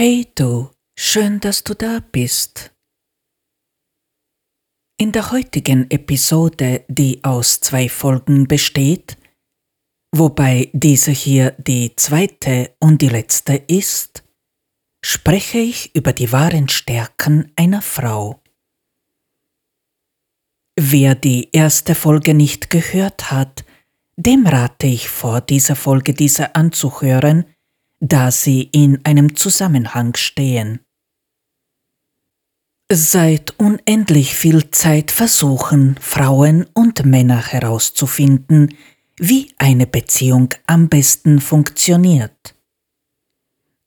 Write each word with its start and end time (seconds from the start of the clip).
Hey 0.00 0.30
du, 0.36 0.70
schön, 0.96 1.40
dass 1.40 1.64
du 1.64 1.74
da 1.74 1.98
bist. 1.98 2.72
In 4.96 5.10
der 5.10 5.32
heutigen 5.32 5.90
Episode, 5.90 6.84
die 6.86 7.24
aus 7.24 7.58
zwei 7.58 7.88
Folgen 7.88 8.46
besteht, 8.46 9.18
wobei 10.14 10.70
diese 10.72 11.10
hier 11.10 11.50
die 11.58 11.96
zweite 11.96 12.76
und 12.78 13.02
die 13.02 13.08
letzte 13.08 13.56
ist, 13.56 14.22
spreche 15.04 15.58
ich 15.58 15.96
über 15.96 16.12
die 16.12 16.30
wahren 16.30 16.68
Stärken 16.68 17.50
einer 17.56 17.82
Frau. 17.82 18.40
Wer 20.78 21.16
die 21.16 21.48
erste 21.50 21.96
Folge 21.96 22.34
nicht 22.34 22.70
gehört 22.70 23.32
hat, 23.32 23.64
dem 24.14 24.46
rate 24.46 24.86
ich 24.86 25.08
vor, 25.08 25.40
dieser 25.40 25.74
Folge 25.74 26.14
diese 26.14 26.54
anzuhören, 26.54 27.46
da 28.00 28.30
sie 28.30 28.62
in 28.62 29.04
einem 29.04 29.36
Zusammenhang 29.36 30.14
stehen. 30.16 30.80
Seit 32.90 33.58
unendlich 33.58 34.34
viel 34.34 34.70
Zeit 34.70 35.10
versuchen 35.10 35.96
Frauen 36.00 36.64
und 36.72 37.04
Männer 37.04 37.44
herauszufinden, 37.46 38.74
wie 39.18 39.52
eine 39.58 39.86
Beziehung 39.86 40.54
am 40.66 40.88
besten 40.88 41.40
funktioniert. 41.40 42.54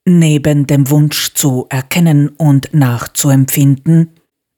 Neben 0.04 0.66
dem 0.66 0.90
Wunsch 0.90 1.34
zu 1.34 1.66
erkennen 1.68 2.28
und 2.28 2.74
nachzuempfinden, 2.74 4.10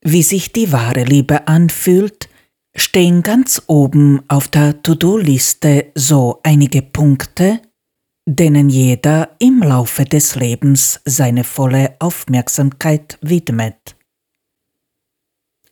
wie 0.03 0.23
sich 0.23 0.53
die 0.53 0.73
wahre 0.73 1.05
Liebe 1.05 1.49
anfühlt, 1.49 2.29
stehen 2.77 3.23
ganz 3.23 3.63
oben 3.67 4.23
auf 4.29 4.49
der 4.49 4.83
To-Do-Liste 4.83 5.93
so 5.95 6.41
einige 6.43 6.83
Punkte, 6.83 7.63
denen 8.27 8.69
jeder 8.71 9.37
im 9.39 9.61
Laufe 9.63 10.05
des 10.05 10.35
Lebens 10.35 11.01
seine 11.05 11.45
volle 11.45 11.97
Aufmerksamkeit 11.99 13.19
widmet. 13.21 13.97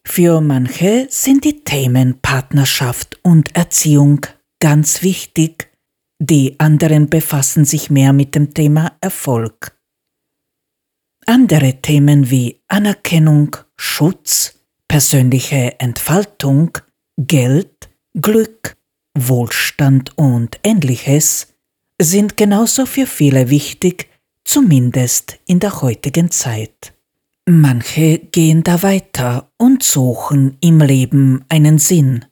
Für 0.05 0.41
manche 0.41 1.07
sind 1.09 1.45
die 1.45 1.65
Themen 1.65 2.21
Partnerschaft 2.21 3.19
und 3.23 3.55
Erziehung 3.57 4.27
ganz 4.61 5.03
wichtig, 5.03 5.71
die 6.19 6.59
anderen 6.61 7.09
befassen 7.09 7.65
sich 7.65 7.91
mehr 7.91 8.13
mit 8.13 8.35
dem 8.35 8.53
Thema 8.53 8.93
Erfolg. 9.01 9.77
Andere 11.27 11.81
Themen 11.81 12.31
wie 12.31 12.61
Anerkennung, 12.69 13.57
Schutz, 13.77 14.59
persönliche 14.89 15.81
Entfaltung, 15.81 16.77
Geld, 17.17 17.91
Glück, 18.15 18.77
Wohlstand 19.17 20.17
und 20.19 20.59
ähnliches 20.65 21.52
sind 22.05 22.37
genauso 22.37 22.87
für 22.87 23.07
viele 23.07 23.51
wichtig, 23.51 24.09
zumindest 24.45 25.39
in 25.47 25.61
der 25.61 25.83
heutigen 25.83 26.31
Zeit. 26.31 26.95
Manche 27.47 28.19
gehen 28.19 28.63
da 28.63 28.83
weiter 28.83 29.53
und 29.59 29.83
suchen 29.83 30.57
im 30.61 30.81
Leben 30.81 31.45
einen 31.49 31.79
Sinn. 31.79 32.25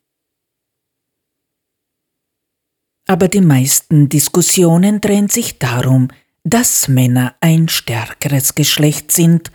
Aber 3.09 3.27
die 3.27 3.41
meisten 3.41 4.09
Diskussionen 4.09 5.01
drehen 5.01 5.29
sich 5.29 5.59
darum, 5.59 6.09
dass 6.45 6.87
Männer 6.87 7.35
ein 7.41 7.69
stärkeres 7.69 8.55
Geschlecht 8.55 9.11
sind 9.11 9.51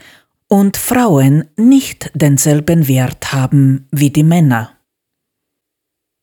und 0.48 0.78
Frauen 0.78 1.46
nicht 1.56 2.12
denselben 2.14 2.88
Wert 2.88 3.32
haben 3.32 3.88
wie 3.92 4.10
die 4.10 4.24
Männer. 4.24 4.78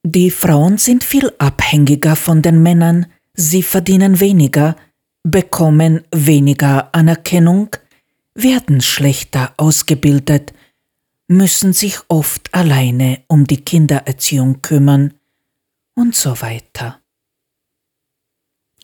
Die 0.04 0.30
Frauen 0.30 0.78
sind 0.78 1.04
viel 1.04 1.32
abhängiger 1.38 2.16
von 2.16 2.42
den 2.42 2.62
Männern, 2.62 3.06
sie 3.34 3.62
verdienen 3.62 4.20
weniger, 4.20 4.76
bekommen 5.22 6.02
weniger 6.10 6.94
Anerkennung, 6.94 7.76
werden 8.34 8.80
schlechter 8.80 9.52
ausgebildet, 9.56 10.52
müssen 11.28 11.72
sich 11.72 11.98
oft 12.08 12.52
alleine 12.54 13.22
um 13.28 13.46
die 13.46 13.64
Kindererziehung 13.64 14.62
kümmern 14.62 15.14
und 15.94 16.14
so 16.14 16.40
weiter. 16.40 17.00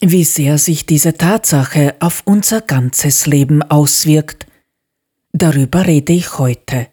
Wie 0.01 0.25
sehr 0.25 0.59
sich 0.59 0.87
diese 0.87 1.15
Tatsache 1.15 1.97
auf 2.01 2.23
unser 2.25 2.61
ganzes 2.61 3.27
Leben 3.27 3.63
auswirkt, 3.63 4.47
darüber 5.33 5.87
rede 5.87 6.13
ich 6.13 6.39
heute. 6.39 6.89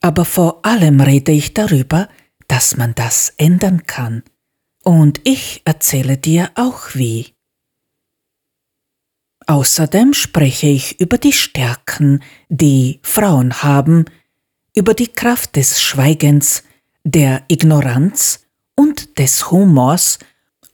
Aber 0.00 0.24
vor 0.24 0.64
allem 0.66 1.00
rede 1.00 1.32
ich 1.32 1.54
darüber, 1.54 2.08
dass 2.46 2.76
man 2.76 2.94
das 2.94 3.32
ändern 3.38 3.86
kann. 3.86 4.22
Und 4.82 5.20
ich 5.24 5.62
erzähle 5.64 6.16
dir 6.16 6.50
auch 6.54 6.94
wie. 6.94 7.34
Außerdem 9.46 10.14
spreche 10.14 10.68
ich 10.68 11.00
über 11.00 11.18
die 11.18 11.32
Stärken, 11.32 12.22
die 12.48 13.00
Frauen 13.02 13.62
haben, 13.62 14.04
über 14.74 14.94
die 14.94 15.08
Kraft 15.08 15.56
des 15.56 15.80
Schweigens, 15.82 16.62
der 17.04 17.42
Ignoranz 17.48 18.46
und 18.76 19.18
des 19.18 19.50
Humors 19.50 20.18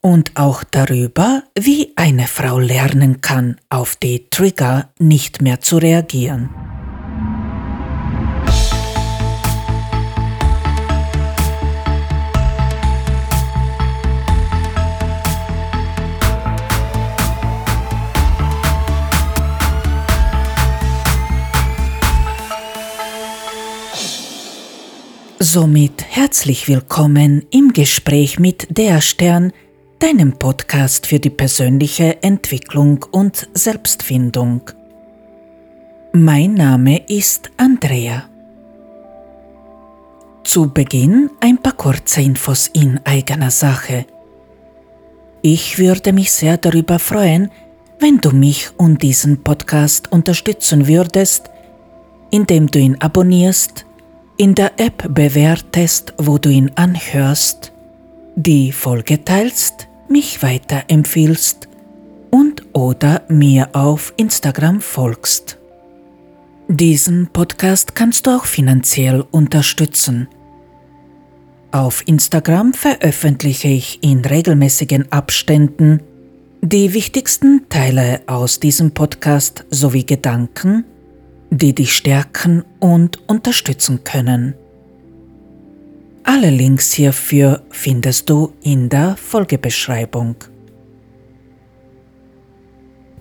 und 0.00 0.36
auch 0.36 0.64
darüber, 0.64 1.42
wie 1.58 1.92
eine 1.96 2.26
Frau 2.26 2.58
lernen 2.58 3.20
kann, 3.20 3.56
auf 3.68 3.96
die 3.96 4.28
Trigger 4.30 4.92
nicht 4.98 5.42
mehr 5.42 5.60
zu 5.60 5.78
reagieren. 5.78 6.77
Somit 25.50 26.04
herzlich 26.06 26.68
willkommen 26.68 27.46
im 27.48 27.72
Gespräch 27.72 28.38
mit 28.38 28.66
Der 28.76 29.00
Stern, 29.00 29.54
deinem 29.98 30.32
Podcast 30.32 31.06
für 31.06 31.20
die 31.20 31.30
persönliche 31.30 32.22
Entwicklung 32.22 33.06
und 33.12 33.48
Selbstfindung. 33.54 34.60
Mein 36.12 36.52
Name 36.52 37.00
ist 37.08 37.50
Andrea. 37.56 38.28
Zu 40.44 40.68
Beginn 40.68 41.30
ein 41.40 41.56
paar 41.56 41.72
kurze 41.72 42.20
Infos 42.20 42.66
in 42.74 43.00
eigener 43.04 43.50
Sache. 43.50 44.04
Ich 45.40 45.78
würde 45.78 46.12
mich 46.12 46.30
sehr 46.30 46.58
darüber 46.58 46.98
freuen, 46.98 47.50
wenn 47.98 48.18
du 48.18 48.32
mich 48.32 48.68
und 48.76 49.02
diesen 49.02 49.42
Podcast 49.42 50.12
unterstützen 50.12 50.86
würdest, 50.86 51.48
indem 52.30 52.66
du 52.66 52.78
ihn 52.80 53.00
abonnierst, 53.00 53.86
in 54.38 54.54
der 54.54 54.78
App 54.78 55.12
bewertest, 55.12 56.14
wo 56.16 56.38
du 56.38 56.48
ihn 56.48 56.70
anhörst, 56.76 57.72
die 58.36 58.70
Folge 58.70 59.24
teilst, 59.24 59.88
mich 60.08 60.42
weiterempfiehlst 60.42 61.68
und 62.30 62.62
oder 62.72 63.22
mir 63.28 63.70
auf 63.72 64.14
Instagram 64.16 64.80
folgst. 64.80 65.58
Diesen 66.68 67.26
Podcast 67.32 67.96
kannst 67.96 68.26
du 68.26 68.30
auch 68.30 68.44
finanziell 68.44 69.24
unterstützen. 69.32 70.28
Auf 71.72 72.06
Instagram 72.06 72.74
veröffentliche 72.74 73.68
ich 73.68 74.02
in 74.04 74.24
regelmäßigen 74.24 75.10
Abständen 75.10 76.00
die 76.60 76.94
wichtigsten 76.94 77.68
Teile 77.68 78.20
aus 78.26 78.60
diesem 78.60 78.92
Podcast 78.92 79.64
sowie 79.70 80.04
Gedanken, 80.04 80.84
die 81.50 81.74
dich 81.74 81.96
stärken 81.96 82.64
und 82.78 83.28
unterstützen 83.28 84.04
können. 84.04 84.54
Alle 86.24 86.50
Links 86.50 86.92
hierfür 86.92 87.62
findest 87.70 88.28
du 88.28 88.52
in 88.62 88.88
der 88.88 89.16
Folgebeschreibung. 89.16 90.36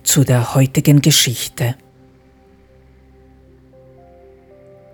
Zu 0.02 0.24
der 0.24 0.54
heutigen 0.54 1.00
Geschichte. 1.00 1.74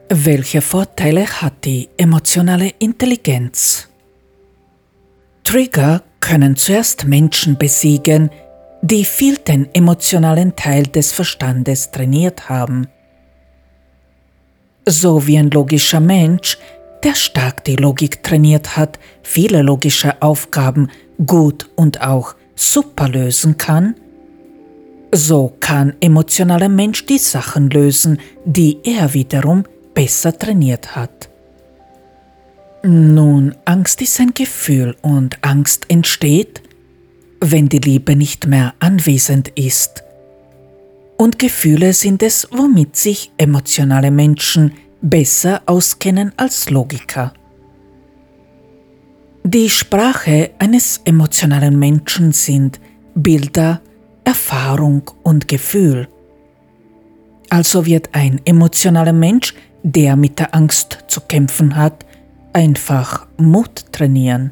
Welche 0.09 0.61
Vorteile 0.61 1.27
hat 1.27 1.65
die 1.65 1.89
emotionale 1.97 2.73
Intelligenz? 2.79 3.89
Trigger 5.43 6.03
können 6.21 6.57
zuerst 6.57 7.07
Menschen 7.07 7.59
besiegen, 7.59 8.31
die 8.83 9.05
viel 9.05 9.39
den 9.39 9.69
emotionalen 9.75 10.55
Teil 10.55 10.85
des 10.85 11.13
Verstandes 11.13 11.91
trainiert 11.91 12.49
haben 12.49 12.87
so 14.87 15.27
wie 15.27 15.39
ein 15.39 15.51
logischer 15.51 16.01
Mensch, 16.01 16.59
der 17.03 17.15
stark 17.15 17.65
die 17.65 17.77
Logik 17.77 18.23
trainiert 18.23 18.77
hat, 18.77 18.99
viele 19.23 19.63
logische 19.63 20.21
Aufgaben 20.23 20.89
gut 21.27 21.69
und 21.77 22.01
auch 22.01 22.35
super 22.55 23.09
lösen 23.09 23.59
kann, 23.59 23.95
so 25.13 25.53
kann 25.61 25.95
emotionaler 26.01 26.69
Mensch 26.69 27.07
die 27.07 27.19
Sachen 27.19 27.71
lösen, 27.71 28.19
die 28.45 28.79
er 28.83 29.15
wiederum 29.15 29.65
besser 29.95 30.37
trainiert 30.37 30.97
hat. 30.97 31.29
Nun, 32.83 33.55
Angst 33.65 34.03
ist 34.03 34.21
ein 34.21 34.35
Gefühl 34.35 34.97
und 35.01 35.39
Angst 35.43 35.87
entsteht, 35.89 36.63
wenn 37.41 37.69
die 37.69 37.79
Liebe 37.79 38.17
nicht 38.17 38.47
mehr 38.47 38.75
anwesend 38.81 39.49
ist 39.51 40.05
Und 41.25 41.39
Gefühle 41.39 41.95
sind 41.95 42.23
es, 42.23 42.47
womit 42.51 42.97
sich 42.97 43.33
emotionale 43.39 44.11
Menschen 44.11 44.73
besser 45.01 45.63
auskennen 45.65 46.33
als 46.37 46.69
Logiker. 46.69 47.33
Die 49.43 49.71
Sprache 49.71 50.51
eines 50.59 51.01
emotionalen 51.07 51.79
Menschen 51.79 52.33
sind 52.33 52.79
Bilder, 53.15 53.81
Erfahrung 54.25 55.11
und 55.23 55.49
Gefühl. 55.49 56.09
Also 57.49 57.87
wird 57.87 58.11
ein 58.13 58.43
emotionaler 58.45 59.15
Mensch, 59.15 59.55
der 59.83 60.17
mit 60.17 60.39
der 60.39 60.55
Angst 60.55 61.05
zu 61.09 61.23
kämpfen 61.23 61.75
hat, 61.75 62.05
einfach 62.53 63.27
Mut 63.39 63.87
trainieren. 63.93 64.51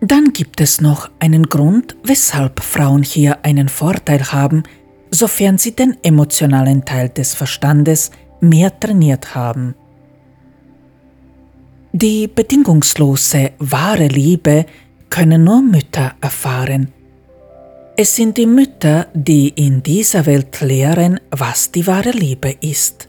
Dann 0.00 0.32
gibt 0.32 0.60
es 0.60 0.80
noch 0.80 1.10
einen 1.18 1.48
Grund, 1.48 1.96
weshalb 2.04 2.60
Frauen 2.60 3.02
hier 3.02 3.44
einen 3.44 3.68
Vorteil 3.68 4.22
haben, 4.32 4.62
sofern 5.10 5.58
sie 5.58 5.74
den 5.74 5.96
emotionalen 6.02 6.84
Teil 6.84 7.08
des 7.08 7.34
Verstandes 7.34 8.10
mehr 8.40 8.78
trainiert 8.78 9.34
haben. 9.34 9.74
Die 11.92 12.28
bedingungslose, 12.28 13.52
wahre 13.58 14.06
Liebe 14.06 14.66
können 15.10 15.44
nur 15.44 15.62
Mütter 15.62 16.14
erfahren. 16.20 16.92
Es 17.96 18.14
sind 18.14 18.36
die 18.36 18.46
Mütter, 18.46 19.08
die 19.14 19.48
in 19.48 19.82
dieser 19.82 20.26
Welt 20.26 20.60
lehren, 20.60 21.18
was 21.30 21.72
die 21.72 21.86
wahre 21.86 22.12
Liebe 22.12 22.54
ist. 22.60 23.08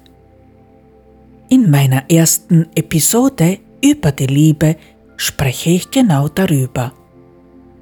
In 1.50 1.69
meiner 1.69 2.09
ersten 2.09 2.68
Episode 2.74 3.59
über 3.83 4.12
die 4.12 4.25
Liebe 4.25 4.77
spreche 5.19 5.71
ich 5.71 5.92
genau 5.92 6.30
darüber. 6.30 6.94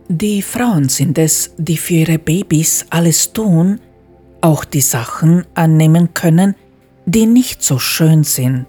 Die 0.09 0.41
Frauen 0.41 0.89
sind 0.89 1.17
es, 1.17 1.53
die 1.57 1.77
für 1.77 1.93
ihre 1.93 2.17
Babys 2.17 2.85
alles 2.89 3.31
tun, 3.31 3.79
auch 4.41 4.65
die 4.65 4.81
Sachen 4.81 5.45
annehmen 5.53 6.13
können, 6.13 6.55
die 7.05 7.25
nicht 7.25 7.63
so 7.63 7.77
schön 7.77 8.23
sind. 8.23 8.65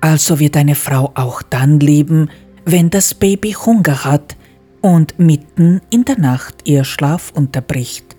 Also 0.00 0.38
wird 0.40 0.56
eine 0.56 0.74
Frau 0.74 1.12
auch 1.14 1.42
dann 1.42 1.80
lieben, 1.80 2.30
wenn 2.64 2.90
das 2.90 3.14
Baby 3.14 3.52
Hunger 3.52 4.04
hat 4.04 4.36
und 4.80 5.18
mitten 5.18 5.80
in 5.90 6.04
der 6.04 6.18
Nacht 6.18 6.56
ihr 6.64 6.84
Schlaf 6.84 7.32
unterbricht. 7.34 8.16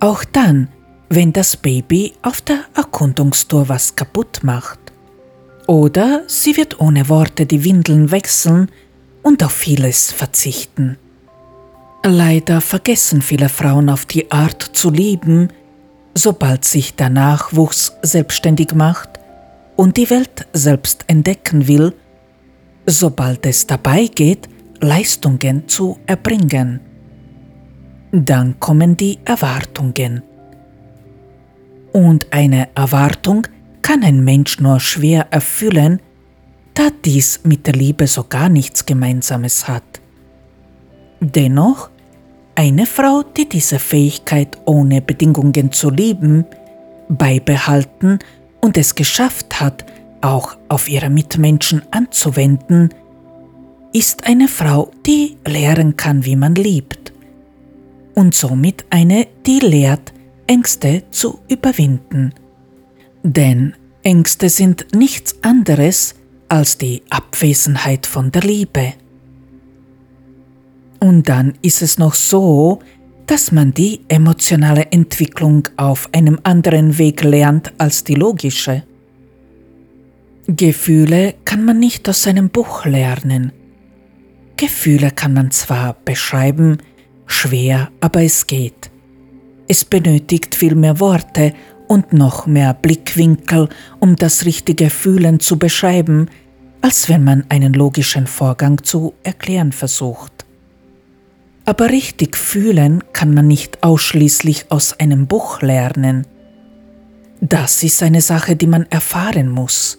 Auch 0.00 0.24
dann, 0.24 0.68
wenn 1.10 1.32
das 1.32 1.56
Baby 1.56 2.14
auf 2.22 2.40
der 2.40 2.60
Erkundungstour 2.74 3.68
was 3.68 3.94
kaputt 3.96 4.40
macht. 4.42 4.87
Oder 5.68 6.22
sie 6.28 6.56
wird 6.56 6.80
ohne 6.80 7.10
Worte 7.10 7.44
die 7.44 7.62
Windeln 7.62 8.10
wechseln 8.10 8.70
und 9.22 9.44
auf 9.44 9.52
vieles 9.52 10.10
verzichten. 10.10 10.96
Leider 12.02 12.62
vergessen 12.62 13.20
viele 13.20 13.50
Frauen 13.50 13.90
auf 13.90 14.06
die 14.06 14.32
Art 14.32 14.62
zu 14.62 14.88
lieben, 14.88 15.48
sobald 16.14 16.64
sich 16.64 16.96
der 16.96 17.10
Nachwuchs 17.10 17.92
selbstständig 18.00 18.74
macht 18.74 19.20
und 19.76 19.98
die 19.98 20.08
Welt 20.08 20.46
selbst 20.54 21.04
entdecken 21.06 21.68
will, 21.68 21.92
sobald 22.86 23.44
es 23.44 23.66
dabei 23.66 24.06
geht, 24.06 24.48
Leistungen 24.80 25.68
zu 25.68 25.98
erbringen. 26.06 26.80
Dann 28.10 28.58
kommen 28.58 28.96
die 28.96 29.18
Erwartungen. 29.26 30.22
Und 31.92 32.32
eine 32.32 32.68
Erwartung 32.74 33.46
kann 33.82 34.02
ein 34.02 34.24
Mensch 34.24 34.60
nur 34.60 34.80
schwer 34.80 35.28
erfüllen, 35.30 36.00
da 36.74 36.88
dies 37.04 37.40
mit 37.44 37.66
der 37.66 37.74
Liebe 37.74 38.06
so 38.06 38.24
gar 38.24 38.48
nichts 38.48 38.86
Gemeinsames 38.86 39.66
hat. 39.66 40.00
Dennoch, 41.20 41.90
eine 42.54 42.86
Frau, 42.86 43.22
die 43.22 43.48
diese 43.48 43.78
Fähigkeit 43.78 44.58
ohne 44.64 45.00
Bedingungen 45.00 45.72
zu 45.72 45.90
lieben, 45.90 46.44
beibehalten 47.08 48.18
und 48.60 48.76
es 48.76 48.94
geschafft 48.94 49.60
hat, 49.60 49.84
auch 50.20 50.56
auf 50.68 50.88
ihre 50.88 51.10
Mitmenschen 51.10 51.82
anzuwenden, 51.90 52.90
ist 53.92 54.26
eine 54.26 54.48
Frau, 54.48 54.90
die 55.06 55.36
lehren 55.46 55.96
kann, 55.96 56.24
wie 56.24 56.36
man 56.36 56.54
liebt. 56.54 57.12
Und 58.14 58.34
somit 58.34 58.84
eine, 58.90 59.26
die 59.46 59.60
lehrt, 59.60 60.12
Ängste 60.46 61.04
zu 61.10 61.38
überwinden. 61.48 62.34
Denn 63.28 63.74
Ängste 64.02 64.48
sind 64.48 64.86
nichts 64.94 65.36
anderes 65.42 66.14
als 66.48 66.78
die 66.78 67.02
Abwesenheit 67.10 68.06
von 68.06 68.32
der 68.32 68.40
Liebe. 68.40 68.94
Und 70.98 71.28
dann 71.28 71.52
ist 71.60 71.82
es 71.82 71.98
noch 71.98 72.14
so, 72.14 72.78
dass 73.26 73.52
man 73.52 73.74
die 73.74 74.00
emotionale 74.08 74.86
Entwicklung 74.92 75.68
auf 75.76 76.08
einem 76.12 76.40
anderen 76.42 76.96
Weg 76.96 77.22
lernt 77.22 77.70
als 77.76 78.02
die 78.02 78.14
logische. 78.14 78.84
Gefühle 80.46 81.34
kann 81.44 81.66
man 81.66 81.78
nicht 81.78 82.08
aus 82.08 82.26
einem 82.26 82.48
Buch 82.48 82.86
lernen. 82.86 83.52
Gefühle 84.56 85.10
kann 85.10 85.34
man 85.34 85.50
zwar 85.50 85.98
beschreiben, 86.06 86.78
schwer, 87.26 87.90
aber 88.00 88.22
es 88.22 88.46
geht. 88.46 88.90
Es 89.68 89.84
benötigt 89.84 90.54
viel 90.54 90.74
mehr 90.74 90.98
Worte 90.98 91.52
und 91.88 92.12
noch 92.12 92.46
mehr 92.46 92.74
Blickwinkel, 92.74 93.68
um 93.98 94.14
das 94.14 94.44
richtige 94.44 94.90
Fühlen 94.90 95.40
zu 95.40 95.58
beschreiben, 95.58 96.28
als 96.80 97.08
wenn 97.08 97.24
man 97.24 97.44
einen 97.48 97.72
logischen 97.72 98.26
Vorgang 98.26 98.84
zu 98.84 99.14
erklären 99.24 99.72
versucht. 99.72 100.44
Aber 101.64 101.90
richtig 101.90 102.36
fühlen 102.36 103.02
kann 103.12 103.34
man 103.34 103.46
nicht 103.48 103.82
ausschließlich 103.82 104.70
aus 104.70 104.98
einem 105.00 105.26
Buch 105.26 105.60
lernen. 105.60 106.26
Das 107.40 107.82
ist 107.82 108.02
eine 108.02 108.20
Sache, 108.20 108.56
die 108.56 108.66
man 108.66 108.86
erfahren 108.90 109.48
muss. 109.48 109.98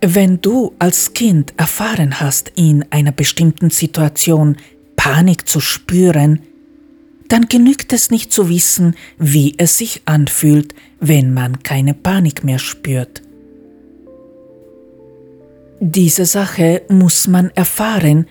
Wenn 0.00 0.40
du 0.40 0.72
als 0.78 1.14
Kind 1.14 1.54
erfahren 1.56 2.20
hast, 2.20 2.52
in 2.56 2.84
einer 2.90 3.12
bestimmten 3.12 3.70
Situation 3.70 4.56
Panik 4.96 5.48
zu 5.48 5.60
spüren, 5.60 6.40
dann 7.32 7.48
genügt 7.48 7.94
es 7.94 8.10
nicht 8.10 8.30
zu 8.30 8.50
wissen, 8.50 8.94
wie 9.16 9.54
es 9.56 9.78
sich 9.78 10.02
anfühlt, 10.04 10.74
wenn 11.00 11.32
man 11.32 11.62
keine 11.62 11.94
Panik 11.94 12.44
mehr 12.44 12.58
spürt. 12.58 13.22
Diese 15.80 16.26
Sache 16.26 16.82
muss 16.90 17.28
man 17.28 17.48
erfahren, 17.54 18.26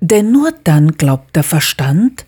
denn 0.00 0.32
nur 0.32 0.52
dann 0.64 0.92
glaubt 0.92 1.36
der 1.36 1.42
Verstand, 1.42 2.24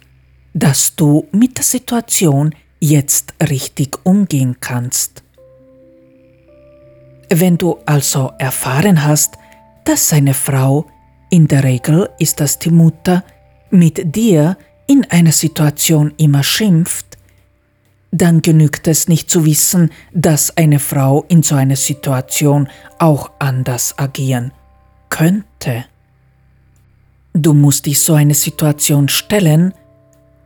dass 0.52 0.95
du 0.95 1.26
mit 1.33 1.56
der 1.56 1.64
Situation 1.64 2.54
jetzt 2.80 3.33
richtig 3.49 3.97
umgehen 4.04 4.59
kannst. 4.61 5.23
Wenn 7.30 7.56
du 7.56 7.78
also 7.87 8.33
erfahren 8.38 9.06
hast, 9.06 9.38
dass 9.87 10.11
seine 10.11 10.35
Frau, 10.35 10.85
in 11.30 11.49
der 11.49 11.64
Regel 11.64 12.11
ist 12.18 12.40
das 12.40 12.59
die 12.59 12.71
Mutter, 12.71 13.25
mit 13.71 14.14
dir 14.14 14.59
in 14.90 15.04
einer 15.09 15.30
Situation 15.30 16.12
immer 16.16 16.42
schimpft, 16.42 17.16
dann 18.11 18.42
genügt 18.42 18.88
es 18.88 19.06
nicht 19.06 19.30
zu 19.30 19.44
wissen, 19.44 19.92
dass 20.12 20.56
eine 20.56 20.80
Frau 20.80 21.25
in 21.28 21.44
so 21.44 21.54
einer 21.54 21.76
Situation 21.76 22.68
auch 22.99 23.30
anders 23.38 23.97
agieren 24.00 24.50
könnte. 25.09 25.85
Du 27.35 27.54
musst 27.54 27.87
dich 27.87 28.00
so 28.00 28.14
eine 28.14 28.35
Situation 28.35 29.09
stellen 29.09 29.75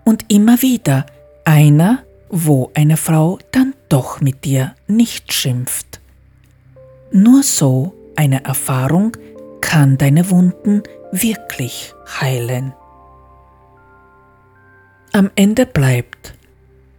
und 0.04 0.30
immer 0.30 0.60
wieder 0.60 1.06
einer, 1.46 2.02
wo 2.28 2.70
eine 2.74 2.98
Frau 2.98 3.38
dann 3.50 3.72
doch 3.88 4.20
mit 4.20 4.44
dir 4.44 4.74
nicht 4.86 5.32
schimpft. 5.32 6.00
Nur 7.12 7.42
so 7.42 7.94
eine 8.14 8.44
Erfahrung 8.44 9.16
kann 9.62 9.96
deine 9.96 10.28
Wunden 10.28 10.82
wirklich 11.12 11.94
heilen 12.20 12.74
am 15.14 15.30
Ende 15.36 15.64
bleibt. 15.64 16.34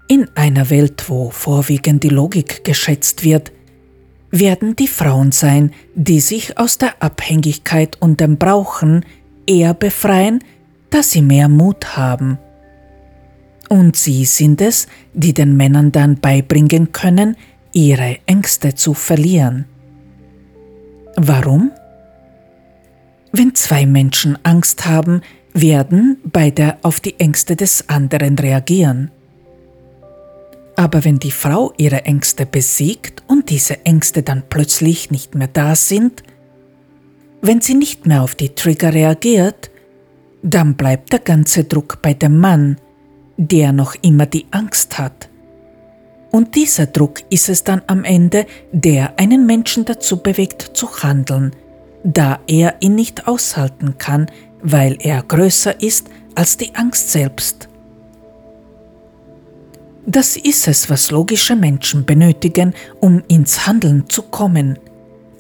In 0.08 0.30
einer 0.36 0.70
Welt, 0.70 1.10
wo 1.10 1.30
vorwiegend 1.32 2.04
die 2.04 2.10
Logik 2.10 2.64
geschätzt 2.64 3.24
wird, 3.24 3.52
werden 4.32 4.76
die 4.76 4.88
Frauen 4.88 5.32
sein, 5.32 5.72
die 5.96 6.22
sich 6.22 6.58
aus 6.58 6.78
der 6.78 7.02
Abhängigkeit 7.02 7.98
und 8.02 8.22
dem 8.22 8.38
Brauchen 8.38 9.06
eher 9.46 9.74
befreien, 9.74 10.44
da 10.92 11.04
sie 11.04 11.22
mehr 11.22 11.50
Mut 11.50 11.98
haben. 11.98 12.38
Und 13.68 13.98
sie 13.98 14.26
sind 14.26 14.62
es, 14.62 14.88
die 15.14 15.34
den 15.34 15.58
Männern 15.58 15.92
dann 15.92 16.20
beibringen 16.20 16.94
können, 16.94 17.36
ihre 17.74 18.20
Ängste 18.26 18.76
zu 18.76 18.94
verlieren. 18.94 19.66
Warum? 21.18 21.72
Wenn 23.34 23.56
zwei 23.56 23.86
Menschen 23.86 24.38
Angst 24.44 24.86
haben, 24.86 25.22
werden 25.56 26.18
beide 26.24 26.78
auf 26.84 27.00
die 27.00 27.20
Ängste 27.20 27.56
des 27.56 27.90
anderen 27.90 28.38
reagieren. 28.38 29.10
Aber 30.76 31.04
wenn 31.04 31.18
die 31.18 31.32
Frau 31.32 31.74
ihre 31.78 32.06
Ängste 32.06 32.46
besiegt 32.46 33.24
und 33.28 33.50
diese 33.50 33.84
Ängste 33.84 34.22
dann 34.22 34.44
plötzlich 34.48 35.10
nicht 35.10 35.34
mehr 35.34 35.48
da 35.48 35.76
sind, 35.76 36.22
wenn 37.42 37.62
sie 37.62 37.74
nicht 37.74 38.06
mehr 38.06 38.22
auf 38.22 38.36
die 38.36 38.50
Trigger 38.50 38.94
reagiert, 38.94 39.72
dann 40.44 40.76
bleibt 40.76 41.14
der 41.14 41.20
ganze 41.20 41.64
Druck 41.64 42.04
bei 42.04 42.14
dem 42.14 42.38
Mann 42.40 42.78
der 43.38 43.72
noch 43.72 43.96
immer 44.02 44.26
die 44.26 44.46
Angst 44.52 44.98
hat. 44.98 45.30
Und 46.32 46.56
dieser 46.56 46.86
Druck 46.86 47.22
ist 47.30 47.50
es 47.50 47.64
dann 47.64 47.82
am 47.88 48.04
Ende, 48.04 48.46
der 48.72 49.18
einen 49.20 49.46
Menschen 49.46 49.86
dazu 49.86 50.22
bewegt 50.22 50.62
zu 50.74 51.04
handeln, 51.04 51.52
da 52.04 52.40
er 52.48 52.76
ihn 52.82 52.96
nicht 52.96 53.28
aushalten 53.28 53.98
kann, 53.98 54.28
weil 54.66 54.98
er 55.00 55.22
größer 55.22 55.82
ist 55.82 56.10
als 56.34 56.58
die 56.58 56.74
Angst 56.76 57.12
selbst. 57.12 57.70
Das 60.08 60.36
ist 60.38 60.68
es, 60.68 60.90
was 60.90 61.12
logische 61.12 61.56
Menschen 61.56 62.06
benötigen, 62.06 62.74
um 63.00 63.24
ins 63.28 63.66
Handeln 63.66 64.10
zu 64.10 64.24
kommen. 64.24 64.78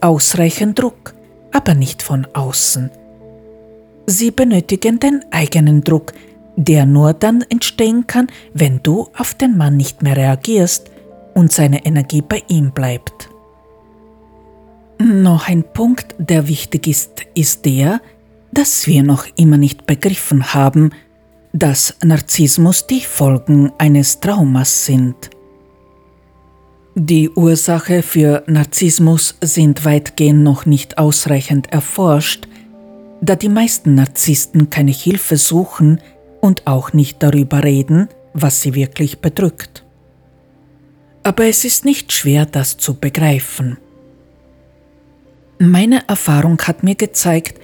Ausreichend 0.02 0.80
Druck, 0.80 1.14
aber 1.52 1.74
nicht 1.74 2.02
von 2.02 2.28
außen. 2.34 2.90
Sie 4.08 4.32
benötigen 4.32 5.00
den 5.00 5.26
eigenen 5.32 5.84
Druck, 5.84 6.14
der 6.56 6.86
nur 6.86 7.14
dann 7.14 7.44
entstehen 7.50 8.06
kann, 8.08 8.28
wenn 8.54 8.82
du 8.84 9.08
auf 9.18 9.34
den 9.34 9.58
Mann 9.58 9.78
nicht 9.78 10.04
mehr 10.04 10.16
reagierst 10.16 10.92
und 11.34 11.52
seine 11.52 11.86
Energie 11.86 12.22
bei 12.22 12.44
ihm 12.48 12.72
bleibt. 12.72 13.30
Noch 15.00 15.48
ein 15.50 15.64
Punkt, 15.64 16.16
der 16.18 16.48
wichtig 16.48 16.88
ist, 16.88 17.22
ist 17.34 17.66
der, 17.66 18.02
dass 18.56 18.88
wir 18.88 19.04
noch 19.04 19.28
immer 19.36 19.58
nicht 19.58 19.86
begriffen 19.86 20.54
haben, 20.54 20.92
dass 21.54 21.96
Narzissmus 22.04 22.88
die 22.88 23.02
Folgen 23.02 23.72
eines 23.78 24.20
Traumas 24.20 24.86
sind. 24.86 25.30
Die 26.96 27.30
Ursache 27.30 28.02
für 28.02 28.44
Narzissmus 28.48 29.36
sind 29.42 29.84
weitgehend 29.84 30.44
noch 30.44 30.66
nicht 30.66 30.98
ausreichend 30.98 31.72
erforscht, 31.72 32.48
da 33.22 33.36
die 33.36 33.50
meisten 33.50 33.96
Narzissten 33.96 34.70
keine 34.70 34.92
Hilfe 34.92 35.36
suchen 35.36 36.00
und 36.40 36.68
auch 36.68 36.94
nicht 36.94 37.22
darüber 37.22 37.64
reden, 37.64 38.08
was 38.34 38.62
sie 38.62 38.74
wirklich 38.74 39.20
bedrückt. 39.20 39.84
Aber 41.24 41.46
es 41.46 41.66
ist 41.66 41.84
nicht 41.84 42.14
schwer, 42.14 42.46
das 42.46 42.78
zu 42.78 42.94
begreifen. 42.94 43.78
Meine 45.58 46.08
Erfahrung 46.08 46.62
hat 46.62 46.84
mir 46.84 46.96
gezeigt, 46.96 47.60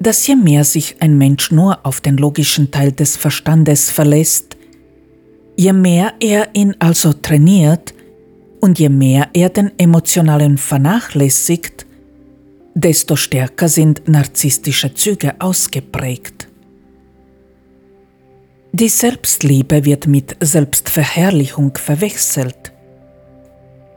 dass 0.00 0.26
je 0.26 0.36
mehr 0.36 0.64
sich 0.64 0.96
ein 1.00 1.16
Mensch 1.16 1.50
nur 1.50 1.84
auf 1.84 2.00
den 2.00 2.16
logischen 2.16 2.70
Teil 2.70 2.92
des 2.92 3.16
Verstandes 3.16 3.90
verlässt, 3.90 4.56
je 5.56 5.72
mehr 5.72 6.14
er 6.20 6.48
ihn 6.54 6.76
also 6.78 7.12
trainiert 7.12 7.94
und 8.60 8.78
je 8.78 8.88
mehr 8.88 9.28
er 9.32 9.48
den 9.48 9.72
emotionalen 9.78 10.58
vernachlässigt, 10.58 11.86
desto 12.74 13.16
stärker 13.16 13.68
sind 13.68 14.06
narzisstische 14.06 14.92
Züge 14.92 15.34
ausgeprägt. 15.38 16.48
Die 18.72 18.90
Selbstliebe 18.90 19.86
wird 19.86 20.06
mit 20.06 20.36
Selbstverherrlichung 20.40 21.74
verwechselt. 21.76 22.72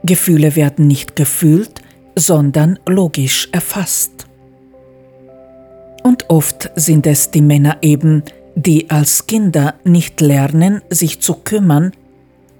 Gefühle 0.02 0.56
werden 0.56 0.86
nicht 0.86 1.14
gefühlt, 1.16 1.82
sondern 2.16 2.78
logisch 2.86 3.50
erfasst. 3.52 4.29
Und 6.02 6.28
oft 6.28 6.70
sind 6.76 7.06
es 7.06 7.30
die 7.30 7.42
Männer 7.42 7.78
eben, 7.82 8.22
die 8.54 8.90
als 8.90 9.26
Kinder 9.26 9.74
nicht 9.84 10.20
lernen, 10.20 10.82
sich 10.90 11.20
zu 11.20 11.34
kümmern, 11.34 11.92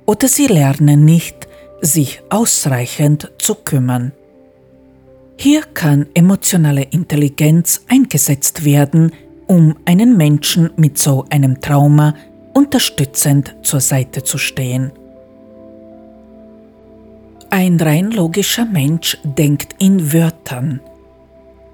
oder 0.07 0.29
sie 0.29 0.47
lernen 0.47 1.05
nicht, 1.05 1.49
sich 1.81 2.23
ausreichend 2.31 3.31
zu 3.39 3.55
kümmern. 3.55 4.13
Hier 5.37 5.63
kann 5.63 6.07
emotionale 6.15 6.83
Intelligenz 6.83 7.85
eingesetzt 7.89 8.65
werden, 8.65 9.13
um 9.47 9.77
einen 9.85 10.17
Menschen 10.17 10.71
mit 10.77 10.99
so 10.99 11.25
einem 11.31 11.61
Trauma 11.61 12.15
unterstützend 12.53 13.57
zur 13.63 13.81
Seite 13.81 14.23
zu 14.23 14.37
stehen. 14.37 14.93
Ein 17.49 17.81
rein 17.81 18.11
logischer 18.11 18.65
Mensch 18.65 19.19
denkt 19.25 19.75
in 19.79 20.13
Wörtern. 20.13 20.81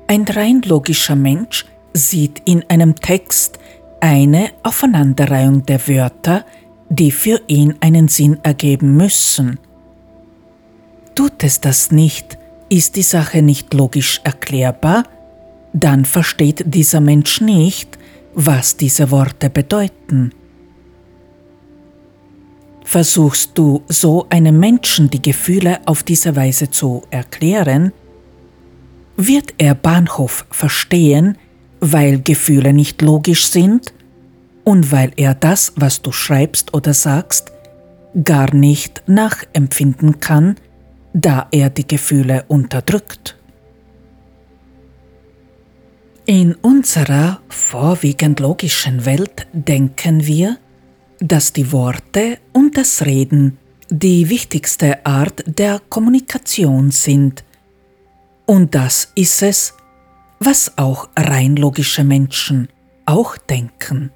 Ein 0.08 0.24
rein 0.24 0.62
logischer 0.62 1.16
Mensch 1.16 1.66
sieht 1.92 2.42
in 2.44 2.64
einem 2.68 2.94
Text 2.94 3.58
eine 4.00 4.50
Aufeinanderreihung 4.62 5.66
der 5.66 5.88
Wörter, 5.88 6.44
die 6.88 7.10
für 7.10 7.40
ihn 7.48 7.74
einen 7.80 8.06
Sinn 8.06 8.38
ergeben 8.44 8.96
müssen. 8.96 9.58
Tut 11.16 11.42
es 11.42 11.60
das 11.60 11.90
nicht, 11.90 12.38
ist 12.68 12.94
die 12.94 13.02
Sache 13.02 13.42
nicht 13.42 13.74
logisch 13.74 14.20
erklärbar, 14.22 15.04
dann 15.72 16.04
versteht 16.04 16.62
dieser 16.66 17.00
Mensch 17.00 17.40
nicht, 17.40 17.98
was 18.34 18.76
diese 18.76 19.10
Worte 19.10 19.50
bedeuten. 19.50 20.30
Versuchst 22.84 23.58
du 23.58 23.82
so 23.88 24.26
einem 24.30 24.60
Menschen 24.60 25.10
die 25.10 25.20
Gefühle 25.22 25.80
auf 25.86 26.04
diese 26.04 26.36
Weise 26.36 26.70
zu 26.70 27.02
erklären, 27.10 27.92
wird 29.16 29.54
er 29.58 29.74
Bahnhof 29.74 30.46
verstehen, 30.50 31.38
weil 31.80 32.20
Gefühle 32.20 32.72
nicht 32.72 33.02
logisch 33.02 33.46
sind 33.46 33.92
und 34.64 34.92
weil 34.92 35.12
er 35.16 35.34
das, 35.34 35.72
was 35.76 36.02
du 36.02 36.12
schreibst 36.12 36.74
oder 36.74 36.94
sagst, 36.94 37.52
gar 38.24 38.54
nicht 38.54 39.02
nachempfinden 39.06 40.20
kann, 40.20 40.56
da 41.12 41.46
er 41.50 41.70
die 41.70 41.86
Gefühle 41.86 42.44
unterdrückt. 42.48 43.36
In 46.24 46.54
unserer 46.56 47.40
vorwiegend 47.48 48.40
logischen 48.40 49.04
Welt 49.06 49.46
denken 49.52 50.26
wir, 50.26 50.58
dass 51.20 51.52
die 51.52 51.70
Worte 51.72 52.38
und 52.52 52.76
das 52.76 53.06
Reden 53.06 53.58
die 53.88 54.28
wichtigste 54.28 55.06
Art 55.06 55.44
der 55.46 55.80
Kommunikation 55.88 56.90
sind 56.90 57.44
und 58.46 58.74
das 58.74 59.12
ist 59.14 59.42
es, 59.42 59.74
was 60.38 60.78
auch 60.78 61.08
rein 61.16 61.56
logische 61.56 62.04
Menschen 62.04 62.68
auch 63.04 63.36
denken. 63.36 64.10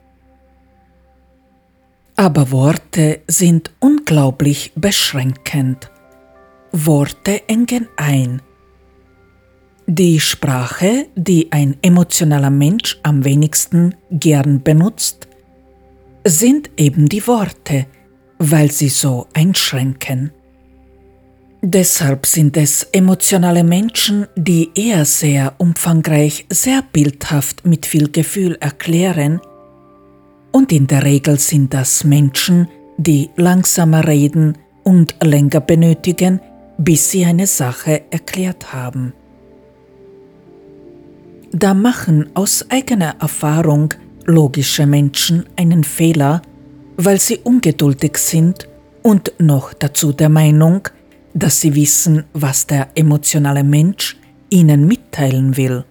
Aber 2.17 2.51
Worte 2.51 3.23
sind 3.27 3.71
unglaublich 3.81 4.73
beschränkend. 4.77 5.91
Worte 6.73 7.49
engen 7.49 7.89
ein. 7.97 8.43
Die 9.87 10.21
Sprache, 10.21 11.09
die 11.17 11.51
ein 11.51 11.79
emotionaler 11.83 12.51
Mensch 12.51 13.01
am 13.03 13.25
wenigsten 13.25 13.97
gern 14.11 14.63
benutzt, 14.63 15.29
sind 16.25 16.71
eben 16.77 17.09
die 17.09 17.27
Worte, 17.27 17.87
weil 18.39 18.71
sie 18.71 18.91
so 18.91 19.27
einschränken. 19.33 20.31
Deshalb 21.63 22.25
sind 22.25 22.57
es 22.57 22.85
emotionale 22.85 23.63
Menschen, 23.63 24.27
die 24.35 24.71
eher 24.75 25.05
sehr 25.05 25.53
umfangreich, 25.59 26.47
sehr 26.49 26.83
bildhaft 26.91 27.67
mit 27.67 27.85
viel 27.85 28.11
Gefühl 28.11 28.57
erklären, 28.61 29.41
und 30.53 30.73
in 30.73 30.87
der 30.87 31.05
Regel 31.05 31.39
sind 31.39 31.75
das 31.75 32.03
Menschen, 32.03 32.67
die 32.97 33.31
langsamer 33.37 34.09
reden 34.09 34.59
und 34.83 35.15
länger 35.23 35.61
benötigen, 35.61 36.41
bis 36.79 37.11
sie 37.11 37.25
eine 37.25 37.47
Sache 37.47 38.03
erklärt 38.11 38.73
haben. 38.73 39.13
Da 41.53 41.75
machen 41.75 42.31
aus 42.35 42.65
eigener 42.71 43.17
Erfahrung 43.21 43.95
logische 44.25 44.87
Menschen 44.87 45.45
einen 45.57 45.85
Fehler, 45.85 46.43
weil 46.97 47.21
sie 47.21 47.39
ungeduldig 47.39 48.17
sind 48.17 48.67
und 49.03 49.33
noch 49.39 49.75
dazu 49.75 50.13
der 50.13 50.29
Meinung, 50.31 50.89
dass 51.35 51.61
sie 51.61 51.75
wissen, 51.75 52.25
was 52.33 52.67
der 52.67 52.89
emotionale 52.95 53.65
Mensch 53.65 54.17
ihnen 54.49 54.87
mitteilen 54.87 55.57
will. 55.57 55.85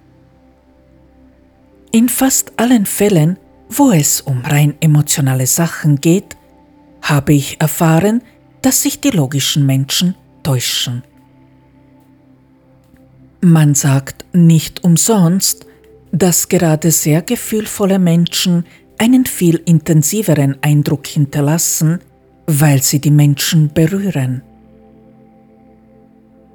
In 1.92 2.10
fast 2.10 2.54
allen 2.58 2.86
Fällen, 2.86 3.38
wo 3.70 3.92
es 3.92 4.22
um 4.22 4.42
rein 4.42 4.76
emotionale 4.80 5.48
Sachen 5.48 6.02
geht, 6.02 6.38
habe 7.02 7.34
ich 7.34 7.60
erfahren, 7.60 8.22
dass 8.62 8.84
sich 8.84 9.00
die 9.00 9.10
logischen 9.10 9.66
Menschen 9.66 10.16
täuschen. 10.44 11.04
Man 13.42 13.74
sagt 13.74 14.26
nicht 14.34 14.84
umsonst, 14.84 15.66
dass 16.12 16.50
gerade 16.50 16.92
sehr 16.92 17.22
gefühlvolle 17.22 18.00
Menschen 18.00 18.66
einen 18.98 19.26
viel 19.26 19.62
intensiveren 19.66 20.58
Eindruck 20.62 21.08
hinterlassen, 21.08 22.00
weil 22.48 22.84
sie 22.84 23.00
die 23.00 23.12
Menschen 23.12 23.72
berühren. 23.74 24.42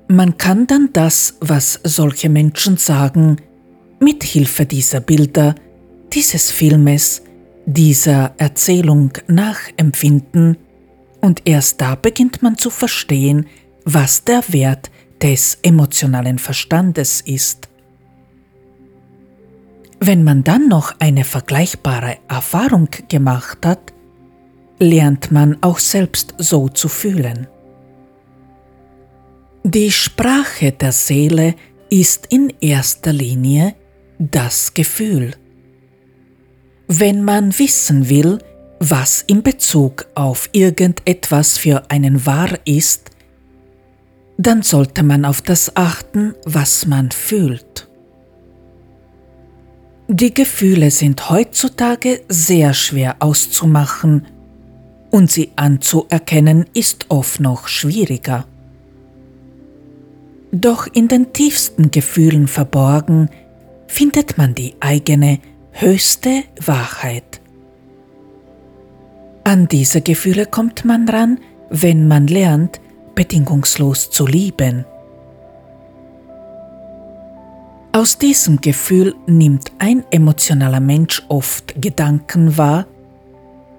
Man 0.08 0.37
kann 0.37 0.66
dann 0.66 0.90
das, 0.92 1.37
was 1.40 1.80
solche 1.82 2.28
Menschen 2.28 2.76
sagen, 2.76 3.37
mit 4.00 4.23
Hilfe 4.23 4.66
dieser 4.66 5.00
Bilder, 5.00 5.54
dieses 6.12 6.50
Filmes, 6.50 7.23
dieser 7.66 8.34
Erzählung 8.37 9.12
nachempfinden 9.26 10.58
und 11.20 11.42
erst 11.46 11.80
da 11.80 11.94
beginnt 11.94 12.42
man 12.42 12.58
zu 12.58 12.68
verstehen, 12.68 13.46
was 13.84 14.25
der 14.25 14.42
Wert 14.49 14.90
des 15.23 15.58
emotionalen 15.62 16.38
Verstandes 16.38 17.23
ist. 17.23 17.68
Wenn 20.00 20.23
man 20.23 20.44
dann 20.44 20.68
noch 20.68 20.94
eine 20.99 21.25
vergleichbare 21.25 22.18
Erfahrung 22.28 22.88
gemacht 23.08 23.64
hat, 23.64 23.94
lernt 24.78 25.32
man 25.32 25.56
auch 25.62 25.78
selbst 25.78 26.34
so 26.37 26.68
zu 26.68 26.88
fühlen. 26.88 27.46
Die 29.66 29.90
Sprache 29.90 30.73
der 30.73 30.92
Seele 30.92 31.54
ist 31.88 32.26
in 32.28 32.52
erster 32.61 33.14
Linie 33.14 33.75
das 34.18 34.75
Gefühl. 34.75 35.35
Wenn 36.87 37.25
man 37.25 37.59
wissen 37.59 38.11
will, 38.11 38.40
was 38.78 39.23
in 39.23 39.42
Bezug 39.42 40.06
auf 40.14 40.50
irgendetwas 40.52 41.56
für 41.56 41.90
einen 41.90 42.26
wahr 42.26 42.50
ist, 42.66 43.11
dann 44.37 44.61
sollte 44.61 45.02
man 45.02 45.25
auf 45.25 45.40
das 45.40 45.75
achten, 45.76 46.35
was 46.44 46.85
man 46.85 47.11
fühlt. 47.11 47.88
Die 50.09 50.35
Gefühle 50.35 50.90
sind 50.90 51.30
heutzutage 51.30 52.21
sehr 52.28 52.75
schwer 52.75 53.16
auszumachen 53.21 54.26
und 55.11 55.30
sie 55.30 55.52
anzuerkennen 55.56 56.66
ist 56.75 57.06
oft 57.09 57.40
noch 57.40 57.66
schwieriger. 57.66 58.47
Doch 60.54 60.87
in 60.87 61.08
den 61.08 61.32
tiefsten 61.32 61.90
Gefühlen 61.90 62.46
verborgen 62.46 63.28
findet 63.88 64.38
man 64.38 64.54
die 64.54 64.76
eigene 64.78 65.40
höchste 65.73 66.44
Wahrheit. 66.64 67.40
An 69.42 69.66
diese 69.66 70.00
Gefühle 70.00 70.46
kommt 70.46 70.84
man 70.84 71.08
ran, 71.08 71.40
wenn 71.70 72.06
man 72.06 72.28
lernt, 72.28 72.80
bedingungslos 73.16 74.11
zu 74.11 74.28
lieben. 74.28 74.84
Aus 77.90 78.18
diesem 78.18 78.61
Gefühl 78.61 79.16
nimmt 79.26 79.73
ein 79.80 80.04
emotionaler 80.12 80.80
Mensch 80.80 81.20
oft 81.28 81.75
Gedanken 81.82 82.56
wahr, 82.56 82.87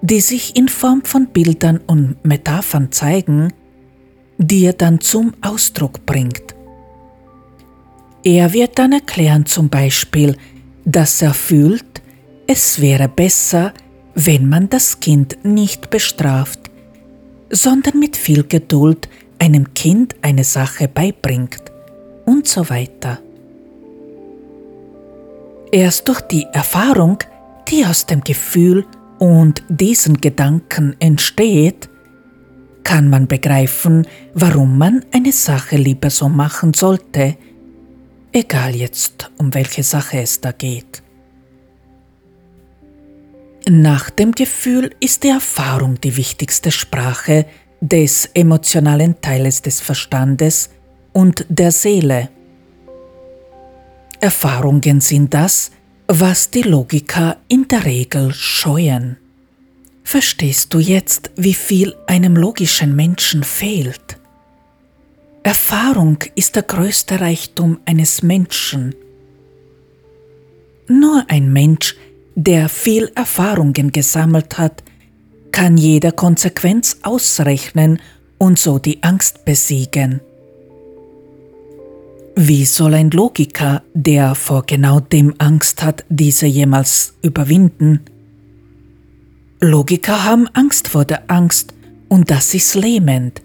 die 0.02 0.20
sich 0.20 0.56
in 0.56 0.68
Form 0.68 1.02
von 1.04 1.28
Bildern 1.28 1.80
und 1.86 2.22
Metaphern 2.22 2.92
zeigen, 2.92 3.54
die 4.36 4.66
er 4.66 4.74
dann 4.74 5.00
zum 5.00 5.32
Ausdruck 5.40 6.04
bringt. 6.04 6.55
Er 8.26 8.52
wird 8.52 8.80
dann 8.80 8.90
erklären 8.90 9.46
zum 9.46 9.68
Beispiel, 9.68 10.36
dass 10.84 11.22
er 11.22 11.32
fühlt, 11.32 12.02
es 12.48 12.80
wäre 12.80 13.08
besser, 13.08 13.72
wenn 14.16 14.48
man 14.48 14.68
das 14.68 14.98
Kind 14.98 15.38
nicht 15.44 15.90
bestraft, 15.90 16.58
sondern 17.50 18.00
mit 18.00 18.16
viel 18.16 18.42
Geduld 18.42 19.08
einem 19.38 19.74
Kind 19.74 20.16
eine 20.22 20.42
Sache 20.42 20.88
beibringt 20.88 21.70
und 22.24 22.48
so 22.48 22.68
weiter. 22.68 23.20
Erst 25.70 26.08
durch 26.08 26.22
die 26.22 26.48
Erfahrung, 26.52 27.18
die 27.68 27.86
aus 27.86 28.06
dem 28.06 28.22
Gefühl 28.22 28.86
und 29.20 29.62
diesen 29.68 30.20
Gedanken 30.20 30.96
entsteht, 30.98 31.88
kann 32.82 33.08
man 33.08 33.28
begreifen, 33.28 34.04
warum 34.34 34.78
man 34.78 35.04
eine 35.12 35.30
Sache 35.30 35.76
lieber 35.76 36.10
so 36.10 36.28
machen 36.28 36.74
sollte, 36.74 37.36
egal 38.36 38.76
jetzt 38.76 39.30
um 39.38 39.54
welche 39.54 39.82
Sache 39.82 40.18
es 40.20 40.40
da 40.40 40.52
geht. 40.52 41.02
Nach 43.68 44.10
dem 44.10 44.32
Gefühl 44.32 44.94
ist 45.00 45.24
die 45.24 45.28
Erfahrung 45.28 46.00
die 46.00 46.16
wichtigste 46.16 46.70
Sprache 46.70 47.46
des 47.80 48.30
emotionalen 48.34 49.20
Teiles 49.20 49.62
des 49.62 49.80
Verstandes 49.80 50.70
und 51.12 51.46
der 51.48 51.72
Seele. 51.72 52.28
Erfahrungen 54.20 55.00
sind 55.00 55.34
das, 55.34 55.72
was 56.06 56.50
die 56.50 56.62
Logiker 56.62 57.38
in 57.48 57.66
der 57.68 57.84
Regel 57.84 58.32
scheuen. 58.32 59.16
Verstehst 60.04 60.72
du 60.72 60.78
jetzt, 60.78 61.32
wie 61.36 61.54
viel 61.54 61.96
einem 62.06 62.36
logischen 62.36 62.94
Menschen 62.94 63.42
fehlt? 63.42 64.18
Erfahrung 65.46 66.18
ist 66.34 66.56
der 66.56 66.64
größte 66.64 67.20
Reichtum 67.20 67.78
eines 67.84 68.20
Menschen. 68.20 68.96
Nur 70.88 71.24
ein 71.28 71.52
Mensch, 71.52 71.94
der 72.34 72.68
viel 72.68 73.12
Erfahrungen 73.14 73.92
gesammelt 73.92 74.58
hat, 74.58 74.82
kann 75.52 75.76
jede 75.76 76.10
Konsequenz 76.10 76.98
ausrechnen 77.04 78.00
und 78.38 78.58
so 78.58 78.80
die 78.80 79.04
Angst 79.04 79.44
besiegen. 79.44 80.20
Wie 82.34 82.64
soll 82.64 82.94
ein 82.94 83.12
Logiker, 83.12 83.84
der 83.94 84.34
vor 84.34 84.64
genau 84.66 84.98
dem 84.98 85.32
Angst 85.38 85.84
hat, 85.84 86.04
diese 86.08 86.46
jemals 86.46 87.14
überwinden? 87.22 88.00
Logiker 89.60 90.24
haben 90.24 90.48
Angst 90.54 90.88
vor 90.88 91.04
der 91.04 91.30
Angst 91.30 91.72
und 92.08 92.32
das 92.32 92.52
ist 92.52 92.74
lähmend, 92.74 93.42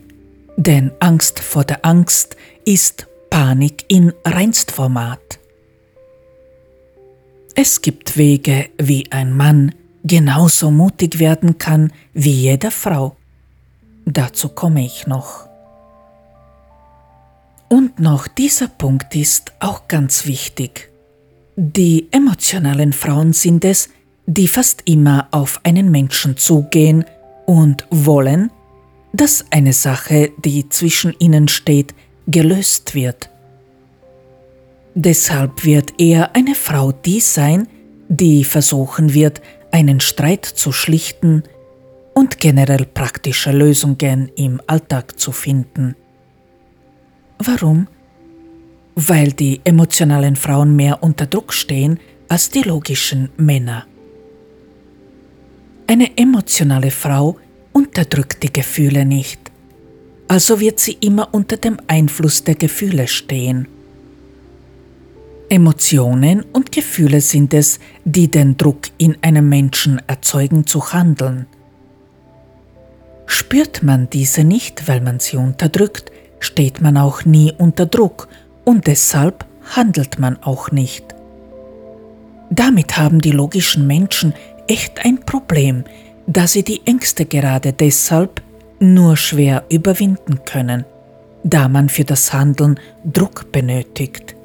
denn 0.61 0.91
Angst 0.99 1.39
vor 1.39 1.63
der 1.63 1.83
Angst 1.83 2.35
ist 2.65 3.07
Panik 3.31 3.85
in 3.87 4.13
Reinstformat. 4.23 5.39
Es 7.55 7.81
gibt 7.81 8.15
Wege, 8.15 8.69
wie 8.77 9.11
ein 9.11 9.35
Mann 9.35 9.73
genauso 10.03 10.69
mutig 10.69 11.19
werden 11.19 11.57
kann 11.57 11.91
wie 12.13 12.31
jede 12.31 12.69
Frau. 12.69 13.15
Dazu 14.05 14.49
komme 14.49 14.85
ich 14.85 15.07
noch. 15.07 15.47
Und 17.67 17.99
noch 17.99 18.27
dieser 18.27 18.67
Punkt 18.67 19.15
ist 19.15 19.53
auch 19.59 19.87
ganz 19.87 20.25
wichtig. 20.27 20.91
Die 21.55 22.07
emotionalen 22.11 22.93
Frauen 22.93 23.33
sind 23.33 23.65
es, 23.65 23.89
die 24.27 24.47
fast 24.47 24.83
immer 24.85 25.27
auf 25.31 25.59
einen 25.63 25.89
Menschen 25.89 26.37
zugehen 26.37 27.05
und 27.45 27.87
wollen, 27.89 28.51
dass 29.13 29.45
eine 29.51 29.73
Sache, 29.73 30.31
die 30.43 30.69
zwischen 30.69 31.13
ihnen 31.19 31.47
steht, 31.47 31.93
gelöst 32.27 32.95
wird. 32.95 33.29
Deshalb 34.93 35.63
wird 35.65 35.99
eher 35.99 36.35
eine 36.35 36.55
Frau 36.55 36.91
die 36.91 37.19
sein, 37.19 37.67
die 38.09 38.43
versuchen 38.43 39.13
wird, 39.13 39.41
einen 39.71 39.99
Streit 40.01 40.45
zu 40.45 40.71
schlichten 40.71 41.43
und 42.13 42.39
generell 42.39 42.85
praktische 42.85 43.51
Lösungen 43.51 44.29
im 44.35 44.61
Alltag 44.67 45.17
zu 45.19 45.31
finden. 45.31 45.95
Warum? 47.39 47.87
Weil 48.95 49.31
die 49.31 49.61
emotionalen 49.63 50.35
Frauen 50.35 50.75
mehr 50.75 51.01
unter 51.01 51.25
Druck 51.25 51.53
stehen 51.53 51.99
als 52.27 52.49
die 52.49 52.63
logischen 52.63 53.29
Männer. 53.37 53.85
Eine 55.87 56.17
emotionale 56.17 56.91
Frau 56.91 57.37
unterdrückt 57.73 58.43
die 58.43 58.53
Gefühle 58.53 59.05
nicht, 59.05 59.39
also 60.27 60.59
wird 60.59 60.79
sie 60.79 60.97
immer 61.01 61.33
unter 61.33 61.57
dem 61.57 61.77
Einfluss 61.87 62.43
der 62.43 62.55
Gefühle 62.55 63.07
stehen. 63.07 63.67
Emotionen 65.49 66.45
und 66.53 66.71
Gefühle 66.71 67.19
sind 67.19 67.53
es, 67.53 67.79
die 68.05 68.31
den 68.31 68.55
Druck 68.55 68.87
in 68.97 69.17
einem 69.21 69.49
Menschen 69.49 70.01
erzeugen 70.07 70.65
zu 70.65 70.93
handeln. 70.93 71.45
Spürt 73.25 73.83
man 73.83 74.09
diese 74.09 74.45
nicht, 74.45 74.87
weil 74.87 75.01
man 75.01 75.19
sie 75.19 75.35
unterdrückt, 75.35 76.11
steht 76.39 76.79
man 76.79 76.97
auch 76.97 77.25
nie 77.25 77.51
unter 77.57 77.85
Druck 77.85 78.29
und 78.63 78.87
deshalb 78.87 79.45
handelt 79.75 80.19
man 80.19 80.41
auch 80.41 80.71
nicht. 80.71 81.03
Damit 82.49 82.97
haben 82.97 83.19
die 83.19 83.31
logischen 83.31 83.87
Menschen 83.87 84.33
echt 84.67 85.03
ein 85.05 85.19
Problem, 85.19 85.83
da 86.31 86.47
sie 86.47 86.63
die 86.63 86.81
Ängste 86.85 87.25
gerade 87.25 87.73
deshalb 87.73 88.41
nur 88.79 89.17
schwer 89.17 89.65
überwinden 89.69 90.39
können, 90.45 90.85
da 91.43 91.67
man 91.67 91.89
für 91.89 92.05
das 92.05 92.31
Handeln 92.31 92.79
Druck 93.03 93.51
benötigt. 93.51 94.35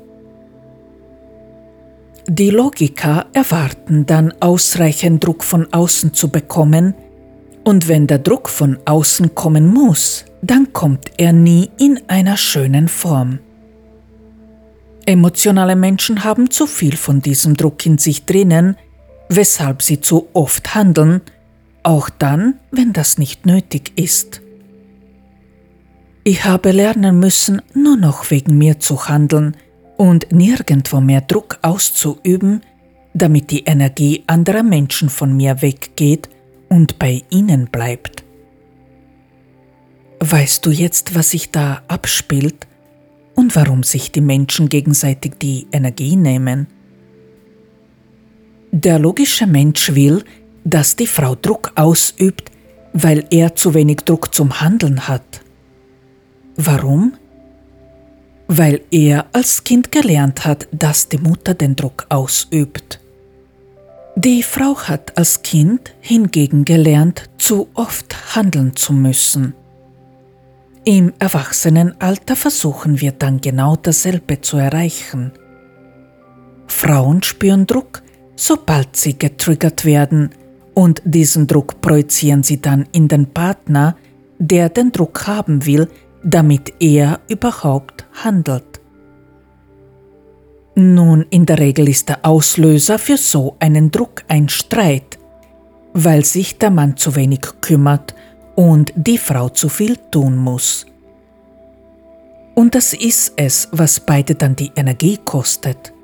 Die 2.29 2.51
Logiker 2.51 3.27
erwarten 3.33 4.05
dann 4.05 4.35
ausreichend 4.40 5.25
Druck 5.25 5.44
von 5.44 5.72
außen 5.72 6.12
zu 6.12 6.29
bekommen, 6.29 6.94
und 7.62 7.88
wenn 7.88 8.07
der 8.07 8.20
Druck 8.20 8.49
von 8.49 8.79
außen 8.85 9.35
kommen 9.35 9.66
muss, 9.66 10.25
dann 10.40 10.72
kommt 10.72 11.11
er 11.16 11.33
nie 11.33 11.68
in 11.79 12.01
einer 12.07 12.37
schönen 12.37 12.87
Form. 12.87 13.40
Emotionale 15.05 15.75
Menschen 15.75 16.22
haben 16.22 16.51
zu 16.51 16.66
viel 16.66 16.96
von 16.96 17.20
diesem 17.20 17.57
Druck 17.57 17.85
in 17.87 17.99
sich 17.99 18.25
drinnen, 18.25 18.77
weshalb 19.29 19.83
sie 19.83 20.01
zu 20.01 20.29
oft 20.33 20.77
handeln, 20.77 21.22
auch 21.87 22.11
dann, 22.11 22.55
wenn 22.72 22.92
das 22.92 23.16
nicht 23.16 23.46
nötig 23.46 23.92
ist. 23.94 24.42
Ich 26.25 26.44
habe 26.44 26.72
lernen 26.72 27.20
müssen, 27.20 27.62
nur 27.75 27.96
noch 27.96 28.33
wegen 28.33 28.59
mir 28.59 28.81
zu 28.81 29.09
handeln 29.09 29.57
und 29.96 30.33
nirgendwo 30.33 31.01
mehr 31.01 31.20
Druck 31.20 31.61
auszuüben, 31.62 32.62
damit 33.14 33.53
die 33.53 33.64
Energie 33.66 34.25
anderer 34.27 34.64
Menschen 34.64 35.09
von 35.09 35.37
mir 35.37 35.62
weggeht 35.62 36.29
und 36.68 36.99
bei 36.99 37.22
ihnen 37.31 37.66
bleibt. 37.66 38.25
Weißt 40.18 40.66
du 40.66 40.70
jetzt, 40.70 41.14
was 41.14 41.31
sich 41.31 41.53
da 41.53 41.83
abspielt 41.87 42.66
und 43.37 43.55
warum 43.55 43.85
sich 43.85 44.11
die 44.11 44.20
Menschen 44.20 44.68
gegenseitig 44.68 45.35
die 45.40 45.68
Energie 45.70 46.16
nehmen? 46.16 46.66
Der 48.72 48.99
logische 48.99 49.46
Mensch 49.46 49.94
will, 49.94 50.25
dass 50.66 50.96
die 50.96 51.07
Frau 51.07 51.37
Druck 51.37 51.70
ausübt, 51.76 52.50
weil 52.92 53.24
er 53.31 53.55
zu 53.55 53.72
wenig 53.72 53.98
Druck 53.98 54.35
zum 54.35 54.61
Handeln 54.61 55.07
hat. 55.07 55.40
Warum? 56.57 57.14
Weil 58.48 58.81
er 58.90 59.26
als 59.33 59.62
Kind 59.62 59.92
gelernt 59.92 60.44
hat, 60.44 60.66
dass 60.72 61.09
die 61.09 61.18
Mutter 61.18 61.55
den 61.55 61.76
Druck 61.76 62.07
ausübt. 62.09 63.00
Die 64.16 64.42
Frau 64.42 64.76
hat 64.76 65.16
als 65.16 65.42
Kind 65.42 65.94
hingegen 66.00 66.64
gelernt, 66.64 67.29
zu 67.38 67.68
oft 67.74 68.35
handeln 68.35 68.74
zu 68.74 68.92
müssen. 68.92 69.55
Im 70.85 71.12
Erwachsenenalter 71.18 72.35
versuchen 72.35 73.00
wir 73.00 73.12
dann 73.12 73.40
genau 73.40 73.76
dasselbe 73.76 74.40
zu 74.40 74.57
erreichen. 74.57 75.33
Frauen 76.66 77.22
spüren 77.22 77.66
Druck, 77.66 78.02
sobald 78.37 78.96
sie 78.96 79.18
getriggert 79.18 79.85
werden, 79.85 80.31
und 80.76 81.00
diesen 81.06 81.46
Druck 81.46 81.80
projizieren 81.80 82.42
sie 82.42 82.60
dann 82.60 82.86
in 82.92 83.08
den 83.08 83.26
Partner, 83.32 83.96
der 84.38 84.68
den 84.68 84.92
Druck 84.92 85.26
haben 85.26 85.64
will, 85.64 85.88
damit 86.22 86.74
er 86.80 87.20
überhaupt 87.28 88.04
handelt. 88.12 88.80
Nun, 90.74 91.24
in 91.30 91.46
der 91.46 91.58
Regel 91.58 91.88
ist 91.88 92.10
der 92.10 92.26
Auslöser 92.26 92.98
für 92.98 93.16
so 93.16 93.56
einen 93.58 93.90
Druck 93.90 94.24
ein 94.28 94.50
Streit, 94.50 95.18
weil 95.94 96.26
sich 96.26 96.58
der 96.58 96.70
Mann 96.70 96.98
zu 96.98 97.16
wenig 97.16 97.40
kümmert 97.62 98.14
und 98.54 98.92
die 98.96 99.16
Frau 99.16 99.48
zu 99.48 99.70
viel 99.70 99.96
tun 100.10 100.36
muss. 100.36 100.84
Und 102.54 102.74
das 102.74 102.92
ist 102.92 103.32
es, 103.36 103.68
was 103.72 104.00
beide 104.00 104.34
dann 104.34 104.54
die 104.54 104.72
Energie 104.76 105.18
kostet. 105.24 105.94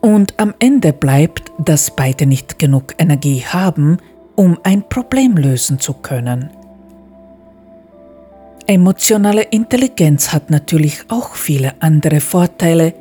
Und 0.00 0.34
am 0.38 0.54
Ende 0.58 0.92
bleibt, 0.92 1.52
dass 1.58 1.94
beide 1.94 2.26
nicht 2.26 2.58
genug 2.58 2.94
Energie 2.98 3.44
haben, 3.44 3.98
um 4.34 4.58
ein 4.62 4.88
Problem 4.88 5.36
lösen 5.36 5.78
zu 5.78 5.92
können. 5.94 6.50
Emotionale 8.66 9.42
Intelligenz 9.42 10.32
hat 10.32 10.50
natürlich 10.50 11.04
auch 11.08 11.34
viele 11.34 11.74
andere 11.82 12.20
Vorteile, 12.20 12.94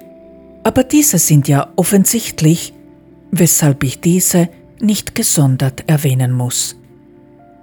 aber 0.64 0.84
diese 0.84 1.20
sind 1.20 1.48
ja 1.48 1.70
offensichtlich, 1.76 2.74
weshalb 3.32 3.84
ich 3.84 4.02
diese 4.02 4.50
nicht 4.82 5.16
gesondert 5.16 5.84
erwähnen 5.88 6.34
muss. 6.34 6.76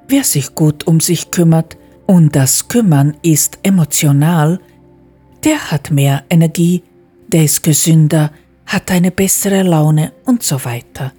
Wer 0.08 0.24
sich 0.24 0.54
gut 0.54 0.86
um 0.86 1.00
sich 1.00 1.30
kümmert, 1.30 1.76
und 2.06 2.36
das 2.36 2.68
Kümmern 2.68 3.16
ist 3.22 3.58
emotional, 3.64 4.60
der 5.44 5.72
hat 5.72 5.90
mehr 5.90 6.24
Energie, 6.30 6.82
der 7.28 7.44
ist 7.44 7.62
gesünder, 7.62 8.30
hat 8.66 8.90
eine 8.90 9.10
bessere 9.10 9.62
Laune 9.62 10.12
und 10.24 10.42
so 10.42 10.64
weiter. 10.64 11.12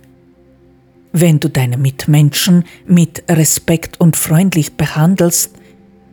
Wenn 1.14 1.40
du 1.40 1.50
deine 1.50 1.78
Mitmenschen 1.78 2.66
mit 2.86 3.24
Respekt 3.30 4.00
und 4.00 4.18
freundlich 4.18 4.74
behandelst, 4.74 5.52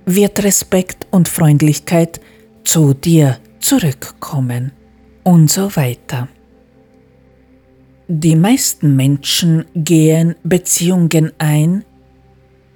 wird 0.06 0.42
Respekt 0.44 1.06
und 1.10 1.28
Freundlichkeit 1.28 2.20
zu 2.62 2.94
dir 2.94 3.38
zurückkommen 3.60 4.72
und 5.22 5.50
so 5.50 5.74
weiter. 5.76 6.28
Die 8.06 8.36
meisten 8.36 8.96
Menschen 8.96 9.64
gehen 9.74 10.36
Beziehungen 10.44 11.32
ein, 11.38 11.84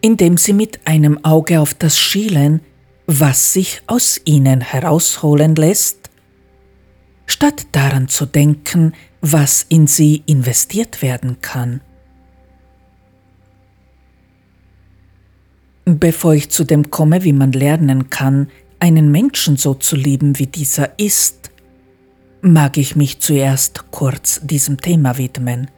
indem 0.00 0.38
sie 0.38 0.54
mit 0.54 0.80
einem 0.86 1.22
Auge 1.24 1.60
auf 1.60 1.74
das 1.74 1.98
schielen, 1.98 2.62
was 3.06 3.52
sich 3.52 3.82
aus 3.86 4.20
ihnen 4.24 4.60
herausholen 4.60 5.54
lässt, 5.54 6.07
statt 7.28 7.66
daran 7.72 8.08
zu 8.08 8.26
denken, 8.26 8.94
was 9.20 9.64
in 9.68 9.86
sie 9.86 10.22
investiert 10.26 11.02
werden 11.02 11.40
kann. 11.40 11.80
Bevor 15.84 16.34
ich 16.34 16.50
zu 16.50 16.64
dem 16.64 16.90
komme, 16.90 17.24
wie 17.24 17.32
man 17.32 17.52
lernen 17.52 18.10
kann, 18.10 18.48
einen 18.80 19.10
Menschen 19.10 19.56
so 19.56 19.74
zu 19.74 19.96
lieben, 19.96 20.38
wie 20.38 20.46
dieser 20.46 20.98
ist, 20.98 21.50
mag 22.40 22.76
ich 22.76 22.96
mich 22.96 23.20
zuerst 23.20 23.90
kurz 23.90 24.40
diesem 24.42 24.80
Thema 24.80 25.18
widmen. 25.18 25.70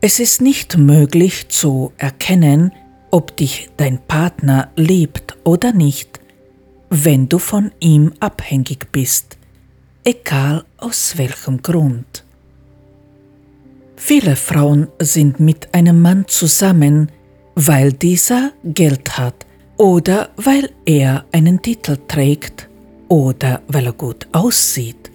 Es 0.00 0.20
ist 0.20 0.40
nicht 0.40 0.76
möglich 0.76 1.48
zu 1.48 1.92
erkennen, 1.98 2.72
ob 3.10 3.36
dich 3.36 3.70
dein 3.76 3.98
Partner 3.98 4.70
liebt 4.76 5.36
oder 5.44 5.72
nicht, 5.72 6.20
wenn 6.90 7.28
du 7.28 7.38
von 7.38 7.72
ihm 7.80 8.12
abhängig 8.20 8.92
bist, 8.92 9.37
egal 10.04 10.64
aus 10.78 11.16
welchem 11.16 11.62
Grund. 11.62 12.24
Viele 13.96 14.36
Frauen 14.36 14.88
sind 15.00 15.40
mit 15.40 15.74
einem 15.74 16.00
Mann 16.00 16.24
zusammen, 16.28 17.10
weil 17.54 17.92
dieser 17.92 18.52
Geld 18.64 19.18
hat 19.18 19.46
oder 19.76 20.30
weil 20.36 20.70
er 20.86 21.24
einen 21.32 21.60
Titel 21.60 21.98
trägt 22.06 22.68
oder 23.08 23.62
weil 23.68 23.86
er 23.86 23.92
gut 23.92 24.28
aussieht 24.32 25.10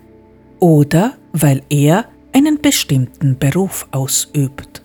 oder 0.60 1.14
weil 1.32 1.62
er 1.70 2.06
einen 2.34 2.60
bestimmten 2.62 3.38
Beruf 3.38 3.88
ausübt. 3.92 4.84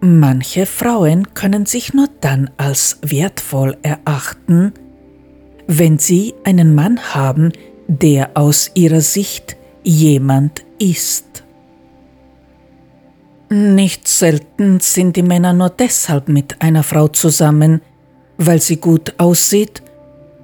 Manche 0.00 0.66
Frauen 0.66 1.32
können 1.32 1.64
sich 1.64 1.94
nur 1.94 2.08
dann 2.20 2.50
als 2.58 2.98
wertvoll 3.02 3.76
erachten, 3.82 4.72
wenn 5.66 5.98
sie 5.98 6.34
einen 6.44 6.74
Mann 6.74 7.14
haben, 7.14 7.52
der 7.86 8.30
aus 8.34 8.70
ihrer 8.74 9.00
Sicht 9.00 9.56
jemand 9.82 10.64
ist. 10.78 11.44
Nicht 13.50 14.08
selten 14.08 14.80
sind 14.80 15.16
die 15.16 15.22
Männer 15.22 15.52
nur 15.52 15.70
deshalb 15.70 16.28
mit 16.28 16.60
einer 16.60 16.82
Frau 16.82 17.08
zusammen, 17.08 17.82
weil 18.38 18.60
sie 18.60 18.78
gut 18.78 19.14
aussieht 19.18 19.82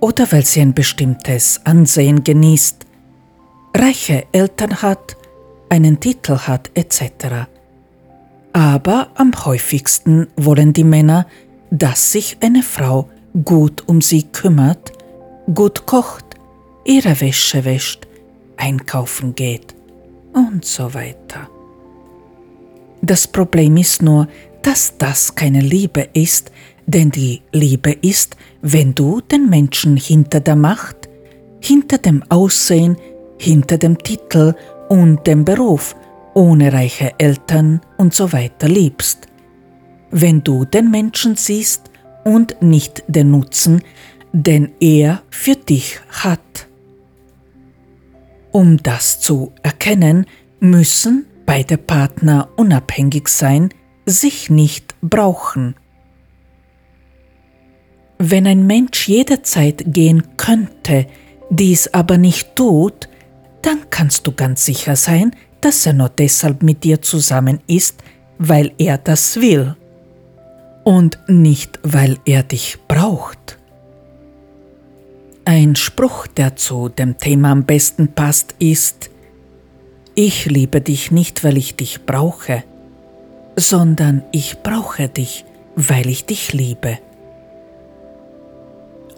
oder 0.01 0.31
weil 0.31 0.45
sie 0.45 0.61
ein 0.61 0.75
bestimmtes 0.75 1.61
Ansehen 1.65 2.23
genießt, 2.23 2.87
reiche 3.77 4.27
Eltern 4.33 4.83
hat, 4.83 5.17
einen 5.69 5.99
Titel 6.01 6.37
hat 6.37 6.71
etc. 6.75 7.47
Aber 8.53 9.09
am 9.15 9.33
häufigsten 9.45 10.27
wollen 10.37 10.73
die 10.73 10.85
Männer, 10.85 11.27
dass 11.71 12.13
sich 12.13 12.37
eine 12.41 12.63
Frau 12.63 13.09
gut 13.45 13.85
um 13.87 14.01
sie 14.01 14.25
kümmert, 14.25 14.93
gut 15.55 15.87
kocht, 15.87 16.30
ihre 16.91 17.21
Wäsche 17.21 17.65
wäscht, 17.65 18.09
einkaufen 18.57 19.37
geht 19.37 19.77
und 20.33 20.65
so 20.65 20.93
weiter. 20.93 21.49
Das 23.01 23.29
Problem 23.29 23.77
ist 23.77 24.03
nur, 24.03 24.27
dass 24.63 24.99
das 24.99 25.37
keine 25.37 25.61
Liebe 25.61 26.09
ist, 26.15 26.51
denn 26.87 27.13
die 27.13 27.43
Liebe 27.53 27.93
ist, 27.93 28.37
wenn 28.61 28.93
du 28.93 29.21
den 29.21 29.49
Menschen 29.49 29.97
hinter 29.97 30.41
der 30.41 30.57
Macht, 30.57 31.09
hinter 31.61 31.99
dem 31.99 32.25
Aussehen, 32.29 32.97
hinter 33.39 33.79
dem 33.79 33.97
Titel 33.97 34.55
und 34.89 35.25
dem 35.29 35.45
Beruf, 35.45 35.95
ohne 36.35 36.73
reiche 36.73 37.13
Eltern 37.19 37.81
und 37.99 38.15
so 38.15 38.33
weiter 38.33 38.69
liebst. 38.69 39.29
Wenn 40.11 40.43
du 40.43 40.65
den 40.65 40.91
Menschen 40.91 41.37
siehst 41.37 41.89
und 42.25 42.61
nicht 42.61 43.05
den 43.07 43.31
Nutzen, 43.31 43.81
den 44.33 44.73
er 44.81 45.23
für 45.31 45.55
dich 45.55 46.01
hat. 46.09 46.67
Um 48.53 48.83
das 48.83 49.21
zu 49.21 49.53
erkennen, 49.63 50.27
müssen 50.59 51.27
beide 51.47 51.79
Partner 51.79 52.49
unabhängig 52.57 53.29
sein, 53.29 53.71
sich 54.07 54.51
nicht 54.51 54.95
brauchen. 55.01 55.75
Wenn 58.19 58.47
ein 58.47 58.67
Mensch 58.67 59.09
jederzeit 59.09 59.85
gehen 59.87 60.37
könnte, 60.37 61.07
dies 61.49 61.93
aber 61.95 62.19
nicht 62.19 62.55
tut, 62.55 63.09
dann 63.63 63.89
kannst 63.91 64.27
du 64.27 64.33
ganz 64.33 64.65
sicher 64.65 64.97
sein, 64.97 65.35
dass 65.61 65.87
er 65.87 65.93
nur 65.93 66.09
deshalb 66.09 66.63
mit 66.63 66.85
dir 66.85 67.03
zusammen 67.03 67.61
ist, 67.67 68.03
weil 68.39 68.73
er 68.79 68.99
das 68.99 69.41
will 69.41 69.77
und 70.85 71.19
nicht 71.29 71.79
weil 71.83 72.19
er 72.25 72.43
dich 72.43 72.79
braucht. 72.89 73.60
Ein 75.45 75.75
Spruch, 75.77 76.27
der 76.27 76.57
zu 76.57 76.89
dem 76.89 77.19
Thema 77.19 77.53
am 77.53 77.65
besten 77.65 78.09
passt, 78.15 78.55
ist, 78.59 79.11
ich 80.15 80.47
liebe 80.47 80.81
dich 80.81 81.11
nicht, 81.11 81.45
weil 81.45 81.57
ich 81.57 81.77
dich 81.77 82.05
brauche, 82.05 82.65
sondern 83.57 84.23
ich 84.33 84.63
brauche 84.63 85.09
dich, 85.09 85.45
weil 85.77 86.09
ich 86.09 86.27
dich 86.27 86.53
liebe 86.53 86.99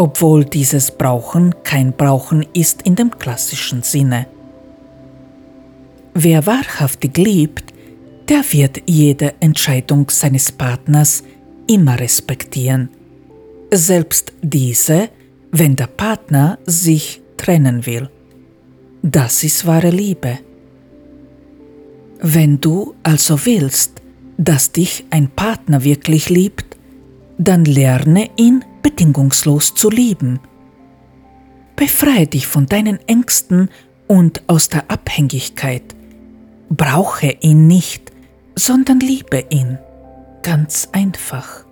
obwohl 0.02 0.44
dieses 0.44 0.90
Brauchen 0.90 1.54
kein 1.62 1.92
Brauchen 1.92 2.44
ist 2.54 2.82
in 2.82 2.96
dem 2.96 3.16
klassischen 3.16 3.82
Sinne. 3.82 4.26
Wer 6.12 6.44
wahrhaftig 6.44 7.16
liebt, 7.16 7.72
der 8.28 8.42
wird 8.50 8.82
jede 8.86 9.34
Entscheidung 9.38 10.10
seines 10.10 10.50
Partners 10.50 11.22
immer 11.68 12.00
respektieren, 12.00 12.88
selbst 13.72 14.32
diese, 14.42 15.08
wenn 15.52 15.76
der 15.76 15.86
Partner 15.86 16.58
sich 16.66 17.22
trennen 17.36 17.86
will. 17.86 18.10
Das 19.02 19.44
ist 19.44 19.66
wahre 19.66 19.90
Liebe. 19.90 20.38
Wenn 22.20 22.60
du 22.60 22.94
also 23.02 23.44
willst, 23.44 24.00
dass 24.38 24.72
dich 24.72 25.04
ein 25.10 25.28
Partner 25.28 25.84
wirklich 25.84 26.30
liebt, 26.30 26.76
dann 27.36 27.64
lerne 27.64 28.30
ihn 28.36 28.64
bedingungslos 28.82 29.74
zu 29.74 29.90
lieben. 29.90 30.40
Befreie 31.76 32.26
dich 32.26 32.46
von 32.46 32.66
deinen 32.66 32.98
Ängsten 33.06 33.68
und 34.06 34.42
aus 34.46 34.68
der 34.68 34.90
Abhängigkeit. 34.90 35.94
Brauche 36.70 37.36
ihn 37.40 37.66
nicht, 37.66 38.10
sondern 38.54 39.00
liebe 39.00 39.44
ihn. 39.50 39.78
Ganz 40.42 40.88
einfach. 40.92 41.64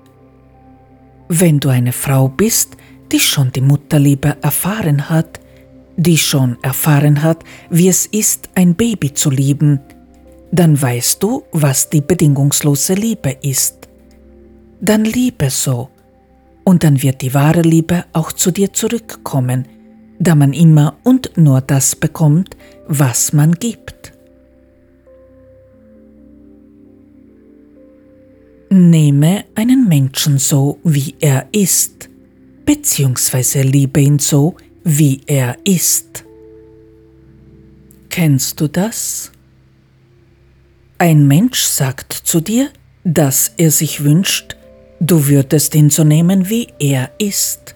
Wenn 1.28 1.60
du 1.60 1.68
eine 1.68 1.92
Frau 1.92 2.28
bist, 2.28 2.76
die 3.12 3.20
schon 3.20 3.52
die 3.52 3.60
Mutterliebe 3.60 4.36
erfahren 4.40 5.08
hat, 5.08 5.40
die 5.96 6.16
schon 6.16 6.56
erfahren 6.62 7.22
hat, 7.22 7.44
wie 7.68 7.88
es 7.88 8.06
ist, 8.06 8.48
ein 8.54 8.74
Baby 8.74 9.12
zu 9.12 9.30
lieben, 9.30 9.80
dann 10.52 10.80
weißt 10.80 11.22
du, 11.22 11.44
was 11.52 11.90
die 11.90 12.00
bedingungslose 12.00 12.94
Liebe 12.94 13.36
ist. 13.42 13.88
Dann 14.80 15.04
liebe 15.04 15.50
so, 15.50 15.90
und 16.64 16.84
dann 16.84 17.02
wird 17.02 17.22
die 17.22 17.34
wahre 17.34 17.62
Liebe 17.62 18.04
auch 18.12 18.32
zu 18.32 18.50
dir 18.50 18.72
zurückkommen, 18.72 19.66
da 20.18 20.34
man 20.34 20.52
immer 20.52 20.96
und 21.04 21.36
nur 21.36 21.60
das 21.60 21.96
bekommt, 21.96 22.56
was 22.86 23.32
man 23.32 23.52
gibt. 23.52 24.12
Nehme 28.70 29.44
einen 29.54 29.88
Menschen 29.88 30.38
so, 30.38 30.78
wie 30.84 31.16
er 31.20 31.48
ist, 31.52 32.09
beziehungsweise 32.70 33.62
liebe 33.62 34.00
ihn 34.00 34.20
so, 34.20 34.54
wie 34.85 35.22
er 35.26 35.56
ist. 35.64 36.24
Kennst 38.09 38.61
du 38.61 38.68
das? 38.68 39.33
Ein 40.96 41.26
Mensch 41.26 41.64
sagt 41.64 42.12
zu 42.12 42.40
dir, 42.40 42.70
dass 43.02 43.54
er 43.56 43.72
sich 43.72 44.04
wünscht, 44.04 44.54
du 45.00 45.26
würdest 45.26 45.74
ihn 45.74 45.90
so 45.90 46.04
nehmen, 46.04 46.48
wie 46.48 46.68
er 46.78 47.11
ist. 47.18 47.74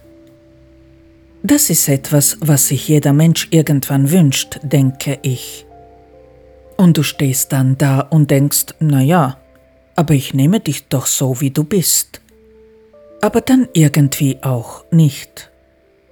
Das 1.43 1.69
ist 1.69 1.89
etwas, 1.89 2.37
was 2.39 2.69
sich 2.69 2.87
jeder 2.87 3.11
Mensch 3.11 3.49
irgendwann 3.51 4.11
wünscht, 4.11 4.59
denke 4.63 5.19
ich. 5.23 5.65
Und 6.77 6.95
du 6.95 7.03
stehst 7.03 7.51
dann 7.51 7.77
da 7.77 7.99
und 7.99 8.31
denkst, 8.31 8.67
na 8.79 9.01
ja, 9.01 9.39
aber 9.97 10.13
ich 10.13 10.33
nehme 10.33 10.61
dich 10.61 10.87
doch 10.87 11.05
so, 11.05 11.41
wie 11.41 11.51
du 11.51 11.65
bist. 11.65 12.21
Aber 13.25 13.41
dann 13.41 13.67
irgendwie 13.73 14.37
auch 14.43 14.85
nicht. 14.91 15.49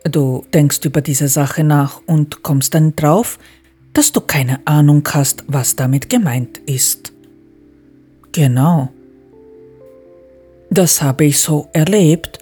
Du 0.03 0.43
denkst 0.51 0.79
über 0.83 0.99
diese 1.01 1.27
Sache 1.27 1.63
nach 1.63 2.01
und 2.07 2.41
kommst 2.41 2.73
dann 2.73 2.95
drauf, 2.95 3.37
dass 3.93 4.11
du 4.11 4.19
keine 4.19 4.65
Ahnung 4.65 5.07
hast, 5.13 5.43
was 5.45 5.75
damit 5.75 6.09
gemeint 6.09 6.57
ist. 6.65 7.13
Genau. 8.31 8.91
Das 10.71 11.03
habe 11.03 11.25
ich 11.25 11.39
so 11.39 11.69
erlebt 11.71 12.39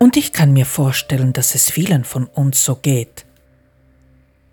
und 0.00 0.16
ich 0.16 0.32
kann 0.32 0.52
mir 0.52 0.66
vorstellen, 0.66 1.32
dass 1.32 1.54
es 1.54 1.70
vielen 1.70 2.02
von 2.02 2.24
uns 2.24 2.64
so 2.64 2.74
geht. 2.74 3.24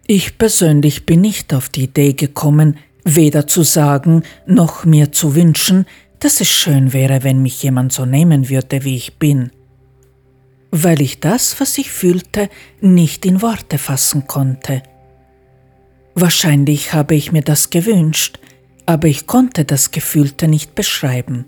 Ich 0.05 0.37
persönlich 0.37 1.07
bin 1.07 1.21
nicht 1.21 1.55
auf 1.55 1.69
die 1.69 1.85
Idee 1.85 2.13
gekommen, 2.13 2.77
weder 3.03 3.47
zu 3.47 3.63
sagen 3.63 4.21
noch 4.45 4.85
mir 4.85 5.11
zu 5.11 5.33
wünschen, 5.33 5.87
dass 6.19 6.39
es 6.39 6.49
schön 6.49 6.93
wäre, 6.93 7.23
wenn 7.23 7.41
mich 7.41 7.61
jemand 7.63 7.93
so 7.93 8.05
nehmen 8.05 8.47
würde, 8.49 8.83
wie 8.83 8.95
ich 8.95 9.15
bin 9.17 9.51
weil 10.83 11.01
ich 11.01 11.21
das, 11.21 11.59
was 11.61 11.77
ich 11.77 11.89
fühlte, 11.89 12.49
nicht 12.81 13.25
in 13.25 13.41
Worte 13.41 13.77
fassen 13.77 14.27
konnte. 14.27 14.83
Wahrscheinlich 16.15 16.93
habe 16.93 17.15
ich 17.15 17.31
mir 17.31 17.41
das 17.41 17.69
gewünscht, 17.69 18.39
aber 18.85 19.07
ich 19.07 19.25
konnte 19.25 19.63
das 19.63 19.91
Gefühlte 19.91 20.49
nicht 20.49 20.75
beschreiben. 20.75 21.45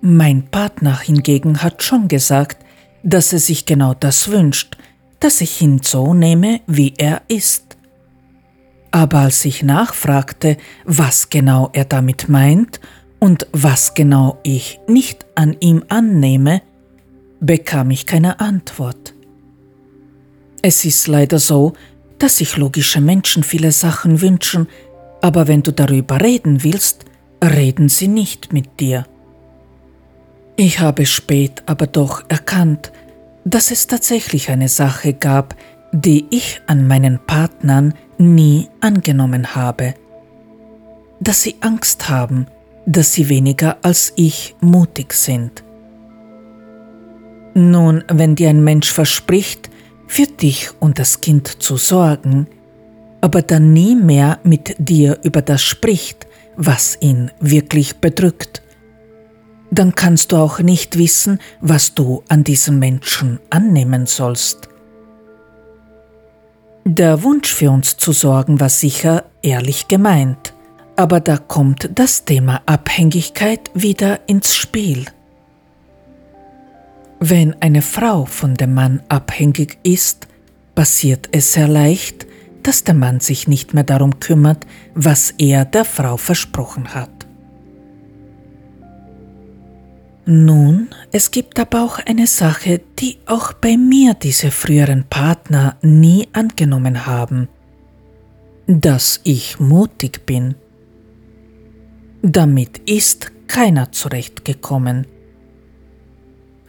Mein 0.00 0.44
Partner 0.50 0.98
hingegen 0.98 1.62
hat 1.62 1.82
schon 1.82 2.08
gesagt, 2.08 2.64
dass 3.02 3.32
er 3.32 3.38
sich 3.38 3.66
genau 3.66 3.92
das 3.94 4.28
wünscht, 4.28 4.78
dass 5.20 5.40
ich 5.42 5.60
ihn 5.60 5.80
so 5.82 6.14
nehme, 6.14 6.60
wie 6.66 6.94
er 6.96 7.20
ist. 7.28 7.76
Aber 8.90 9.18
als 9.18 9.44
ich 9.44 9.62
nachfragte, 9.62 10.56
was 10.84 11.28
genau 11.28 11.68
er 11.74 11.84
damit 11.84 12.28
meint 12.28 12.80
und 13.18 13.46
was 13.52 13.94
genau 13.94 14.38
ich 14.42 14.80
nicht 14.88 15.26
an 15.34 15.56
ihm 15.60 15.84
annehme, 15.88 16.62
bekam 17.42 17.90
ich 17.90 18.06
keine 18.06 18.40
Antwort. 18.40 19.14
Es 20.62 20.84
ist 20.84 21.08
leider 21.08 21.40
so, 21.40 21.74
dass 22.18 22.36
sich 22.36 22.56
logische 22.56 23.00
Menschen 23.00 23.42
viele 23.42 23.72
Sachen 23.72 24.20
wünschen, 24.20 24.68
aber 25.20 25.48
wenn 25.48 25.62
du 25.62 25.72
darüber 25.72 26.20
reden 26.20 26.62
willst, 26.62 27.04
reden 27.44 27.88
sie 27.88 28.06
nicht 28.06 28.52
mit 28.52 28.78
dir. 28.78 29.06
Ich 30.56 30.78
habe 30.78 31.04
spät 31.04 31.64
aber 31.66 31.88
doch 31.88 32.22
erkannt, 32.28 32.92
dass 33.44 33.72
es 33.72 33.88
tatsächlich 33.88 34.50
eine 34.50 34.68
Sache 34.68 35.12
gab, 35.12 35.56
die 35.90 36.26
ich 36.30 36.60
an 36.68 36.86
meinen 36.86 37.18
Partnern 37.26 37.94
nie 38.18 38.68
angenommen 38.80 39.56
habe. 39.56 39.94
Dass 41.18 41.42
sie 41.42 41.56
Angst 41.60 42.08
haben, 42.08 42.46
dass 42.86 43.12
sie 43.12 43.28
weniger 43.28 43.78
als 43.82 44.12
ich 44.14 44.54
mutig 44.60 45.12
sind. 45.12 45.64
Nun, 47.54 48.04
wenn 48.08 48.34
dir 48.34 48.48
ein 48.50 48.64
Mensch 48.64 48.90
verspricht, 48.90 49.70
für 50.06 50.26
dich 50.26 50.70
und 50.80 50.98
das 50.98 51.20
Kind 51.20 51.62
zu 51.62 51.76
sorgen, 51.76 52.46
aber 53.20 53.42
dann 53.42 53.72
nie 53.72 53.94
mehr 53.94 54.40
mit 54.42 54.76
dir 54.78 55.18
über 55.22 55.42
das 55.42 55.62
spricht, 55.62 56.26
was 56.56 56.98
ihn 57.00 57.30
wirklich 57.40 57.96
bedrückt, 57.96 58.62
dann 59.70 59.94
kannst 59.94 60.32
du 60.32 60.36
auch 60.36 60.58
nicht 60.58 60.98
wissen, 60.98 61.38
was 61.60 61.94
du 61.94 62.22
an 62.28 62.44
diesem 62.44 62.78
Menschen 62.78 63.40
annehmen 63.48 64.06
sollst. 64.06 64.68
Der 66.84 67.22
Wunsch 67.22 67.54
für 67.54 67.70
uns 67.70 67.96
zu 67.96 68.12
sorgen 68.12 68.60
war 68.60 68.68
sicher 68.68 69.24
ehrlich 69.40 69.88
gemeint, 69.88 70.52
aber 70.96 71.20
da 71.20 71.38
kommt 71.38 71.90
das 71.94 72.24
Thema 72.24 72.60
Abhängigkeit 72.66 73.70
wieder 73.72 74.20
ins 74.26 74.54
Spiel. 74.54 75.06
Wenn 77.24 77.54
eine 77.62 77.82
Frau 77.82 78.24
von 78.24 78.54
dem 78.54 78.74
Mann 78.74 79.00
abhängig 79.08 79.78
ist, 79.84 80.26
passiert 80.74 81.28
es 81.30 81.52
sehr 81.52 81.68
leicht, 81.68 82.26
dass 82.64 82.82
der 82.82 82.94
Mann 82.94 83.20
sich 83.20 83.46
nicht 83.46 83.74
mehr 83.74 83.84
darum 83.84 84.18
kümmert, 84.18 84.66
was 84.96 85.32
er 85.38 85.64
der 85.64 85.84
Frau 85.84 86.16
versprochen 86.16 86.92
hat. 86.92 87.10
Nun, 90.24 90.88
es 91.12 91.30
gibt 91.30 91.60
aber 91.60 91.84
auch 91.84 92.00
eine 92.00 92.26
Sache, 92.26 92.80
die 92.98 93.18
auch 93.26 93.52
bei 93.52 93.76
mir 93.76 94.14
diese 94.14 94.50
früheren 94.50 95.04
Partner 95.04 95.76
nie 95.80 96.26
angenommen 96.32 97.06
haben, 97.06 97.48
dass 98.66 99.20
ich 99.22 99.60
mutig 99.60 100.26
bin. 100.26 100.56
Damit 102.20 102.78
ist 102.78 103.30
keiner 103.46 103.92
zurechtgekommen. 103.92 105.06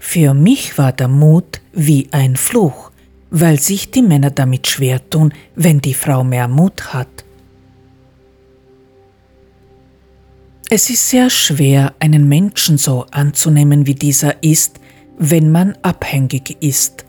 Für 0.06 0.34
mich 0.34 0.78
war 0.78 0.92
der 0.92 1.08
Mut 1.08 1.62
wie 1.72 2.10
ein 2.12 2.36
Fluch, 2.36 2.92
weil 3.32 3.58
sich 3.58 3.90
die 3.90 4.02
Männer 4.02 4.32
damit 4.32 4.68
schwer 4.68 5.10
tun, 5.10 5.34
wenn 5.56 5.80
die 5.80 5.94
Frau 5.94 6.26
mehr 6.26 6.50
Mut 6.50 6.94
hat. 6.94 7.24
Es 10.70 10.90
ist 10.90 11.10
sehr 11.10 11.30
schwer, 11.30 11.94
einen 12.00 12.28
Menschen 12.28 12.78
so 12.78 13.06
anzunehmen, 13.12 13.88
wie 13.88 13.96
dieser 13.96 14.44
ist, 14.44 14.82
wenn 15.18 15.50
man 15.50 15.78
abhängig 15.82 16.58
ist. 16.60 17.06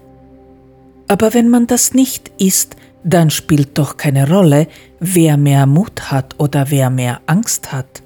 Aber 1.08 1.34
wenn 1.34 1.50
man 1.50 1.66
das 1.66 1.94
nicht 1.94 2.30
ist, 2.38 2.76
dann 3.02 3.28
spielt 3.28 3.76
doch 3.76 3.96
keine 3.96 4.30
Rolle, 4.30 4.68
wer 5.00 5.36
mehr 5.36 5.66
Mut 5.66 6.12
hat 6.12 6.36
oder 6.38 6.70
wer 6.70 6.90
mehr 6.90 7.20
Angst 7.26 7.72
hat. 7.72 8.03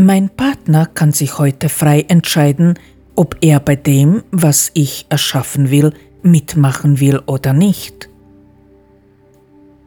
Mein 0.00 0.30
Partner 0.30 0.86
kann 0.86 1.12
sich 1.12 1.38
heute 1.38 1.68
frei 1.68 2.06
entscheiden, 2.08 2.78
ob 3.16 3.36
er 3.42 3.60
bei 3.60 3.76
dem, 3.76 4.22
was 4.30 4.70
ich 4.72 5.04
erschaffen 5.10 5.70
will, 5.70 5.92
mitmachen 6.22 7.00
will 7.00 7.18
oder 7.26 7.52
nicht. 7.52 8.08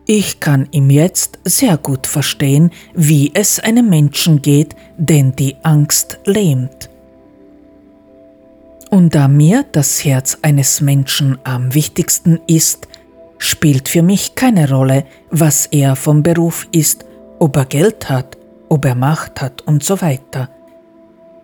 Ich 0.06 0.40
kann 0.40 0.68
ihm 0.70 0.92
jetzt 0.92 1.40
sehr 1.46 1.78
gut 1.78 2.06
verstehen, 2.06 2.70
wie 2.94 3.32
es 3.34 3.60
einem 3.60 3.90
Menschen 3.90 4.44
geht, 4.44 4.76
den 5.00 5.36
die 5.36 5.56
Angst 5.64 6.20
lähmt. 6.26 6.92
Und 8.92 9.16
da 9.16 9.28
mir 9.28 9.66
das 9.72 10.06
Herz 10.06 10.38
eines 10.44 10.80
Menschen 10.80 11.40
am 11.44 11.74
wichtigsten 11.74 12.40
ist, 12.46 12.88
spielt 13.40 13.90
für 13.90 14.04
mich 14.04 14.36
keine 14.36 14.70
Rolle, 14.70 15.06
was 15.32 15.66
er 15.66 15.96
vom 15.96 16.22
Beruf 16.22 16.68
ist, 16.72 17.04
ob 17.40 17.58
er 17.58 17.66
Geld 17.66 18.12
hat 18.12 18.38
ob 18.74 18.86
er 18.86 18.96
Macht 18.96 19.40
hat 19.40 19.62
und 19.62 19.84
so 19.84 20.02
weiter. 20.02 20.50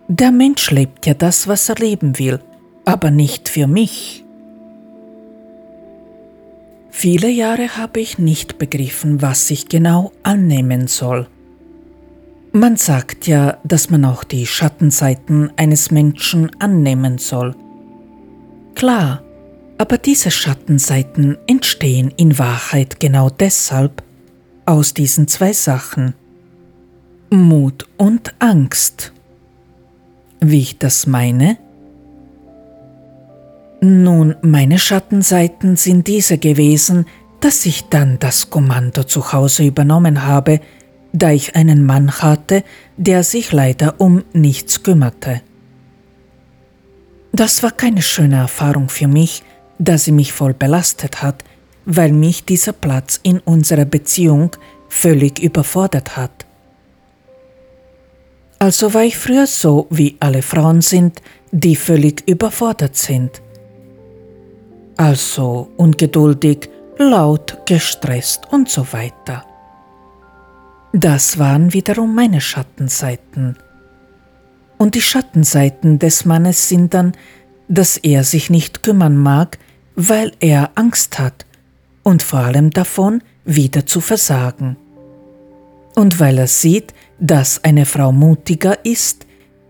Der 0.08 0.32
Mensch 0.32 0.72
lebt 0.72 1.06
ja 1.06 1.14
das, 1.14 1.48
was 1.48 1.70
er 1.70 1.76
leben 1.76 2.18
will, 2.18 2.40
aber 2.86 3.12
nicht 3.12 3.50
für 3.50 3.68
mich. 3.68 4.26
Viele 6.90 7.30
Jahre 7.30 7.78
habe 7.78 8.00
ich 8.00 8.18
nicht 8.18 8.58
begriffen, 8.58 9.22
was 9.22 9.52
ich 9.52 9.70
genau 9.70 10.12
annehmen 10.24 10.88
soll. 10.88 11.28
Man 12.52 12.78
sagt 12.78 13.28
ja, 13.28 13.60
dass 13.64 13.92
man 13.92 14.06
auch 14.06 14.24
die 14.24 14.48
Schattenseiten 14.48 15.52
eines 15.56 15.92
Menschen 15.92 16.50
annehmen 16.58 17.20
soll. 17.20 17.56
Klar, 18.74 19.22
aber 19.78 20.00
diese 20.00 20.32
Schattenseiten 20.32 21.38
entstehen 21.46 22.12
in 22.18 22.40
Wahrheit 22.40 23.00
genau 23.00 23.30
deshalb 23.30 24.02
aus 24.66 24.96
diesen 24.96 25.28
zwei 25.28 25.54
Sachen. 25.54 26.16
Mut 27.32 27.88
und 27.98 28.34
Angst. 28.40 29.14
Wie 30.40 30.62
ich 30.62 30.80
das 30.80 31.06
meine? 31.06 31.58
Nun, 33.82 34.36
meine 34.42 34.80
Schattenseiten 34.80 35.76
sind 35.76 36.08
diese 36.08 36.40
gewesen, 36.40 37.06
dass 37.40 37.68
ich 37.68 37.88
dann 37.90 38.18
das 38.18 38.50
Kommando 38.50 39.04
zu 39.04 39.32
Hause 39.32 39.64
übernommen 39.64 40.26
habe, 40.26 40.60
da 41.14 41.30
ich 41.30 41.56
einen 41.56 41.86
Mann 41.86 42.12
hatte, 42.12 42.64
der 42.98 43.24
sich 43.24 43.52
leider 43.52 44.02
um 44.02 44.24
nichts 44.34 44.82
kümmerte. 44.82 45.42
Das 47.32 47.62
war 47.62 47.72
keine 47.72 48.02
schöne 48.02 48.38
Erfahrung 48.38 48.90
für 48.90 49.08
mich, 49.08 49.44
da 49.78 50.00
sie 50.00 50.12
mich 50.12 50.34
voll 50.34 50.56
belastet 50.56 51.22
hat, 51.22 51.44
weil 51.86 52.12
mich 52.12 52.44
dieser 52.44 52.74
Platz 52.74 53.20
in 53.22 53.40
unserer 53.40 53.86
Beziehung 53.86 54.56
völlig 54.90 55.40
überfordert 55.40 56.18
hat. 56.18 56.49
Also 58.60 58.94
war 58.94 59.04
ich 59.04 59.18
früher 59.18 59.48
so, 59.48 59.88
wie 59.90 60.18
alle 60.20 60.42
Frauen 60.42 60.82
sind, 60.82 61.22
die 61.52 61.78
völlig 61.78 62.28
überfordert 62.28 62.98
sind. 62.98 63.42
Also 64.98 65.70
ungeduldig, 65.78 66.70
laut, 66.98 67.58
gestresst 67.66 68.42
und 68.52 68.70
so 68.70 68.86
weiter. 68.92 69.46
Das 70.92 71.40
waren 71.40 71.72
wiederum 71.72 72.14
meine 72.14 72.42
Schattenseiten. 72.42 73.56
Und 74.78 74.96
die 74.96 75.02
Schattenseiten 75.02 76.00
des 76.00 76.26
Mannes 76.26 76.68
sind 76.68 76.94
dann, 76.94 77.14
dass 77.70 77.98
er 77.98 78.24
sich 78.26 78.50
nicht 78.50 78.84
kümmern 78.84 79.18
mag, 79.18 79.58
weil 79.96 80.34
er 80.40 80.72
Angst 80.76 81.20
hat 81.20 81.46
und 82.04 82.24
vor 82.24 82.40
allem 82.40 82.72
davon, 82.72 83.22
wieder 83.46 83.86
zu 83.86 84.02
versagen. 84.02 84.78
Und 85.96 86.20
weil 86.20 86.38
er 86.38 86.48
sieht, 86.48 86.94
dass 87.20 87.64
eine 87.64 87.86
Frau 87.86 88.12
mutiger 88.12 88.86
ist, 88.86 89.26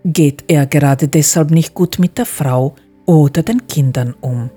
geht 0.05 0.43
er 0.47 0.65
gerade 0.65 1.07
deshalb 1.07 1.51
nicht 1.51 1.73
gut 1.73 1.99
mit 1.99 2.17
der 2.17 2.25
Frau 2.25 2.75
oder 3.05 3.43
den 3.43 3.67
Kindern 3.67 4.15
um. 4.21 4.49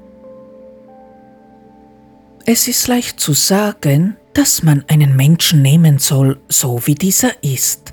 Es 2.45 2.69
ist 2.69 2.89
leicht 2.89 3.21
zu 3.21 3.33
sagen, 3.33 4.17
dass 4.35 4.63
man 4.63 4.85
einen 4.89 5.17
Menschen 5.17 5.63
nehmen 5.63 5.99
soll, 5.99 6.41
so 6.49 6.81
wie 6.87 6.95
dieser 6.95 7.43
ist. 7.43 7.93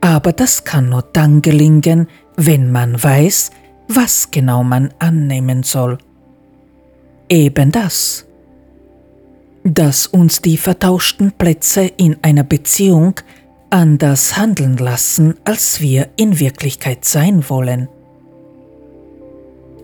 Aber 0.00 0.32
das 0.32 0.64
kann 0.64 0.88
nur 0.88 1.02
dann 1.02 1.42
gelingen, 1.42 2.08
wenn 2.36 2.72
man 2.72 3.02
weiß, 3.02 3.50
was 3.88 4.30
genau 4.30 4.64
man 4.64 4.92
annehmen 4.98 5.62
soll 5.62 5.98
eben 7.30 7.70
das, 7.70 8.26
dass 9.62 10.06
uns 10.06 10.42
die 10.42 10.58
vertauschten 10.58 11.32
Plätze 11.32 11.82
in 11.96 12.18
einer 12.22 12.44
Beziehung 12.44 13.14
anders 13.70 14.36
handeln 14.36 14.76
lassen, 14.76 15.34
als 15.44 15.80
wir 15.80 16.08
in 16.16 16.38
Wirklichkeit 16.38 17.04
sein 17.04 17.48
wollen. 17.48 17.88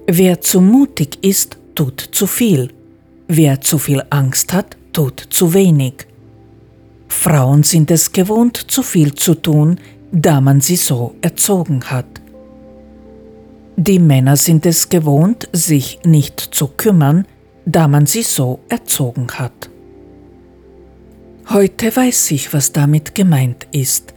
Wer 0.06 0.40
zu 0.40 0.60
mutig 0.60 1.18
ist, 1.22 1.56
tut 1.74 2.00
zu 2.12 2.26
viel. 2.26 2.72
Wer 3.28 3.60
zu 3.60 3.78
viel 3.78 4.04
Angst 4.10 4.52
hat, 4.52 4.76
tut 4.92 5.20
zu 5.30 5.52
wenig. 5.54 6.06
Frauen 7.08 7.62
sind 7.62 7.90
es 7.90 8.12
gewohnt, 8.12 8.56
zu 8.70 8.82
viel 8.82 9.14
zu 9.14 9.34
tun, 9.34 9.80
da 10.12 10.40
man 10.40 10.60
sie 10.60 10.76
so 10.76 11.14
erzogen 11.20 11.84
hat. 11.84 12.06
Die 13.76 13.98
Männer 13.98 14.36
sind 14.36 14.64
es 14.64 14.88
gewohnt, 14.88 15.48
sich 15.52 16.00
nicht 16.04 16.40
zu 16.40 16.68
kümmern, 16.68 17.26
da 17.66 17.88
man 17.88 18.06
sie 18.06 18.22
so 18.22 18.60
erzogen 18.68 19.28
hat. 19.32 19.70
Heute 21.48 21.94
weiß 21.94 22.32
ich, 22.32 22.52
was 22.52 22.72
damit 22.72 23.14
gemeint 23.14 23.68
ist. 23.70 24.14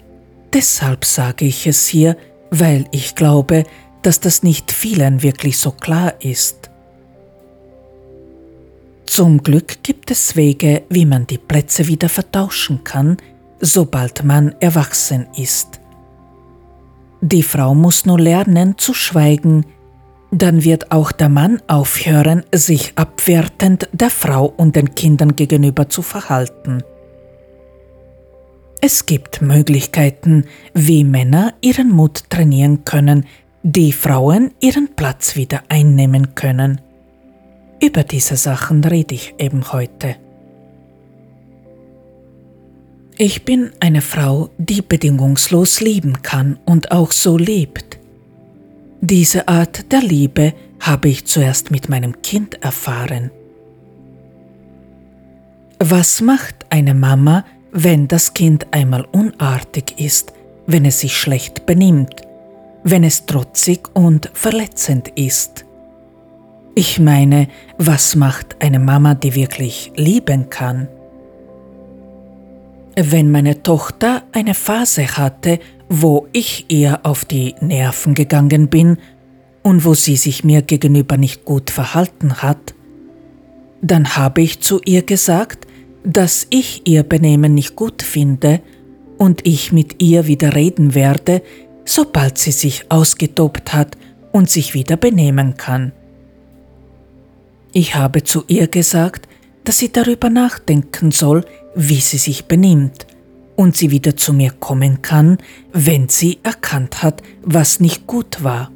Deshalb 0.51 1.05
sage 1.05 1.45
ich 1.45 1.67
es 1.67 1.87
hier, 1.87 2.17
weil 2.49 2.85
ich 2.91 3.13
glaube, 3.13 3.65
dass 4.01 4.19
das 4.19 4.41
nicht 4.41 4.71
vielen 4.71 5.21
wirklich 5.21 5.59
so 5.59 5.71
klar 5.71 6.13
ist. 6.21 6.71
Zum 9.05 9.43
Glück 9.43 9.83
gibt 9.83 10.09
es 10.09 10.35
Wege, 10.35 10.83
wie 10.89 11.05
man 11.05 11.27
die 11.27 11.37
Plätze 11.37 11.87
wieder 11.87 12.09
vertauschen 12.09 12.83
kann, 12.83 13.17
sobald 13.59 14.23
man 14.23 14.55
erwachsen 14.59 15.27
ist. 15.35 15.79
Die 17.21 17.43
Frau 17.43 17.75
muss 17.75 18.05
nur 18.05 18.19
lernen 18.19 18.77
zu 18.77 18.93
schweigen, 18.93 19.65
dann 20.31 20.63
wird 20.63 20.91
auch 20.91 21.11
der 21.11 21.29
Mann 21.29 21.61
aufhören, 21.67 22.43
sich 22.53 22.93
abwertend 22.95 23.89
der 23.91 24.09
Frau 24.09 24.45
und 24.45 24.75
den 24.75 24.95
Kindern 24.95 25.35
gegenüber 25.35 25.89
zu 25.89 26.01
verhalten. 26.01 26.83
Es 28.81 29.05
gibt 29.05 29.41
Möglichkeiten, 29.41 30.45
wie 30.73 31.03
Männer 31.03 31.53
ihren 31.61 31.89
Mut 31.89 32.29
trainieren 32.29 32.85
können, 32.85 33.25
die 33.61 33.91
Frauen 33.91 34.51
ihren 34.61 34.95
Platz 34.95 35.35
wieder 35.35 35.63
einnehmen 35.67 36.33
können. 36.33 36.79
Über 37.81 38.03
diese 38.03 38.37
Sachen 38.37 38.83
rede 38.83 39.15
ich 39.15 39.35
eben 39.37 39.73
heute. 39.73 40.15
Ich 43.17 43.43
bin 43.43 43.71
eine 43.81 44.01
Frau, 44.01 44.49
die 44.57 44.81
bedingungslos 44.81 45.81
lieben 45.81 46.21
kann 46.21 46.57
und 46.65 46.91
auch 46.91 47.11
so 47.11 47.37
lebt. 47.37 47.99
Diese 49.01 49.49
Art 49.49 49.91
der 49.91 49.99
Liebe 50.01 50.53
habe 50.79 51.09
ich 51.09 51.25
zuerst 51.25 51.69
mit 51.69 51.89
meinem 51.89 52.21
Kind 52.21 52.63
erfahren. 52.63 53.29
Was 55.79 56.21
macht 56.21 56.65
eine 56.69 56.93
Mama, 56.93 57.43
wenn 57.71 58.07
das 58.07 58.33
Kind 58.33 58.67
einmal 58.71 59.05
unartig 59.11 59.99
ist, 59.99 60.33
wenn 60.67 60.85
es 60.85 60.99
sich 60.99 61.17
schlecht 61.17 61.65
benimmt, 61.65 62.21
wenn 62.83 63.03
es 63.03 63.25
trotzig 63.25 63.89
und 63.93 64.29
verletzend 64.33 65.09
ist? 65.15 65.65
Ich 66.75 66.99
meine, 66.99 67.47
was 67.77 68.15
macht 68.15 68.55
eine 68.59 68.79
Mama, 68.79 69.13
die 69.13 69.35
wirklich 69.35 69.91
lieben 69.95 70.49
kann? 70.49 70.87
Wenn 72.95 73.31
meine 73.31 73.63
Tochter 73.63 74.23
eine 74.31 74.53
Phase 74.53 75.17
hatte, 75.17 75.59
wo 75.89 76.27
ich 76.31 76.65
ihr 76.69 76.99
auf 77.03 77.25
die 77.25 77.55
Nerven 77.59 78.13
gegangen 78.13 78.67
bin 78.67 78.97
und 79.63 79.83
wo 79.85 79.93
sie 79.93 80.15
sich 80.15 80.43
mir 80.43 80.61
gegenüber 80.61 81.17
nicht 81.17 81.45
gut 81.45 81.71
verhalten 81.71 82.41
hat, 82.41 82.73
dann 83.81 84.15
habe 84.15 84.41
ich 84.41 84.59
zu 84.59 84.81
ihr 84.85 85.01
gesagt, 85.01 85.65
dass 86.09 86.47
ich 86.49 86.87
ihr 86.87 87.03
Benehmen 87.03 87.53
nicht 87.53 87.75
gut 87.75 88.01
finde 88.01 88.61
und 89.19 89.45
ich 89.45 89.71
mit 89.71 90.01
ihr 90.01 90.25
wieder 90.25 90.55
reden 90.55 90.95
werde, 90.95 91.43
sobald 91.85 92.39
sie 92.39 92.51
sich 92.51 92.85
ausgetobt 92.89 93.73
hat 93.73 93.95
und 94.31 94.49
sich 94.49 94.73
wieder 94.73 94.97
benehmen 94.97 95.55
kann. 95.55 95.91
Ich 97.73 97.93
habe 97.93 98.23
zu 98.23 98.43
ihr 98.47 98.67
gesagt, 98.67 99.27
dass 99.63 99.77
sie 99.77 99.91
darüber 99.91 100.31
nachdenken 100.31 101.11
soll, 101.11 101.45
wie 101.75 102.01
sie 102.01 102.17
sich 102.17 102.45
benimmt 102.45 103.05
und 103.55 103.77
sie 103.77 103.91
wieder 103.91 104.17
zu 104.17 104.33
mir 104.33 104.49
kommen 104.49 105.03
kann, 105.03 105.37
wenn 105.73 106.09
sie 106.09 106.39
erkannt 106.41 107.03
hat, 107.03 107.21
was 107.43 107.79
nicht 107.79 108.07
gut 108.07 108.43
war. 108.43 108.71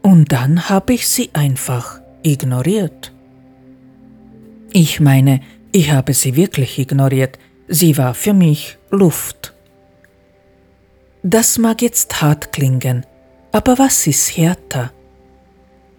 Und 0.00 0.32
dann 0.32 0.70
habe 0.70 0.94
ich 0.94 1.06
sie 1.06 1.28
einfach 1.34 2.00
ignoriert. 2.22 3.12
Ich 4.72 5.00
meine, 5.00 5.40
ich 5.72 5.90
habe 5.90 6.14
sie 6.14 6.36
wirklich 6.36 6.78
ignoriert, 6.78 7.38
sie 7.68 7.96
war 7.96 8.14
für 8.14 8.34
mich 8.34 8.78
Luft. 8.90 9.54
Das 11.22 11.58
mag 11.58 11.82
jetzt 11.82 12.20
hart 12.20 12.52
klingen, 12.52 13.06
aber 13.52 13.78
was 13.78 14.06
ist 14.06 14.36
härter? 14.36 14.92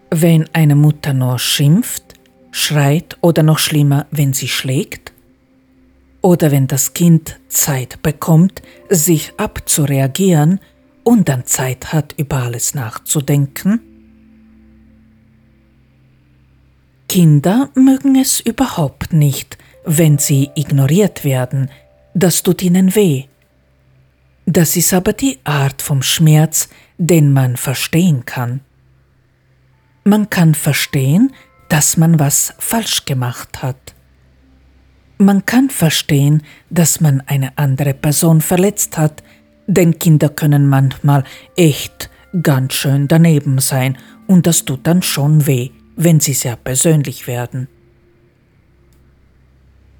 Wenn 0.09 0.47
eine 0.53 0.75
Mutter 0.75 1.13
nur 1.13 1.39
schimpft, 1.39 2.03
schreit 2.51 3.17
oder 3.21 3.41
noch 3.41 3.59
schlimmer, 3.59 4.05
wenn 4.11 4.33
sie 4.33 4.47
schlägt? 4.47 5.13
oder 6.23 6.51
wenn 6.51 6.67
das 6.67 6.93
Kind 6.93 7.39
Zeit 7.49 8.01
bekommt, 8.01 8.63
sich 8.89 9.33
abzureagieren 9.37 10.59
und 11.03 11.29
dann 11.29 11.45
Zeit 11.45 11.93
hat, 11.93 12.15
über 12.17 12.37
alles 12.37 12.73
nachzudenken? 12.73 13.81
Kinder 17.13 17.69
mögen 17.75 18.15
es 18.15 18.39
überhaupt 18.39 19.13
nicht, 19.13 19.59
wenn 19.85 20.17
sie 20.17 20.49
ignoriert 20.55 21.23
werden, 21.23 21.69
das 22.15 22.41
tut 22.41 22.63
ihnen 22.63 22.95
weh. 22.95 23.25
Das 24.47 24.75
ist 24.75 24.95
aber 24.95 25.13
die 25.13 25.37
Art 25.43 25.83
vom 25.83 26.01
Schmerz, 26.01 26.69
den 26.97 27.31
man 27.31 27.55
verstehen 27.55 28.25
kann. 28.25 28.61
Man 30.03 30.31
kann 30.31 30.55
verstehen, 30.55 31.31
dass 31.69 31.97
man 31.97 32.17
was 32.17 32.55
falsch 32.57 33.05
gemacht 33.05 33.61
hat. 33.61 33.93
Man 35.19 35.45
kann 35.45 35.69
verstehen, 35.69 36.41
dass 36.71 36.99
man 36.99 37.21
eine 37.27 37.55
andere 37.59 37.93
Person 37.93 38.41
verletzt 38.41 38.97
hat, 38.97 39.21
denn 39.67 39.99
Kinder 39.99 40.29
können 40.29 40.67
manchmal 40.67 41.25
echt 41.57 42.09
ganz 42.41 42.73
schön 42.73 43.07
daneben 43.07 43.59
sein 43.59 43.99
und 44.25 44.47
das 44.47 44.65
tut 44.65 44.87
dann 44.87 45.03
schon 45.03 45.45
weh, 45.45 45.69
wenn 45.95 46.19
sie 46.19 46.33
sehr 46.33 46.55
persönlich 46.55 47.27
werden. 47.27 47.67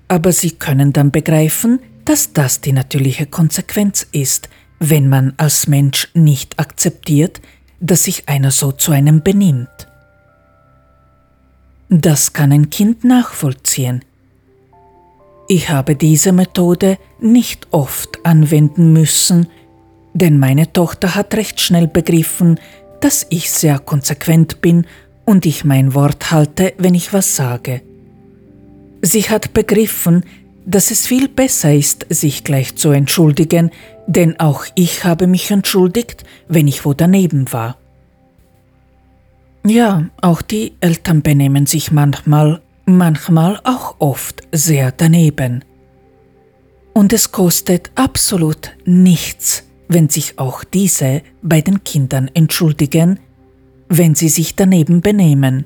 Aber 0.07 0.31
sie 0.31 0.51
können 0.51 0.93
dann 0.93 1.11
begreifen, 1.11 1.79
dass 2.05 2.33
das 2.33 2.61
die 2.61 2.73
natürliche 2.73 3.25
Konsequenz 3.25 4.05
ist, 4.11 4.49
wenn 4.79 5.07
man 5.07 5.33
als 5.37 5.67
Mensch 5.67 6.09
nicht 6.13 6.59
akzeptiert, 6.59 7.41
dass 7.79 8.03
sich 8.03 8.27
einer 8.29 8.51
so 8.51 8.71
zu 8.71 8.91
einem 8.91 9.21
benimmt. 9.21 9.87
Das 11.89 12.33
kann 12.33 12.51
ein 12.51 12.69
Kind 12.69 13.03
nachvollziehen. 13.03 14.03
Ich 15.47 15.69
habe 15.69 15.95
diese 15.95 16.31
Methode 16.31 16.97
nicht 17.19 17.67
oft 17.71 18.25
anwenden 18.25 18.93
müssen, 18.93 19.47
denn 20.13 20.39
meine 20.39 20.71
Tochter 20.71 21.15
hat 21.15 21.33
recht 21.35 21.59
schnell 21.59 21.87
begriffen, 21.87 22.59
dass 23.01 23.25
ich 23.29 23.51
sehr 23.51 23.79
konsequent 23.79 24.61
bin 24.61 24.85
und 25.25 25.45
ich 25.45 25.63
mein 25.63 25.93
Wort 25.93 26.31
halte, 26.31 26.73
wenn 26.77 26.95
ich 26.95 27.13
was 27.13 27.35
sage. 27.35 27.81
Sie 29.01 29.23
hat 29.23 29.53
begriffen, 29.53 30.23
dass 30.65 30.91
es 30.91 31.07
viel 31.07 31.27
besser 31.27 31.73
ist, 31.73 32.05
sich 32.09 32.43
gleich 32.43 32.75
zu 32.75 32.91
entschuldigen, 32.91 33.71
denn 34.07 34.39
auch 34.39 34.65
ich 34.75 35.03
habe 35.03 35.27
mich 35.27 35.51
entschuldigt, 35.51 36.23
wenn 36.47 36.67
ich 36.67 36.85
wo 36.85 36.93
daneben 36.93 37.51
war. 37.51 37.77
Ja, 39.65 40.09
auch 40.21 40.41
die 40.41 40.73
Eltern 40.81 41.21
benehmen 41.21 41.65
sich 41.65 41.91
manchmal, 41.91 42.61
manchmal 42.85 43.59
auch 43.63 43.95
oft 43.99 44.43
sehr 44.51 44.91
daneben. 44.91 45.63
Und 46.93 47.13
es 47.13 47.31
kostet 47.31 47.91
absolut 47.95 48.71
nichts, 48.85 49.63
wenn 49.87 50.09
sich 50.09 50.37
auch 50.37 50.63
diese 50.63 51.21
bei 51.41 51.61
den 51.61 51.83
Kindern 51.83 52.29
entschuldigen, 52.33 53.19
wenn 53.97 54.15
sie 54.15 54.29
sich 54.29 54.55
daneben 54.55 55.01
benehmen. 55.01 55.65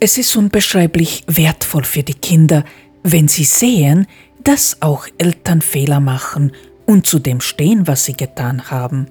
Es 0.00 0.18
ist 0.18 0.36
unbeschreiblich 0.36 1.24
wertvoll 1.26 1.84
für 1.84 2.02
die 2.02 2.14
Kinder, 2.14 2.64
wenn 3.02 3.28
sie 3.28 3.44
sehen, 3.44 4.06
dass 4.42 4.78
auch 4.80 5.06
Eltern 5.18 5.60
Fehler 5.60 6.00
machen 6.00 6.52
und 6.86 7.06
zu 7.06 7.18
dem 7.18 7.40
stehen, 7.40 7.86
was 7.86 8.04
sie 8.04 8.16
getan 8.16 8.70
haben. 8.70 9.08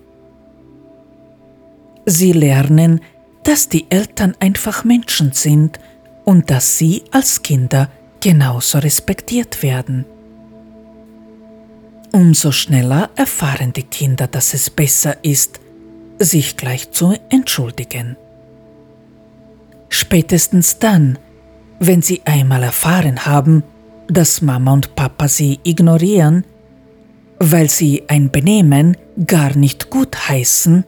Sie 2.05 2.31
lernen, 2.31 3.01
dass 3.43 3.69
die 3.69 3.85
Eltern 3.89 4.35
einfach 4.39 4.83
Menschen 4.83 5.33
sind 5.33 5.79
und 6.25 6.49
dass 6.49 6.77
sie 6.77 7.03
als 7.11 7.43
Kinder 7.43 7.89
genauso 8.19 8.79
respektiert 8.79 9.61
werden. 9.61 10.05
Umso 12.11 12.51
schneller 12.51 13.09
erfahren 13.15 13.73
die 13.73 13.83
Kinder, 13.83 14.27
dass 14.27 14.53
es 14.53 14.69
besser 14.69 15.23
ist, 15.23 15.59
sich 16.19 16.57
gleich 16.57 16.91
zu 16.91 17.15
entschuldigen. 17.29 18.17
Spätestens 19.89 20.79
dann, 20.79 21.17
wenn 21.79 22.01
sie 22.01 22.21
einmal 22.25 22.63
erfahren 22.63 23.25
haben, 23.25 23.63
dass 24.07 24.41
Mama 24.41 24.73
und 24.73 24.95
Papa 24.95 25.27
sie 25.27 25.59
ignorieren, 25.63 26.45
weil 27.39 27.69
sie 27.69 28.03
ein 28.07 28.31
Benehmen 28.31 28.97
gar 29.25 29.55
nicht 29.55 29.89
gut 29.89 30.29
heißen, 30.29 30.83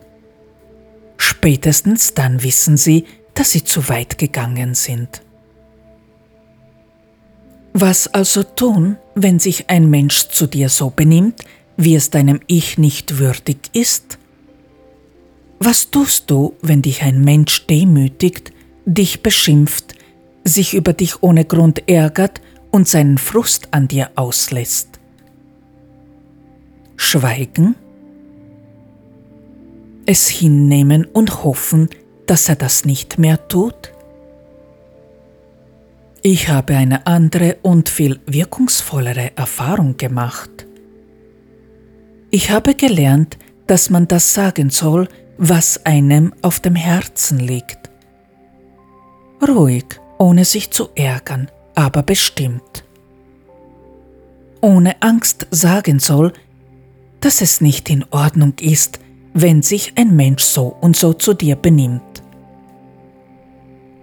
Spätestens 1.40 2.14
dann 2.14 2.44
wissen 2.44 2.76
sie, 2.76 3.06
dass 3.34 3.52
sie 3.52 3.64
zu 3.64 3.88
weit 3.88 4.18
gegangen 4.18 4.76
sind. 4.76 5.22
Was 7.72 8.14
also 8.14 8.44
tun, 8.44 8.98
wenn 9.16 9.40
sich 9.40 9.70
ein 9.70 9.90
Mensch 9.90 10.28
zu 10.28 10.48
dir 10.48 10.68
so 10.68 10.90
benimmt, 10.90 11.46
wie 11.78 11.96
es 11.96 12.10
deinem 12.10 12.42
Ich 12.48 12.78
nicht 12.78 13.20
würdig 13.20 13.70
ist? 13.72 14.19
Was 15.60 15.92
tust 15.92 16.32
du, 16.32 16.56
wenn 16.62 16.82
dich 16.82 17.04
ein 17.04 17.22
Mensch 17.22 17.68
demütigt, 17.68 18.52
dich 18.86 19.22
beschimpft, 19.22 19.96
sich 20.44 20.74
über 20.74 20.94
dich 20.94 21.22
ohne 21.22 21.46
Grund 21.46 21.88
ärgert 21.88 22.42
und 22.72 22.88
seinen 22.88 23.18
Frust 23.18 23.68
an 23.72 23.88
dir 23.88 24.12
auslässt? 24.16 25.00
Schweigen? 26.96 27.76
es 30.10 30.28
hinnehmen 30.28 31.06
und 31.06 31.44
hoffen, 31.44 31.88
dass 32.26 32.50
er 32.50 32.56
das 32.56 32.84
nicht 32.84 33.20
mehr 33.20 33.48
tut? 33.48 33.94
Ich 36.24 36.50
habe 36.50 36.76
eine 36.76 37.06
andere 37.06 37.58
und 37.62 37.90
viel 37.90 38.20
wirkungsvollere 38.26 39.38
Erfahrung 39.38 39.98
gemacht. 39.98 40.66
Ich 42.32 42.50
habe 42.50 42.74
gelernt, 42.74 43.38
dass 43.68 43.92
man 43.92 44.08
das 44.08 44.34
sagen 44.34 44.72
soll, 44.72 45.08
was 45.42 45.86
einem 45.86 46.34
auf 46.42 46.60
dem 46.60 46.76
Herzen 46.76 47.40
liegt. 47.40 47.90
Ruhig, 49.42 49.86
ohne 50.18 50.44
sich 50.44 50.70
zu 50.72 50.90
ärgern, 50.96 51.50
aber 51.76 52.04
bestimmt. 52.04 52.84
Ohne 54.60 55.02
Angst 55.02 55.48
sagen 55.50 56.00
soll, 56.00 56.34
dass 57.22 57.40
es 57.40 57.62
nicht 57.62 57.90
in 57.90 58.06
Ordnung 58.12 58.54
ist, 58.60 59.00
wenn 59.34 59.62
sich 59.62 59.94
ein 59.96 60.14
Mensch 60.14 60.44
so 60.44 60.76
und 60.82 60.98
so 60.98 61.14
zu 61.14 61.34
dir 61.34 61.56
benimmt. 61.56 62.22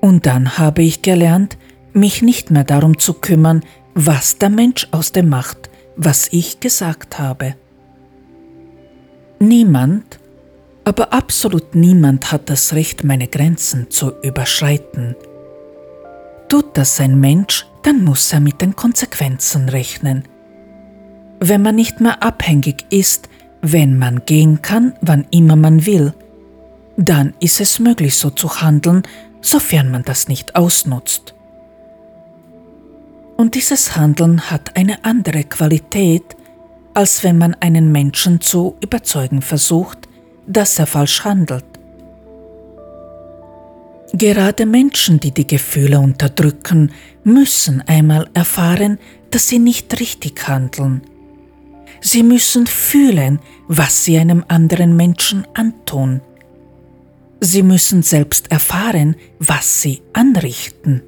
Und 0.01 0.25
dann 0.25 0.57
habe 0.57 0.83
ich 0.83 1.03
gelernt, 1.03 1.59
mich 1.93 2.23
nicht 2.23 2.51
mehr 2.51 2.65
darum 2.65 2.99
zu 2.99 3.13
kümmern, 3.13 3.63
was 3.95 4.39
der 4.39 4.49
Mensch 4.51 4.89
aus 4.91 5.13
dem 5.13 5.29
macht, 5.29 5.69
was 5.97 6.29
ich 6.33 6.61
gesagt 6.61 7.19
habe. 7.19 7.57
Niemand, 9.39 10.19
aber 10.87 11.13
absolut 11.13 11.75
niemand 11.75 12.31
hat 12.31 12.49
das 12.49 12.73
Recht, 12.73 13.03
meine 13.03 13.27
Grenzen 13.27 13.91
zu 13.91 14.13
überschreiten. 14.23 15.17
Tut 16.49 16.77
das 16.79 17.01
ein 17.01 17.19
Mensch, 17.19 17.67
dann 17.83 18.05
muss 18.05 18.33
er 18.33 18.39
mit 18.39 18.61
den 18.63 18.77
Konsequenzen 18.77 19.69
rechnen. 19.69 20.23
Wenn 21.41 21.61
man 21.61 21.75
nicht 21.75 22.01
mehr 22.01 22.23
abhängig 22.23 22.87
ist, 22.91 23.29
wenn 23.63 23.99
man 23.99 24.25
gehen 24.27 24.63
kann, 24.63 24.95
wann 25.01 25.27
immer 25.33 25.57
man 25.57 25.87
will, 25.87 26.15
dann 26.97 27.35
ist 27.41 27.61
es 27.61 27.81
möglich 27.81 28.17
so 28.17 28.31
zu 28.31 28.63
handeln, 28.63 29.03
sofern 29.41 29.91
man 29.91 30.05
das 30.05 30.29
nicht 30.29 30.55
ausnutzt. 30.55 31.35
Und 33.37 33.57
dieses 33.57 33.97
Handeln 33.97 34.53
hat 34.53 34.77
eine 34.77 35.05
andere 35.05 35.43
Qualität, 35.43 36.37
als 36.95 37.25
wenn 37.25 37.39
man 37.39 37.55
einen 37.55 37.91
Menschen 37.91 38.41
zu 38.41 38.77
überzeugen 38.81 39.43
versucht, 39.43 40.06
dass 40.47 40.79
er 40.79 40.87
falsch 40.87 41.25
handelt. 41.25 41.65
Gerade 44.13 44.67
Menschen, 44.67 45.21
die 45.21 45.33
die 45.33 45.47
Gefühle 45.47 45.99
unterdrücken, 45.99 46.93
müssen 47.25 47.83
einmal 47.87 48.29
erfahren, 48.35 48.99
dass 49.31 49.49
sie 49.49 49.59
nicht 49.59 50.01
richtig 50.01 50.47
handeln 50.49 51.03
Sie 52.01 52.23
müssen 52.23 52.67
fühlen, 52.67 53.41
was 53.69 54.05
sie 54.05 54.19
einem 54.19 54.45
anderen 54.49 54.97
Menschen 54.97 55.47
antun. 55.55 56.21
Sie 57.41 57.63
müssen 57.63 58.03
selbst 58.03 58.51
erfahren, 58.51 59.17
was 59.39 59.83
sie 59.83 60.03
anrichten. 60.13 61.03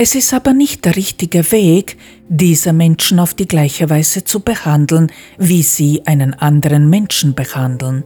Es 0.00 0.14
ist 0.14 0.32
aber 0.32 0.52
nicht 0.52 0.84
der 0.84 0.94
richtige 0.94 1.50
Weg, 1.50 1.96
diese 2.28 2.72
Menschen 2.72 3.18
auf 3.18 3.34
die 3.34 3.48
gleiche 3.48 3.90
Weise 3.90 4.22
zu 4.22 4.40
behandeln, 4.40 5.10
wie 5.38 5.62
sie 5.64 6.06
einen 6.06 6.34
anderen 6.34 6.88
Menschen 6.88 7.34
behandeln. 7.34 8.04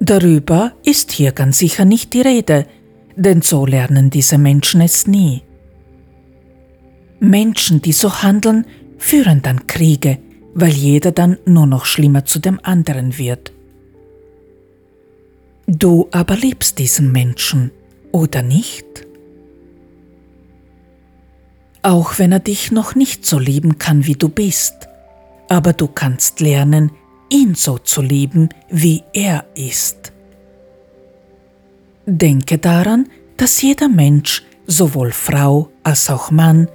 Darüber 0.00 0.72
ist 0.84 1.12
hier 1.12 1.32
ganz 1.32 1.58
sicher 1.58 1.84
nicht 1.84 2.14
die 2.14 2.22
Rede, 2.22 2.66
denn 3.14 3.42
so 3.42 3.66
lernen 3.66 4.08
diese 4.08 4.38
Menschen 4.38 4.80
es 4.80 5.06
nie. 5.06 5.42
Menschen, 7.20 7.82
die 7.82 7.92
so 7.92 8.22
handeln, 8.22 8.66
führen 8.96 9.42
dann 9.42 9.66
Kriege, 9.66 10.18
weil 10.54 10.72
jeder 10.72 11.12
dann 11.12 11.36
nur 11.44 11.66
noch 11.66 11.84
schlimmer 11.84 12.24
zu 12.24 12.38
dem 12.38 12.58
anderen 12.62 13.18
wird. 13.18 13.52
Du 15.66 16.08
aber 16.10 16.36
liebst 16.36 16.78
diesen 16.78 17.12
Menschen, 17.12 17.70
oder 18.12 18.42
nicht? 18.42 19.06
Auch 21.84 22.18
wenn 22.18 22.32
er 22.32 22.38
dich 22.38 22.72
noch 22.72 22.94
nicht 22.94 23.26
so 23.26 23.38
lieben 23.38 23.76
kann, 23.76 24.06
wie 24.06 24.14
du 24.14 24.30
bist, 24.30 24.88
aber 25.50 25.74
du 25.74 25.86
kannst 25.86 26.40
lernen, 26.40 26.90
ihn 27.28 27.54
so 27.54 27.76
zu 27.76 28.00
lieben, 28.00 28.48
wie 28.70 29.04
er 29.12 29.44
ist. 29.54 30.10
Denke 32.06 32.56
daran, 32.56 33.10
dass 33.36 33.60
jeder 33.60 33.90
Mensch, 33.90 34.42
sowohl 34.66 35.12
Frau 35.12 35.68
als 35.82 36.08
auch 36.08 36.30
Mann, 36.30 36.68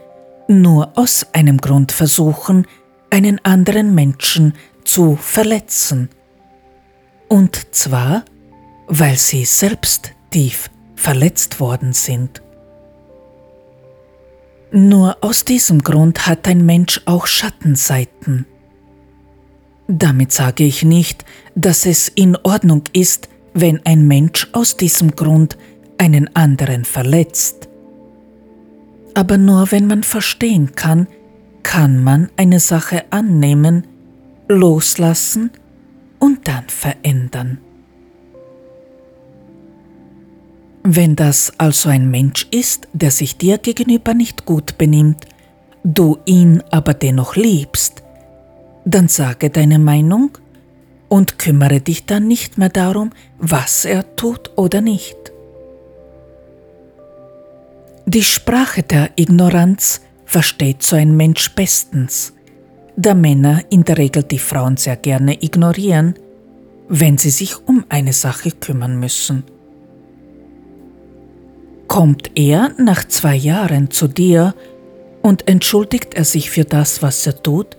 nur 0.47 0.95
aus 0.95 1.25
einem 1.33 1.57
Grund 1.57 1.91
versuchen, 1.91 2.67
einen 3.09 3.43
anderen 3.43 3.95
Menschen 3.95 4.53
zu 4.83 5.15
verletzen. 5.15 6.09
Und 7.27 7.73
zwar, 7.73 8.25
weil 8.85 9.17
sie 9.17 9.43
selbst 9.43 10.11
tief 10.29 10.69
verletzt 10.95 11.59
worden 11.59 11.93
sind. 11.93 12.43
Nur 14.71 15.17
aus 15.21 15.45
diesem 15.45 15.81
Grund 15.81 16.27
hat 16.27 16.47
ein 16.47 16.65
Mensch 16.65 17.01
auch 17.05 17.25
Schattenseiten. 17.25 18.45
Damit 19.87 20.31
sage 20.31 20.63
ich 20.63 20.83
nicht, 20.83 21.25
dass 21.55 21.87
es 21.87 22.09
in 22.09 22.35
Ordnung 22.43 22.83
ist, 22.93 23.29
wenn 23.55 23.83
ein 23.85 24.07
Mensch 24.07 24.47
aus 24.53 24.77
diesem 24.77 25.15
Grund 25.15 25.57
einen 25.97 26.35
anderen 26.35 26.85
verletzt. 26.85 27.67
Aber 29.15 29.39
nur 29.39 29.71
wenn 29.71 29.87
man 29.87 30.03
verstehen 30.03 30.75
kann, 30.75 31.07
kann 31.63 32.03
man 32.03 32.29
eine 32.37 32.59
Sache 32.59 33.05
annehmen, 33.09 33.87
loslassen 34.47 35.49
und 36.19 36.47
dann 36.47 36.69
verändern. 36.69 37.57
Wenn 40.83 41.15
das 41.15 41.53
also 41.57 41.89
ein 41.89 42.09
Mensch 42.09 42.47
ist, 42.51 42.87
der 42.93 43.11
sich 43.11 43.37
dir 43.37 43.57
gegenüber 43.57 44.13
nicht 44.13 44.45
gut 44.45 44.77
benimmt, 44.77 45.25
du 45.83 46.17
ihn 46.25 46.63
aber 46.71 46.93
dennoch 46.93 47.35
liebst, 47.35 48.03
dann 48.85 49.07
sage 49.07 49.49
deine 49.49 49.79
Meinung 49.79 50.37
und 51.09 51.37
kümmere 51.37 51.81
dich 51.81 52.05
dann 52.05 52.27
nicht 52.27 52.57
mehr 52.57 52.69
darum, 52.69 53.11
was 53.37 53.85
er 53.85 54.15
tut 54.15 54.51
oder 54.55 54.81
nicht. 54.81 55.17
Die 58.05 58.23
Sprache 58.23 58.83
der 58.83 59.11
Ignoranz 59.17 60.01
versteht 60.25 60.81
so 60.83 60.95
ein 60.95 61.15
Mensch 61.15 61.53
bestens, 61.53 62.33
da 62.95 63.13
Männer 63.13 63.61
in 63.69 63.83
der 63.83 63.97
Regel 63.97 64.23
die 64.23 64.39
Frauen 64.39 64.77
sehr 64.77 64.95
gerne 64.95 65.43
ignorieren, 65.43 66.15
wenn 66.87 67.17
sie 67.17 67.29
sich 67.29 67.67
um 67.67 67.85
eine 67.89 68.13
Sache 68.13 68.51
kümmern 68.51 68.99
müssen. 68.99 69.43
Kommt 71.89 72.29
er 72.35 72.71
nach 72.77 73.07
zwei 73.07 73.35
Jahren 73.35 73.89
zu 73.89 74.07
dir 74.07 74.53
und 75.23 75.47
entschuldigt 75.47 76.13
er 76.13 76.23
sich 76.23 76.51
für 76.51 76.63
das, 76.63 77.01
was 77.01 77.25
er 77.25 77.41
tut, 77.41 77.77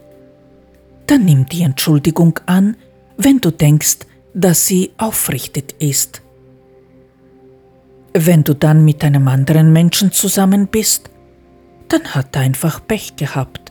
dann 1.07 1.25
nimm 1.25 1.47
die 1.47 1.63
Entschuldigung 1.63 2.41
an, 2.47 2.77
wenn 3.17 3.41
du 3.41 3.53
denkst, 3.53 3.99
dass 4.35 4.67
sie 4.67 4.91
aufrichtig 4.99 5.77
ist. 5.79 6.23
Wenn 8.13 8.43
du 8.43 8.53
dann 8.53 8.85
mit 8.85 9.05
einem 9.05 9.29
anderen 9.29 9.73
Menschen 9.73 10.11
zusammen 10.11 10.67
bist, 10.67 11.09
dann 11.87 12.03
hat 12.13 12.35
er 12.35 12.43
einfach 12.43 12.85
Pech 12.85 13.15
gehabt. 13.15 13.71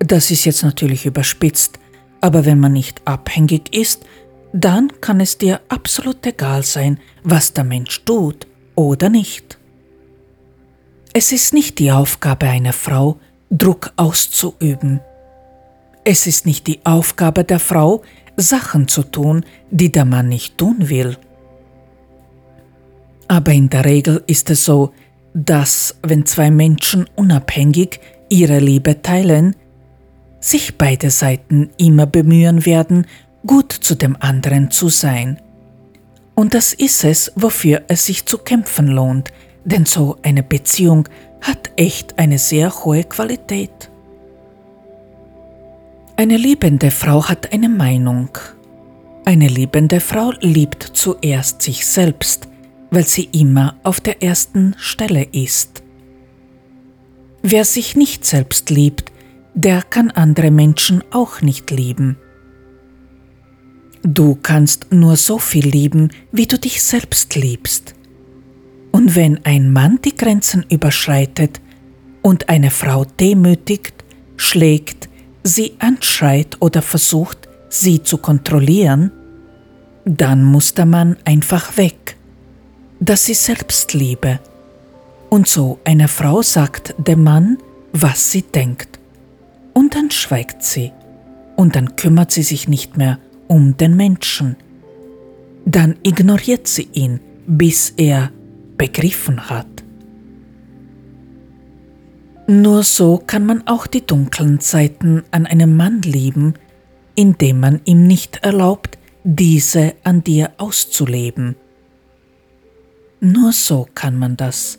Das 0.00 0.30
ist 0.30 0.44
jetzt 0.44 0.62
natürlich 0.62 1.06
überspitzt, 1.06 1.78
aber 2.20 2.44
wenn 2.44 2.60
man 2.60 2.74
nicht 2.74 3.00
abhängig 3.06 3.74
ist, 3.74 4.04
dann 4.52 4.92
kann 5.00 5.20
es 5.20 5.38
dir 5.38 5.62
absolut 5.70 6.26
egal 6.26 6.62
sein, 6.62 7.00
was 7.22 7.54
der 7.54 7.64
Mensch 7.64 8.04
tut 8.04 8.46
oder 8.76 9.08
nicht. 9.08 9.58
Es 11.12 11.32
ist 11.32 11.52
nicht 11.52 11.78
die 11.78 11.90
Aufgabe 11.90 12.46
einer 12.46 12.72
Frau, 12.72 13.18
Druck 13.50 13.92
auszuüben. 13.96 15.00
Es 16.04 16.26
ist 16.26 16.46
nicht 16.46 16.66
die 16.66 16.80
Aufgabe 16.84 17.42
der 17.42 17.58
Frau, 17.58 18.02
Sachen 18.36 18.86
zu 18.86 19.02
tun, 19.02 19.44
die 19.70 19.90
der 19.90 20.04
Mann 20.04 20.28
nicht 20.28 20.58
tun 20.58 20.88
will. 20.88 21.16
Aber 23.28 23.52
in 23.52 23.70
der 23.70 23.84
Regel 23.84 24.22
ist 24.26 24.50
es 24.50 24.64
so, 24.64 24.92
dass 25.34 25.96
wenn 26.02 26.26
zwei 26.26 26.50
Menschen 26.50 27.06
unabhängig 27.16 28.00
ihre 28.28 28.58
Liebe 28.58 29.02
teilen, 29.02 29.56
sich 30.40 30.78
beide 30.78 31.10
Seiten 31.10 31.70
immer 31.76 32.06
bemühen 32.06 32.66
werden, 32.66 33.06
gut 33.46 33.72
zu 33.72 33.94
dem 33.94 34.16
anderen 34.20 34.70
zu 34.70 34.88
sein. 34.88 35.40
Und 36.36 36.52
das 36.52 36.74
ist 36.74 37.02
es, 37.02 37.32
wofür 37.34 37.82
es 37.88 38.06
sich 38.06 38.26
zu 38.26 38.38
kämpfen 38.38 38.86
lohnt, 38.88 39.32
denn 39.64 39.86
so 39.86 40.18
eine 40.22 40.42
Beziehung 40.42 41.08
hat 41.40 41.70
echt 41.76 42.18
eine 42.18 42.38
sehr 42.38 42.84
hohe 42.84 43.04
Qualität. 43.04 43.90
Eine 46.16 46.36
liebende 46.36 46.90
Frau 46.90 47.26
hat 47.28 47.52
eine 47.52 47.70
Meinung. 47.70 48.28
Eine 49.24 49.48
liebende 49.48 49.98
Frau 49.98 50.32
liebt 50.40 50.82
zuerst 50.82 51.62
sich 51.62 51.86
selbst, 51.86 52.48
weil 52.90 53.04
sie 53.04 53.28
immer 53.32 53.76
auf 53.82 54.00
der 54.00 54.22
ersten 54.22 54.74
Stelle 54.78 55.26
ist. 55.32 55.82
Wer 57.42 57.64
sich 57.64 57.96
nicht 57.96 58.26
selbst 58.26 58.68
liebt, 58.70 59.10
der 59.54 59.82
kann 59.82 60.10
andere 60.10 60.50
Menschen 60.50 61.02
auch 61.10 61.40
nicht 61.40 61.70
lieben. 61.70 62.18
Du 64.08 64.38
kannst 64.40 64.92
nur 64.92 65.16
so 65.16 65.36
viel 65.36 65.66
lieben, 65.66 66.12
wie 66.30 66.46
du 66.46 66.60
dich 66.60 66.80
selbst 66.80 67.34
liebst. 67.34 67.96
Und 68.92 69.16
wenn 69.16 69.44
ein 69.44 69.72
Mann 69.72 69.98
die 70.04 70.14
Grenzen 70.14 70.64
überschreitet 70.68 71.60
und 72.22 72.48
eine 72.48 72.70
Frau 72.70 73.04
demütigt, 73.04 74.04
schlägt, 74.36 75.08
sie 75.42 75.72
anschreit 75.80 76.56
oder 76.60 76.82
versucht, 76.82 77.48
sie 77.68 78.00
zu 78.00 78.18
kontrollieren, 78.18 79.10
dann 80.04 80.44
muss 80.44 80.74
der 80.74 80.86
Mann 80.86 81.16
einfach 81.24 81.76
weg, 81.76 82.16
dass 83.00 83.24
sie 83.24 83.34
Selbstliebe. 83.34 84.38
Und 85.30 85.48
so 85.48 85.80
eine 85.82 86.06
Frau 86.06 86.42
sagt 86.42 86.94
dem 86.96 87.24
Mann, 87.24 87.58
was 87.92 88.30
sie 88.30 88.42
denkt. 88.42 89.00
Und 89.72 89.96
dann 89.96 90.12
schweigt 90.12 90.62
sie. 90.62 90.92
Und 91.56 91.74
dann 91.74 91.96
kümmert 91.96 92.30
sie 92.30 92.44
sich 92.44 92.68
nicht 92.68 92.96
mehr 92.96 93.18
um 93.48 93.76
den 93.76 93.96
Menschen. 93.96 94.56
Dann 95.64 95.96
ignoriert 96.02 96.68
sie 96.68 96.88
ihn, 96.92 97.20
bis 97.46 97.90
er 97.96 98.30
begriffen 98.76 99.48
hat. 99.48 99.66
Nur 102.48 102.84
so 102.84 103.18
kann 103.18 103.44
man 103.44 103.66
auch 103.66 103.88
die 103.88 104.06
dunklen 104.06 104.60
Zeiten 104.60 105.24
an 105.32 105.46
einem 105.46 105.76
Mann 105.76 106.02
lieben, 106.02 106.54
indem 107.16 107.58
man 107.58 107.80
ihm 107.84 108.06
nicht 108.06 108.44
erlaubt, 108.44 108.98
diese 109.24 109.94
an 110.04 110.22
dir 110.22 110.52
auszuleben. 110.58 111.56
Nur 113.20 113.52
so 113.52 113.88
kann 113.94 114.16
man 114.16 114.36
das. 114.36 114.78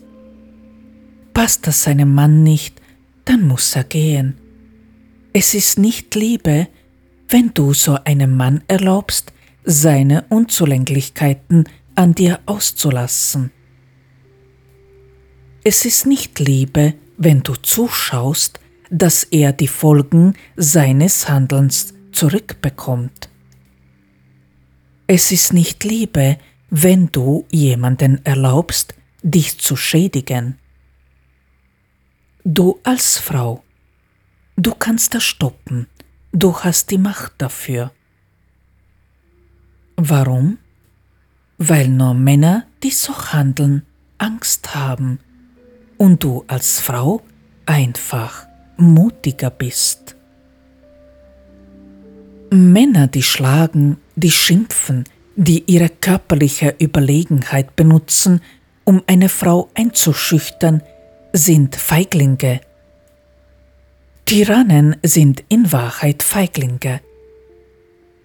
Passt 1.34 1.66
das 1.66 1.82
seinem 1.82 2.14
Mann 2.14 2.42
nicht, 2.42 2.80
dann 3.26 3.46
muss 3.46 3.76
er 3.76 3.84
gehen. 3.84 4.38
Es 5.34 5.52
ist 5.52 5.78
nicht 5.78 6.14
Liebe, 6.14 6.68
wenn 7.28 7.52
du 7.54 7.74
so 7.74 7.98
einem 8.04 8.36
Mann 8.36 8.62
erlaubst, 8.68 9.32
seine 9.64 10.24
Unzulänglichkeiten 10.30 11.64
an 11.94 12.14
dir 12.14 12.40
auszulassen. 12.46 13.50
Es 15.62 15.84
ist 15.84 16.06
nicht 16.06 16.38
Liebe, 16.38 16.94
wenn 17.18 17.42
du 17.42 17.54
zuschaust, 17.54 18.60
dass 18.90 19.24
er 19.24 19.52
die 19.52 19.68
Folgen 19.68 20.34
seines 20.56 21.28
Handelns 21.28 21.92
zurückbekommt. 22.12 23.28
Es 25.06 25.30
ist 25.30 25.52
nicht 25.52 25.84
Liebe, 25.84 26.38
wenn 26.70 27.10
du 27.12 27.46
jemanden 27.50 28.24
erlaubst, 28.24 28.94
dich 29.22 29.58
zu 29.58 29.76
schädigen. 29.76 30.58
Du 32.44 32.78
als 32.84 33.18
Frau, 33.18 33.62
du 34.56 34.74
kannst 34.74 35.14
das 35.14 35.24
stoppen, 35.24 35.86
du 36.32 36.56
hast 36.56 36.90
die 36.90 36.98
Macht 36.98 37.32
dafür. 37.38 37.92
Warum? 39.96 40.58
Weil 41.58 41.88
nur 41.88 42.14
Männer, 42.14 42.66
die 42.82 42.90
so 42.90 43.12
handeln, 43.32 43.84
Angst 44.18 44.74
haben, 44.74 45.18
und 45.96 46.22
du 46.22 46.44
als 46.46 46.80
Frau 46.80 47.22
einfach 47.66 48.46
mutiger 48.76 49.50
bist. 49.50 50.14
Männer, 52.50 53.08
die 53.08 53.22
schlagen, 53.22 53.98
die 54.14 54.30
schimpfen, 54.30 55.04
die 55.36 55.64
ihre 55.66 55.88
körperliche 55.88 56.74
Überlegenheit 56.78 57.76
benutzen, 57.76 58.40
um 58.84 59.02
eine 59.06 59.28
Frau 59.28 59.68
einzuschüchtern, 59.74 60.82
sind 61.32 61.76
Feiglinge. 61.76 62.60
Tyrannen 64.28 64.94
sind 65.02 65.42
in 65.48 65.72
Wahrheit 65.72 66.22
Feiglinge. 66.22 67.00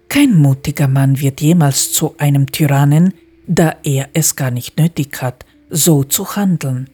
Kein 0.10 0.36
mutiger 0.36 0.89
Mann 0.89 1.22
wird 1.22 1.39
jemals 1.39 1.93
zu 1.93 2.16
einem 2.18 2.51
Tyrannen, 2.51 3.14
da 3.47 3.78
er 3.84 4.10
es 4.14 4.36
gar 4.36 4.51
nicht 4.51 4.78
nötig 4.78 5.22
hat, 5.22 5.45
so 5.70 6.04
zu 6.04 6.36
handeln. 6.36 6.89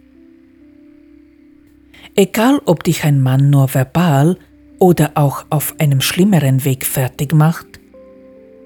Egal 2.15 2.61
ob 2.65 2.83
dich 2.83 3.03
ein 3.03 3.19
Mann 3.19 3.49
nur 3.49 3.73
verbal 3.73 4.37
oder 4.77 5.13
auch 5.15 5.43
auf 5.49 5.73
einem 5.79 6.01
schlimmeren 6.01 6.63
Weg 6.63 6.85
fertig 6.85 7.33
macht, 7.33 7.79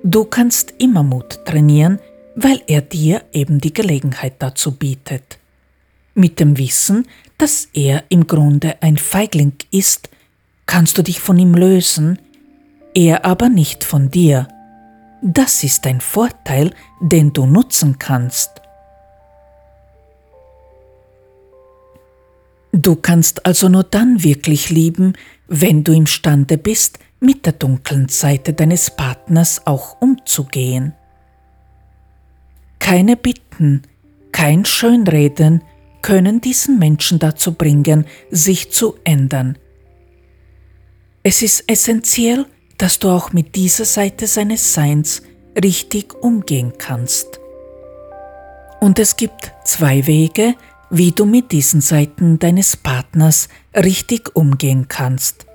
du 0.03 0.25
kannst 0.25 0.73
immer 0.77 1.03
Mut 1.03 1.45
trainieren, 1.45 1.99
weil 2.35 2.61
er 2.67 2.81
dir 2.81 3.23
eben 3.31 3.61
die 3.61 3.73
Gelegenheit 3.73 4.33
dazu 4.39 4.73
bietet. 4.73 5.39
Mit 6.15 6.41
dem 6.41 6.57
Wissen, 6.57 7.07
dass 7.37 7.69
er 7.71 8.03
im 8.09 8.27
Grunde 8.27 8.81
ein 8.81 8.97
Feigling 8.97 9.53
ist, 9.71 10.09
kannst 10.65 10.97
du 10.97 11.01
dich 11.01 11.19
von 11.19 11.37
ihm 11.37 11.53
lösen, 11.53 12.19
er 12.93 13.25
aber 13.25 13.49
nicht 13.49 13.83
von 13.83 14.09
dir. 14.09 14.47
Das 15.21 15.63
ist 15.63 15.85
ein 15.87 16.01
Vorteil, 16.01 16.73
den 17.01 17.33
du 17.33 17.45
nutzen 17.45 17.97
kannst. 17.97 18.61
Du 22.71 22.95
kannst 22.95 23.45
also 23.45 23.69
nur 23.69 23.83
dann 23.83 24.23
wirklich 24.23 24.69
lieben, 24.69 25.13
wenn 25.47 25.83
du 25.83 25.93
imstande 25.93 26.57
bist, 26.57 26.99
mit 27.19 27.45
der 27.45 27.53
dunklen 27.53 28.09
Seite 28.09 28.53
deines 28.53 28.91
Partners 28.91 29.65
auch 29.65 30.01
umzugehen. 30.01 30.93
Keine 32.79 33.15
Bitten, 33.15 33.83
kein 34.33 34.65
Schönreden 34.65 35.63
können 36.01 36.41
diesen 36.41 36.79
Menschen 36.79 37.19
dazu 37.19 37.53
bringen, 37.53 38.05
sich 38.29 38.71
zu 38.71 38.95
ändern. 39.05 39.57
Es 41.25 41.41
ist 41.41 41.63
essentiell, 41.67 42.45
dass 42.77 42.99
du 42.99 43.07
auch 43.07 43.31
mit 43.31 43.55
dieser 43.55 43.85
Seite 43.85 44.27
seines 44.27 44.73
Seins 44.73 45.21
richtig 45.61 46.13
umgehen 46.21 46.73
kannst. 46.77 47.39
Und 48.81 48.99
es 48.99 49.15
gibt 49.15 49.53
zwei 49.63 50.05
Wege, 50.05 50.55
wie 50.89 51.13
du 51.13 51.25
mit 51.25 51.53
diesen 51.53 51.79
Seiten 51.79 52.39
deines 52.39 52.75
Partners 52.75 53.47
richtig 53.73 54.35
umgehen 54.35 54.89
kannst. 54.89 55.45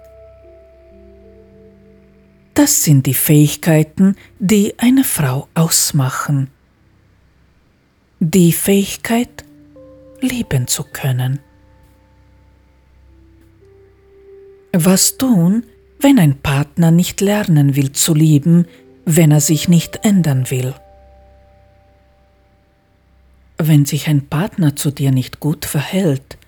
Das 2.54 2.82
sind 2.82 3.04
die 3.04 3.14
Fähigkeiten, 3.14 4.16
die 4.38 4.72
eine 4.78 5.04
Frau 5.04 5.48
ausmachen. 5.54 6.48
Die 8.20 8.52
Fähigkeit, 8.52 9.44
lieben 10.22 10.66
zu 10.66 10.82
können. 10.82 11.40
Was 14.80 15.16
tun, 15.18 15.64
wenn 15.98 16.20
ein 16.20 16.38
Partner 16.38 16.92
nicht 16.92 17.20
lernen 17.20 17.74
will 17.74 17.90
zu 17.90 18.14
lieben, 18.14 18.68
wenn 19.04 19.32
er 19.32 19.40
sich 19.40 19.68
nicht 19.68 20.04
ändern 20.04 20.52
will? 20.52 20.72
Wenn 23.56 23.86
sich 23.86 24.06
ein 24.06 24.28
Partner 24.28 24.76
zu 24.76 24.92
dir 24.92 25.10
nicht 25.10 25.40
gut 25.40 25.64
verhält 25.64 26.38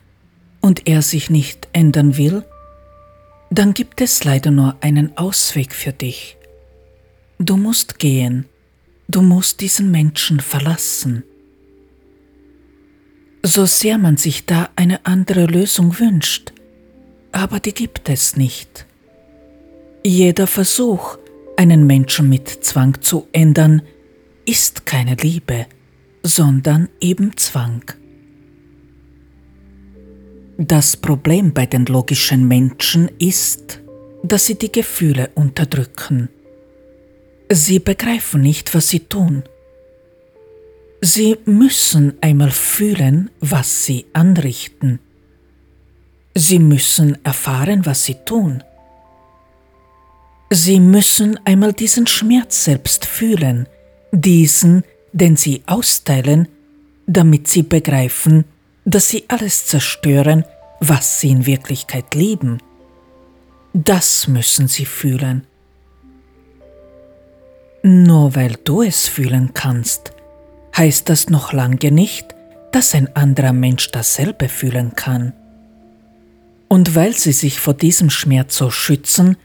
und 0.61 0.87
er 0.87 1.03
sich 1.03 1.29
nicht 1.29 1.67
ändern 1.73 2.17
will, 2.17 2.45
dann 3.51 3.75
gibt 3.75 4.01
es 4.01 4.23
leider 4.23 4.53
nur 4.53 4.77
einen 4.81 5.17
Ausweg 5.17 5.75
für 5.75 5.93
dich. 5.93 6.37
Du 7.41 7.57
musst 7.57 7.99
gehen, 7.99 8.45
du 9.09 9.23
musst 9.23 9.61
diesen 9.61 9.91
Menschen 9.91 10.39
verlassen. 10.39 11.25
So 13.43 13.67
sehr 13.67 13.99
man 13.99 14.19
sich 14.19 14.47
da 14.47 14.69
eine 14.77 15.05
andere 15.05 15.47
Lösung 15.47 15.99
wünscht, 15.99 16.53
aber 17.33 17.61
die 17.61 17.75
gibt 17.75 18.09
es 18.09 18.37
nicht. 18.37 18.87
Jeder 20.05 20.47
Versuch, 20.47 21.19
einen 21.57 21.87
Menschen 21.87 22.29
mit 22.29 22.49
Zwang 22.49 23.01
zu 23.01 23.29
ändern, 23.33 23.83
ist 24.47 24.87
keine 24.87 25.15
Liebe 25.15 25.67
sondern 26.23 26.89
eben 27.01 27.37
Zwang. 27.37 27.83
Das 30.59 30.97
Problem 30.97 31.53
bei 31.55 31.67
den 31.67 31.87
logischen 31.87 32.47
Menschen 32.47 33.11
ist, 33.19 33.81
dass 34.23 34.47
sie 34.47 34.59
die 34.59 34.71
Gefühle 34.71 35.31
unterdrücken. 35.35 36.29
Sie 37.51 37.79
begreifen 37.79 38.43
nicht, 38.43 38.75
was 38.75 38.89
sie 38.89 39.01
tun. 39.01 39.45
Sie 41.01 41.39
müssen 41.47 42.15
einmal 42.21 42.51
fühlen, 42.51 43.31
was 43.41 43.87
sie 43.87 44.05
anrichten. 44.13 45.01
Sie 46.35 46.59
müssen 46.59 47.23
erfahren, 47.25 47.87
was 47.87 48.05
sie 48.05 48.17
tun. 48.25 48.63
Sie 50.51 50.81
müssen 50.81 51.39
einmal 51.45 51.73
diesen 51.73 52.07
Schmerz 52.07 52.65
selbst 52.65 53.07
fühlen, 53.07 53.69
diesen, 54.13 54.85
den 55.13 55.37
sie 55.37 55.63
austeilen, 55.67 56.49
damit 57.07 57.49
sie 57.49 57.63
begreifen, 57.63 58.45
dass 58.85 59.09
sie 59.09 59.25
alles 59.29 59.67
zerstören, 59.67 60.45
was 60.81 61.21
sie 61.21 61.31
in 61.31 61.47
Wirklichkeit 61.47 62.15
lieben. 62.15 62.59
Das 63.73 64.27
müssen 64.27 64.67
sie 64.67 64.87
fühlen. 64.87 65.47
Nur 67.83 68.35
weil 68.35 68.57
du 68.65 68.83
es 68.83 69.07
fühlen 69.07 69.55
kannst, 69.55 70.13
heißt 70.77 71.09
das 71.09 71.29
noch 71.29 71.53
lange 71.53 71.91
nicht, 71.93 72.35
dass 72.73 72.95
ein 72.95 73.15
anderer 73.17 73.53
Mensch 73.53 73.91
dasselbe 73.91 74.49
fühlen 74.49 74.95
kann. 74.95 75.33
Und 76.73 76.95
weil 76.95 77.15
sie 77.15 77.33
sich 77.33 77.59
vor 77.59 77.75
diesem 77.75 78.11
Schmerz 78.11 78.57
so 78.57 78.71
schützen, 78.71 79.37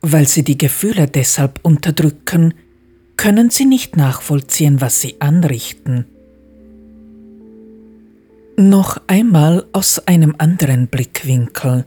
weil 0.00 0.26
sie 0.26 0.42
die 0.42 0.58
Gefühle 0.58 1.06
deshalb 1.06 1.60
unterdrücken, 1.62 2.52
können 3.16 3.50
sie 3.50 3.64
nicht 3.64 3.96
nachvollziehen, 3.96 4.80
was 4.80 5.00
sie 5.00 5.20
anrichten. 5.20 6.06
Noch 8.56 9.00
einmal 9.06 9.66
aus 9.72 10.00
einem 10.08 10.34
anderen 10.38 10.88
Blickwinkel. 10.88 11.84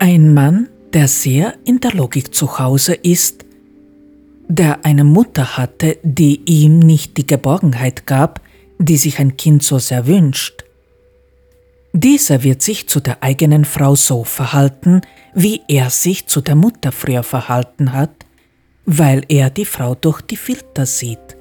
Ein 0.00 0.34
Mann, 0.34 0.68
der 0.92 1.06
sehr 1.06 1.54
in 1.64 1.78
der 1.78 1.92
Logik 1.92 2.34
zu 2.34 2.58
Hause 2.58 2.94
ist, 2.94 3.44
der 4.48 4.84
eine 4.84 5.04
Mutter 5.04 5.56
hatte, 5.56 5.98
die 6.02 6.40
ihm 6.46 6.80
nicht 6.80 7.16
die 7.16 7.28
Geborgenheit 7.28 8.06
gab, 8.06 8.40
die 8.80 8.96
sich 8.96 9.20
ein 9.20 9.36
Kind 9.36 9.62
so 9.62 9.78
sehr 9.78 10.08
wünscht. 10.08 10.64
Dieser 11.92 12.42
wird 12.44 12.62
sich 12.62 12.88
zu 12.88 13.00
der 13.00 13.22
eigenen 13.22 13.64
Frau 13.64 13.96
so 13.96 14.22
verhalten, 14.24 15.00
wie 15.34 15.62
er 15.66 15.90
sich 15.90 16.26
zu 16.26 16.40
der 16.40 16.54
Mutter 16.54 16.92
früher 16.92 17.22
verhalten 17.22 17.92
hat, 17.92 18.26
weil 18.86 19.24
er 19.28 19.50
die 19.50 19.64
Frau 19.64 19.94
durch 19.94 20.20
die 20.20 20.36
Filter 20.36 20.86
sieht. 20.86 21.36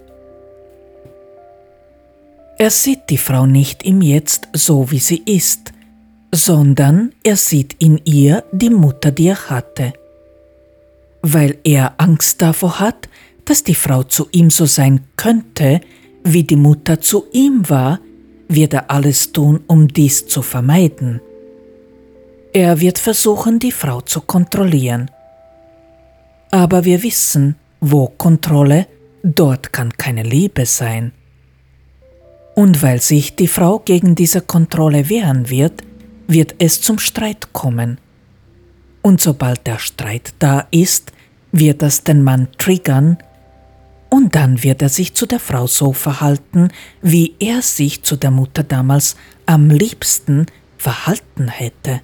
Er 2.57 2.71
sieht 2.71 3.09
die 3.09 3.17
Frau 3.17 3.45
nicht 3.45 3.83
im 3.83 4.01
Jetzt 4.01 4.49
so, 4.53 4.91
wie 4.91 4.99
sie 4.99 5.21
ist, 5.25 5.71
sondern 6.31 7.13
er 7.23 7.37
sieht 7.37 7.75
in 7.79 8.01
ihr 8.03 8.43
die 8.51 8.69
Mutter, 8.69 9.11
die 9.11 9.27
er 9.27 9.49
hatte. 9.49 9.93
Weil 11.21 11.57
er 11.63 11.93
Angst 11.97 12.41
davor 12.41 12.79
hat, 12.79 13.07
dass 13.45 13.63
die 13.63 13.75
Frau 13.75 14.03
zu 14.03 14.27
ihm 14.31 14.49
so 14.49 14.65
sein 14.65 15.01
könnte, 15.15 15.81
wie 16.23 16.43
die 16.43 16.55
Mutter 16.55 16.99
zu 16.99 17.25
ihm 17.31 17.69
war, 17.69 17.99
wird 18.49 18.73
er 18.73 18.91
alles 18.91 19.31
tun, 19.31 19.61
um 19.67 19.87
dies 19.87 20.27
zu 20.27 20.41
vermeiden. 20.41 21.21
Er 22.51 22.81
wird 22.81 22.99
versuchen, 22.99 23.59
die 23.59 23.71
Frau 23.71 24.01
zu 24.01 24.19
kontrollieren 24.19 25.09
aber 26.51 26.85
wir 26.85 27.03
wissen, 27.03 27.55
wo 27.79 28.07
Kontrolle, 28.07 28.87
dort 29.23 29.71
kann 29.71 29.93
keine 29.93 30.23
Liebe 30.23 30.65
sein. 30.65 31.11
Und 32.55 32.81
weil 32.81 33.01
sich 33.01 33.35
die 33.35 33.47
Frau 33.47 33.79
gegen 33.79 34.15
diese 34.15 34.41
Kontrolle 34.41 35.09
wehren 35.09 35.49
wird, 35.49 35.81
wird 36.27 36.55
es 36.59 36.81
zum 36.81 36.99
Streit 36.99 37.53
kommen. 37.53 37.99
Und 39.01 39.21
sobald 39.21 39.65
der 39.65 39.79
Streit 39.79 40.33
da 40.39 40.67
ist, 40.71 41.13
wird 41.51 41.81
das 41.81 42.03
den 42.03 42.23
Mann 42.23 42.49
triggern, 42.57 43.17
und 44.09 44.35
dann 44.35 44.63
wird 44.63 44.81
er 44.81 44.89
sich 44.89 45.13
zu 45.13 45.25
der 45.25 45.39
Frau 45.39 45.67
so 45.67 45.93
verhalten, 45.93 46.69
wie 47.01 47.35
er 47.39 47.61
sich 47.61 48.03
zu 48.03 48.15
der 48.15 48.31
Mutter 48.31 48.63
damals 48.63 49.15
am 49.45 49.69
liebsten 49.69 50.47
verhalten 50.77 51.47
hätte, 51.47 52.01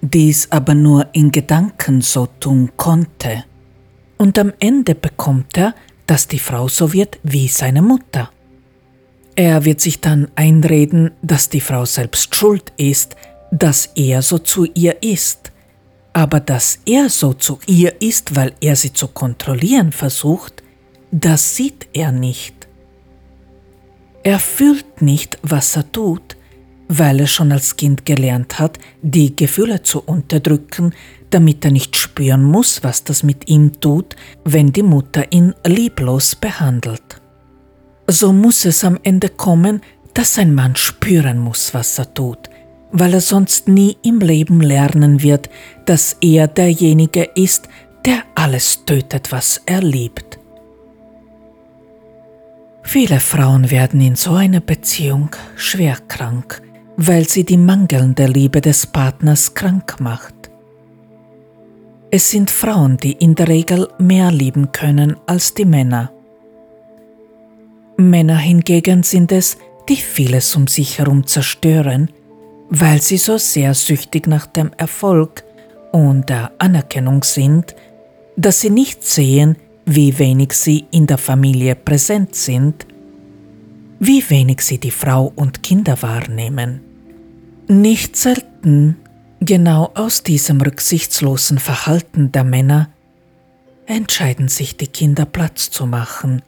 dies 0.00 0.50
aber 0.50 0.74
nur 0.74 1.08
in 1.12 1.30
Gedanken 1.30 2.00
so 2.00 2.28
tun 2.40 2.72
konnte 2.76 3.44
und 4.16 4.38
am 4.38 4.52
Ende 4.58 4.94
bekommt 4.94 5.56
er, 5.56 5.74
dass 6.06 6.28
die 6.28 6.38
Frau 6.38 6.68
so 6.68 6.92
wird 6.92 7.18
wie 7.22 7.48
seine 7.48 7.82
Mutter. 7.82 8.30
Er 9.36 9.64
wird 9.64 9.80
sich 9.80 10.00
dann 10.00 10.28
einreden, 10.36 11.10
dass 11.22 11.48
die 11.48 11.60
Frau 11.60 11.84
selbst 11.84 12.34
schuld 12.34 12.72
ist, 12.76 13.16
dass 13.50 13.90
er 13.94 14.22
so 14.22 14.38
zu 14.38 14.64
ihr 14.74 15.02
ist. 15.02 15.52
Aber 16.12 16.40
dass 16.40 16.78
er 16.86 17.10
so 17.10 17.34
zu 17.34 17.58
ihr 17.66 18.00
ist, 18.00 18.36
weil 18.36 18.54
er 18.60 18.76
sie 18.76 18.92
zu 18.92 19.08
kontrollieren 19.08 19.92
versucht, 19.92 20.62
das 21.16 21.54
sieht 21.54 21.86
er 21.92 22.10
nicht. 22.10 22.66
Er 24.24 24.40
fühlt 24.40 25.00
nicht, 25.00 25.38
was 25.42 25.76
er 25.76 25.90
tut, 25.92 26.36
weil 26.88 27.20
er 27.20 27.28
schon 27.28 27.52
als 27.52 27.76
Kind 27.76 28.04
gelernt 28.04 28.58
hat, 28.58 28.80
die 29.00 29.36
Gefühle 29.36 29.82
zu 29.82 30.00
unterdrücken, 30.00 30.92
damit 31.30 31.64
er 31.64 31.70
nicht 31.70 31.96
spüren 31.96 32.42
muss, 32.42 32.82
was 32.82 33.04
das 33.04 33.22
mit 33.22 33.48
ihm 33.48 33.80
tut, 33.80 34.16
wenn 34.44 34.72
die 34.72 34.82
Mutter 34.82 35.30
ihn 35.30 35.54
lieblos 35.64 36.34
behandelt. 36.34 37.20
So 38.08 38.32
muss 38.32 38.64
es 38.64 38.82
am 38.82 38.98
Ende 39.04 39.28
kommen, 39.28 39.82
dass 40.14 40.36
ein 40.36 40.52
Mann 40.52 40.74
spüren 40.74 41.38
muss, 41.38 41.74
was 41.74 41.96
er 41.96 42.12
tut, 42.12 42.50
weil 42.90 43.14
er 43.14 43.20
sonst 43.20 43.68
nie 43.68 43.96
im 44.02 44.18
Leben 44.18 44.60
lernen 44.60 45.22
wird, 45.22 45.48
dass 45.86 46.16
er 46.20 46.48
derjenige 46.48 47.22
ist, 47.36 47.68
der 48.04 48.24
alles 48.34 48.84
tötet, 48.84 49.30
was 49.30 49.62
er 49.64 49.80
liebt. 49.80 50.40
Viele 52.84 53.18
Frauen 53.18 53.70
werden 53.70 54.00
in 54.00 54.14
so 54.14 54.34
einer 54.34 54.60
Beziehung 54.60 55.30
schwer 55.56 55.96
krank, 56.06 56.62
weil 56.96 57.28
sie 57.28 57.44
die 57.44 57.56
mangelnde 57.56 58.26
Liebe 58.26 58.60
des 58.60 58.86
Partners 58.86 59.54
krank 59.54 59.96
macht. 59.98 60.34
Es 62.10 62.30
sind 62.30 62.50
Frauen, 62.50 62.96
die 62.98 63.12
in 63.12 63.34
der 63.34 63.48
Regel 63.48 63.88
mehr 63.98 64.30
lieben 64.30 64.70
können 64.70 65.16
als 65.26 65.54
die 65.54 65.64
Männer. 65.64 66.12
Männer 67.96 68.36
hingegen 68.36 69.02
sind 69.02 69.32
es, 69.32 69.56
die 69.88 69.96
vieles 69.96 70.54
um 70.54 70.68
sich 70.68 70.98
herum 70.98 71.26
zerstören, 71.26 72.10
weil 72.68 73.00
sie 73.00 73.16
so 73.18 73.38
sehr 73.38 73.74
süchtig 73.74 74.28
nach 74.28 74.46
dem 74.46 74.70
Erfolg 74.76 75.42
und 75.90 76.28
der 76.28 76.52
Anerkennung 76.58 77.24
sind, 77.24 77.74
dass 78.36 78.60
sie 78.60 78.70
nicht 78.70 79.04
sehen, 79.04 79.56
wie 79.86 80.18
wenig 80.18 80.52
sie 80.52 80.86
in 80.90 81.06
der 81.06 81.18
Familie 81.18 81.74
präsent 81.74 82.34
sind, 82.34 82.86
wie 83.98 84.28
wenig 84.28 84.60
sie 84.62 84.78
die 84.78 84.90
Frau 84.90 85.32
und 85.34 85.62
Kinder 85.62 86.00
wahrnehmen. 86.02 86.80
Nicht 87.68 88.16
selten, 88.16 88.96
genau 89.40 89.90
aus 89.94 90.22
diesem 90.22 90.60
rücksichtslosen 90.60 91.58
Verhalten 91.58 92.32
der 92.32 92.44
Männer, 92.44 92.90
entscheiden 93.86 94.48
sich 94.48 94.76
die 94.76 94.86
Kinder 94.86 95.26
Platz 95.26 95.70
zu 95.70 95.86
machen, 95.86 96.42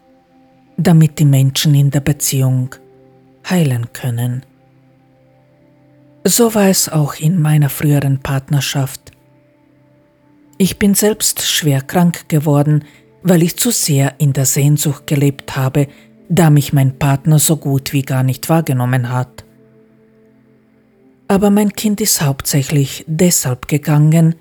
damit 0.77 1.19
die 1.19 1.25
Menschen 1.25 1.75
in 1.75 1.91
der 1.91 2.01
Beziehung 2.01 2.75
heilen 3.49 3.93
können. 3.93 4.45
So 6.25 6.55
war 6.55 6.69
es 6.69 6.89
auch 6.89 7.15
in 7.15 7.41
meiner 7.41 7.69
früheren 7.69 8.19
Partnerschaft. 8.19 9.13
Ich 10.59 10.79
bin 10.79 10.95
selbst 10.95 11.43
schwer 11.43 11.83
krank 11.83 12.29
geworden, 12.29 12.85
weil 13.27 13.43
ich 13.43 13.57
zu 13.57 13.73
sehr 13.73 14.15
in 14.19 14.33
der 14.33 14.47
Sehnsucht 14.47 15.09
gelebt 15.09 15.57
habe, 15.57 15.89
da 16.29 16.49
mich 16.49 16.73
mein 16.73 16.97
Partner 16.97 17.41
so 17.41 17.57
gut 17.57 17.93
wie 17.93 18.03
gar 18.03 18.23
nicht 18.23 18.49
wahrgenommen 18.49 19.11
hat. 19.11 19.45
Aber 21.27 21.51
mein 21.51 21.73
Kind 21.73 22.01
ist 22.01 22.23
hauptsächlich 22.23 23.05
deshalb 23.09 23.67
gegangen, 23.67 24.37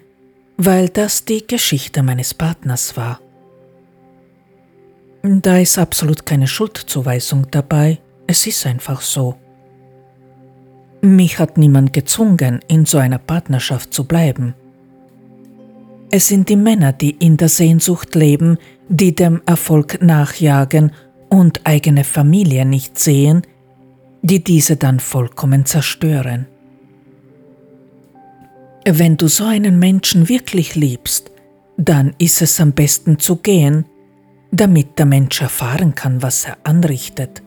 weil 0.57 0.89
das 0.89 1.25
die 1.25 1.45
Geschichte 1.47 2.03
meines 2.03 2.35
Partners 2.35 2.95
war. 2.95 3.19
Da 5.23 5.57
ist 5.57 5.79
absolut 5.79 6.27
keine 6.27 6.45
Schuldzuweisung 6.45 7.47
dabei, 7.49 7.97
es 8.27 8.45
ist 8.45 8.67
einfach 8.67 9.01
so. 9.01 9.35
Mich 11.01 11.39
hat 11.39 11.57
niemand 11.57 11.91
gezwungen, 11.91 12.59
in 12.67 12.85
so 12.85 12.99
einer 12.99 13.17
Partnerschaft 13.17 13.95
zu 13.95 14.03
bleiben. 14.03 14.53
Es 16.17 16.29
sind 16.29 16.47
die 16.47 16.55
Männer, 16.55 16.93
die 16.93 17.09
in 17.09 17.35
der 17.35 17.49
Sehnsucht 17.49 18.15
leben, 18.15 18.57
die 18.87 19.13
dem 19.13 19.41
Erfolg 19.45 20.01
nachjagen 20.01 20.93
und 21.27 21.59
eigene 21.65 22.05
Familie 22.05 22.65
nicht 22.65 22.97
sehen, 22.97 23.41
die 24.21 24.41
diese 24.41 24.77
dann 24.77 25.01
vollkommen 25.01 25.65
zerstören. 25.65 26.45
Wenn 28.85 29.17
du 29.17 29.27
so 29.27 29.43
einen 29.43 29.77
Menschen 29.77 30.29
wirklich 30.29 30.75
liebst, 30.75 31.31
dann 31.75 32.15
ist 32.17 32.41
es 32.41 32.61
am 32.61 32.71
besten 32.71 33.19
zu 33.19 33.35
gehen, 33.35 33.83
damit 34.51 34.97
der 34.97 35.07
Mensch 35.07 35.41
erfahren 35.41 35.95
kann, 35.95 36.21
was 36.21 36.45
er 36.45 36.55
anrichtet. 36.63 37.43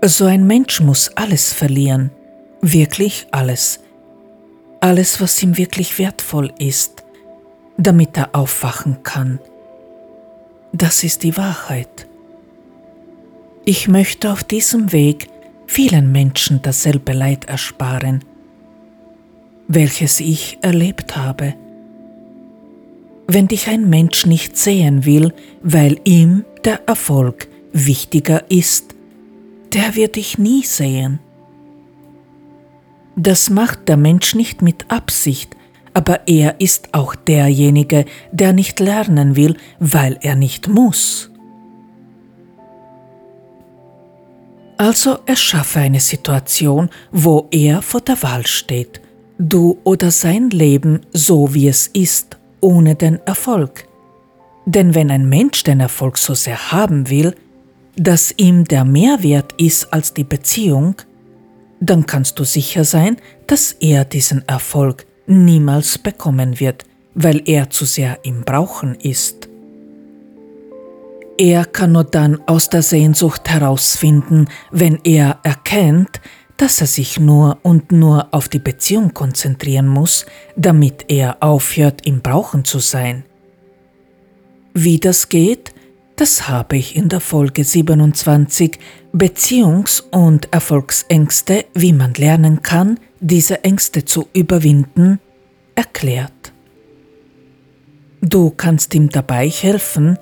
So 0.00 0.26
ein 0.26 0.46
Mensch 0.46 0.80
muss 0.80 1.08
alles 1.16 1.52
verlieren, 1.52 2.12
wirklich 2.60 3.26
alles, 3.32 3.80
alles, 4.80 5.20
was 5.20 5.42
ihm 5.42 5.56
wirklich 5.56 5.98
wertvoll 5.98 6.52
ist, 6.58 7.04
damit 7.76 8.16
er 8.16 8.34
aufwachen 8.34 9.02
kann. 9.02 9.38
Das 10.72 11.04
ist 11.04 11.22
die 11.22 11.36
Wahrheit. 11.36 12.06
Ich 13.64 13.88
möchte 13.88 14.32
auf 14.32 14.42
diesem 14.42 14.92
Weg 14.92 15.28
vielen 15.66 16.10
Menschen 16.10 16.60
dasselbe 16.62 17.12
Leid 17.12 17.44
ersparen, 17.44 18.24
welches 19.68 20.20
ich 20.20 20.58
erlebt 20.62 21.16
habe. 21.16 21.54
Wenn 23.26 23.46
dich 23.46 23.68
ein 23.68 23.88
Mensch 23.88 24.26
nicht 24.26 24.56
sehen 24.56 25.04
will, 25.04 25.32
weil 25.62 26.00
ihm 26.04 26.44
der 26.64 26.88
Erfolg 26.88 27.48
wichtiger 27.72 28.50
ist, 28.50 28.94
der 29.72 29.94
wird 29.94 30.16
dich 30.16 30.38
nie 30.38 30.64
sehen. 30.64 31.20
Das 33.20 33.50
macht 33.50 33.88
der 33.88 33.98
Mensch 33.98 34.34
nicht 34.34 34.62
mit 34.62 34.90
Absicht, 34.90 35.54
aber 35.92 36.26
er 36.26 36.60
ist 36.60 36.94
auch 36.94 37.14
derjenige, 37.14 38.06
der 38.32 38.52
nicht 38.54 38.80
lernen 38.80 39.36
will, 39.36 39.56
weil 39.78 40.16
er 40.22 40.36
nicht 40.36 40.68
muss. 40.68 41.30
Also 44.78 45.18
erschaffe 45.26 45.80
eine 45.80 46.00
Situation, 46.00 46.88
wo 47.12 47.46
er 47.50 47.82
vor 47.82 48.00
der 48.00 48.22
Wahl 48.22 48.46
steht 48.46 49.02
du 49.40 49.78
oder 49.84 50.10
sein 50.10 50.50
Leben 50.50 51.00
so 51.12 51.54
wie 51.54 51.66
es 51.68 51.86
ist, 51.88 52.36
ohne 52.60 52.94
den 52.94 53.18
Erfolg. 53.26 53.86
Denn 54.66 54.94
wenn 54.94 55.10
ein 55.10 55.28
Mensch 55.28 55.64
den 55.64 55.80
Erfolg 55.80 56.18
so 56.18 56.34
sehr 56.34 56.70
haben 56.70 57.08
will, 57.08 57.34
dass 57.96 58.34
ihm 58.36 58.64
der 58.64 58.84
Mehrwert 58.84 59.54
ist 59.56 59.92
als 59.92 60.12
die 60.14 60.24
Beziehung, 60.24 60.96
dann 61.80 62.06
kannst 62.06 62.38
du 62.38 62.44
sicher 62.44 62.84
sein, 62.84 63.16
dass 63.46 63.72
er 63.72 64.04
diesen 64.04 64.46
Erfolg 64.46 65.06
niemals 65.26 65.98
bekommen 65.98 66.60
wird, 66.60 66.84
weil 67.14 67.42
er 67.46 67.70
zu 67.70 67.84
sehr 67.84 68.18
im 68.22 68.42
Brauchen 68.42 68.94
ist. 68.96 69.48
Er 71.38 71.64
kann 71.64 71.92
nur 71.92 72.04
dann 72.04 72.38
aus 72.46 72.68
der 72.68 72.82
Sehnsucht 72.82 73.48
herausfinden, 73.48 74.48
wenn 74.70 74.98
er 75.04 75.38
erkennt, 75.42 76.20
dass 76.58 76.82
er 76.82 76.86
sich 76.86 77.18
nur 77.18 77.58
und 77.62 77.90
nur 77.90 78.28
auf 78.32 78.50
die 78.50 78.58
Beziehung 78.58 79.14
konzentrieren 79.14 79.88
muss, 79.88 80.26
damit 80.56 81.06
er 81.08 81.38
aufhört, 81.42 82.06
im 82.06 82.20
Brauchen 82.20 82.66
zu 82.66 82.78
sein. 82.78 83.24
Wie 84.74 85.00
das 85.00 85.30
geht, 85.30 85.72
das 86.20 86.48
habe 86.50 86.76
ich 86.76 86.96
in 86.96 87.08
der 87.08 87.20
Folge 87.20 87.64
27 87.64 88.78
Beziehungs- 89.14 90.02
und 90.10 90.52
Erfolgsängste, 90.52 91.64
wie 91.72 91.94
man 91.94 92.12
lernen 92.12 92.60
kann, 92.60 93.00
diese 93.20 93.64
Ängste 93.64 94.04
zu 94.04 94.28
überwinden, 94.34 95.18
erklärt. 95.74 96.52
Du 98.20 98.50
kannst 98.50 98.94
ihm 98.94 99.08
dabei 99.08 99.48
helfen, 99.48 100.18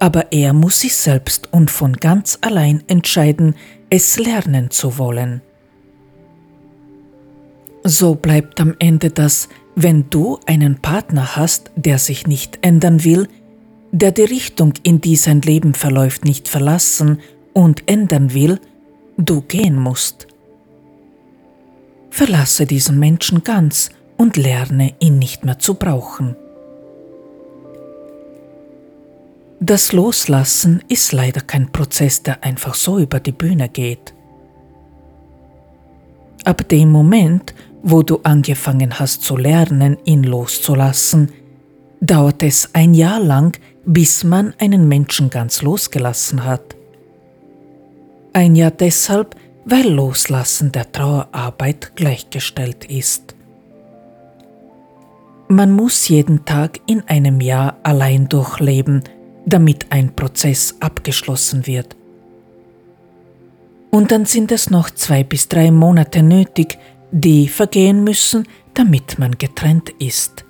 aber 0.00 0.32
er 0.32 0.54
muss 0.54 0.80
sich 0.80 0.96
selbst 0.96 1.52
und 1.52 1.70
von 1.70 1.98
ganz 1.98 2.38
allein 2.40 2.82
entscheiden, 2.86 3.54
es 3.90 4.18
lernen 4.18 4.70
zu 4.70 4.96
wollen. 4.96 5.42
So 7.84 8.14
bleibt 8.14 8.58
am 8.58 8.74
Ende 8.78 9.10
das, 9.10 9.50
wenn 9.74 10.08
du 10.08 10.38
einen 10.46 10.80
Partner 10.80 11.36
hast, 11.36 11.72
der 11.76 11.98
sich 11.98 12.26
nicht 12.26 12.58
ändern 12.62 13.04
will, 13.04 13.28
der 13.92 14.10
die 14.10 14.24
Richtung, 14.24 14.72
in 14.82 15.00
die 15.00 15.16
sein 15.16 15.42
Leben 15.42 15.74
verläuft, 15.74 16.24
nicht 16.24 16.48
verlassen 16.48 17.20
und 17.52 17.88
ändern 17.88 18.32
will, 18.32 18.58
du 19.18 19.42
gehen 19.42 19.78
musst. 19.78 20.26
Verlasse 22.10 22.66
diesen 22.66 22.98
Menschen 22.98 23.44
ganz 23.44 23.90
und 24.16 24.36
lerne 24.36 24.94
ihn 24.98 25.18
nicht 25.18 25.44
mehr 25.44 25.58
zu 25.58 25.74
brauchen. 25.74 26.36
Das 29.60 29.92
Loslassen 29.92 30.82
ist 30.88 31.12
leider 31.12 31.40
kein 31.40 31.70
Prozess, 31.70 32.22
der 32.22 32.42
einfach 32.42 32.74
so 32.74 32.98
über 32.98 33.20
die 33.20 33.32
Bühne 33.32 33.68
geht. 33.68 34.12
Ab 36.44 36.68
dem 36.68 36.90
Moment, 36.90 37.54
wo 37.82 38.02
du 38.02 38.18
angefangen 38.24 38.98
hast 38.98 39.22
zu 39.22 39.36
lernen, 39.36 39.98
ihn 40.04 40.24
loszulassen, 40.24 41.30
dauert 42.00 42.42
es 42.42 42.70
ein 42.72 42.94
Jahr 42.94 43.20
lang, 43.20 43.56
bis 43.84 44.24
man 44.24 44.54
einen 44.58 44.88
Menschen 44.88 45.30
ganz 45.30 45.62
losgelassen 45.62 46.44
hat. 46.44 46.76
Ein 48.32 48.56
Jahr 48.56 48.70
deshalb, 48.70 49.36
weil 49.64 49.88
Loslassen 49.88 50.72
der 50.72 50.90
Trauerarbeit 50.90 51.94
gleichgestellt 51.96 52.84
ist. 52.86 53.34
Man 55.48 55.72
muss 55.72 56.08
jeden 56.08 56.44
Tag 56.44 56.80
in 56.86 57.02
einem 57.08 57.40
Jahr 57.40 57.76
allein 57.82 58.28
durchleben, 58.28 59.02
damit 59.44 59.86
ein 59.90 60.14
Prozess 60.14 60.76
abgeschlossen 60.80 61.66
wird. 61.66 61.94
Und 63.90 64.10
dann 64.10 64.24
sind 64.24 64.50
es 64.50 64.70
noch 64.70 64.90
zwei 64.90 65.22
bis 65.22 65.48
drei 65.48 65.70
Monate 65.70 66.22
nötig, 66.22 66.78
die 67.10 67.48
vergehen 67.48 68.02
müssen, 68.02 68.48
damit 68.72 69.18
man 69.18 69.36
getrennt 69.36 69.90
ist. 69.98 70.46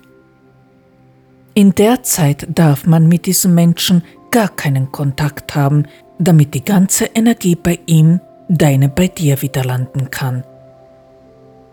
In 1.55 1.75
der 1.75 2.01
Zeit 2.01 2.47
darf 2.49 2.87
man 2.87 3.07
mit 3.07 3.27
diesem 3.27 3.53
Menschen 3.53 4.03
gar 4.31 4.49
keinen 4.49 4.91
Kontakt 4.91 5.53
haben, 5.53 5.85
damit 6.17 6.55
die 6.55 6.63
ganze 6.63 7.05
Energie 7.13 7.55
bei 7.55 7.79
ihm, 7.85 8.19
deine 8.49 8.89
bei 8.89 9.07
dir 9.07 9.41
wieder 9.43 9.63
landen 9.63 10.09
kann. 10.09 10.43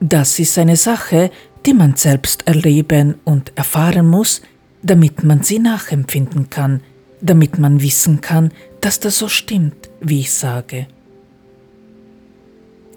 Das 0.01 0.39
ist 0.39 0.59
eine 0.59 0.77
Sache, 0.77 1.31
die 1.65 1.73
man 1.73 1.97
selbst 1.97 2.47
erleben 2.47 3.17
und 3.25 3.53
erfahren 3.57 4.07
muss, 4.07 4.43
damit 4.83 5.25
man 5.25 5.43
sie 5.43 5.59
nachempfinden 5.59 6.51
kann, 6.51 6.83
damit 7.23 7.59
man 7.59 7.83
wissen 7.83 8.21
kann, 8.21 8.53
dass 8.81 9.01
das 9.01 9.19
so 9.19 9.29
stimmt, 9.29 9.91
wie 10.01 10.21
ich 10.21 10.33
sage. 10.33 10.87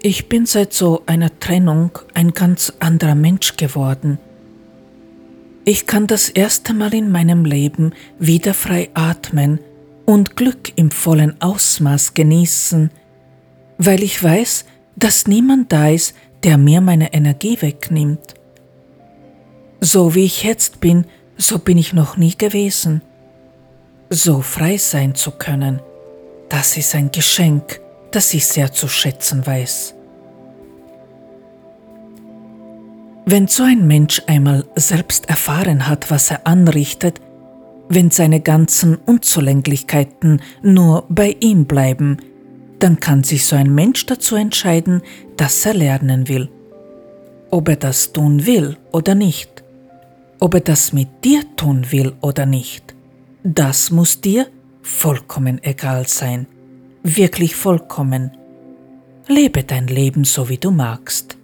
Ich 0.02 0.28
bin 0.28 0.44
seit 0.44 0.74
so 0.74 1.02
einer 1.06 1.38
Trennung 1.40 1.98
ein 2.12 2.32
ganz 2.32 2.74
anderer 2.78 3.14
Mensch 3.14 3.56
geworden. 3.56 4.18
Ich 5.66 5.86
kann 5.86 6.06
das 6.06 6.28
erste 6.28 6.74
Mal 6.74 6.92
in 6.92 7.10
meinem 7.10 7.46
Leben 7.46 7.94
wieder 8.18 8.52
frei 8.52 8.90
atmen 8.92 9.60
und 10.04 10.36
Glück 10.36 10.76
im 10.76 10.90
vollen 10.90 11.40
Ausmaß 11.40 12.12
genießen, 12.12 12.90
weil 13.78 14.02
ich 14.02 14.22
weiß, 14.22 14.66
dass 14.96 15.26
niemand 15.26 15.72
da 15.72 15.88
ist, 15.88 16.14
der 16.42 16.58
mir 16.58 16.82
meine 16.82 17.14
Energie 17.14 17.62
wegnimmt. 17.62 18.34
So 19.80 20.14
wie 20.14 20.24
ich 20.24 20.44
jetzt 20.44 20.80
bin, 20.80 21.06
so 21.38 21.58
bin 21.58 21.78
ich 21.78 21.94
noch 21.94 22.18
nie 22.18 22.36
gewesen. 22.36 23.00
So 24.10 24.42
frei 24.42 24.76
sein 24.76 25.14
zu 25.14 25.30
können, 25.30 25.80
das 26.50 26.76
ist 26.76 26.94
ein 26.94 27.10
Geschenk, 27.10 27.80
das 28.10 28.34
ich 28.34 28.46
sehr 28.46 28.70
zu 28.72 28.86
schätzen 28.86 29.46
weiß. 29.46 29.94
Wenn 33.26 33.48
so 33.48 33.62
ein 33.62 33.86
Mensch 33.86 34.20
einmal 34.26 34.66
selbst 34.76 35.30
erfahren 35.30 35.88
hat, 35.88 36.10
was 36.10 36.30
er 36.30 36.46
anrichtet, 36.46 37.20
wenn 37.88 38.10
seine 38.10 38.40
ganzen 38.40 38.96
Unzulänglichkeiten 38.96 40.42
nur 40.62 41.04
bei 41.08 41.36
ihm 41.40 41.64
bleiben, 41.64 42.18
dann 42.80 43.00
kann 43.00 43.24
sich 43.24 43.46
so 43.46 43.56
ein 43.56 43.74
Mensch 43.74 44.04
dazu 44.06 44.36
entscheiden, 44.36 45.02
dass 45.38 45.64
er 45.64 45.72
lernen 45.74 46.28
will. 46.28 46.50
Ob 47.50 47.68
er 47.68 47.76
das 47.76 48.12
tun 48.12 48.44
will 48.46 48.76
oder 48.92 49.14
nicht. 49.14 49.64
Ob 50.38 50.54
er 50.54 50.60
das 50.60 50.92
mit 50.92 51.24
dir 51.24 51.44
tun 51.56 51.86
will 51.90 52.12
oder 52.20 52.44
nicht. 52.44 52.94
Das 53.42 53.90
muss 53.90 54.20
dir 54.20 54.48
vollkommen 54.82 55.62
egal 55.62 56.06
sein. 56.08 56.46
Wirklich 57.02 57.54
vollkommen. 57.56 58.32
Lebe 59.28 59.62
dein 59.62 59.86
Leben 59.86 60.24
so, 60.24 60.50
wie 60.50 60.58
du 60.58 60.70
magst. 60.70 61.38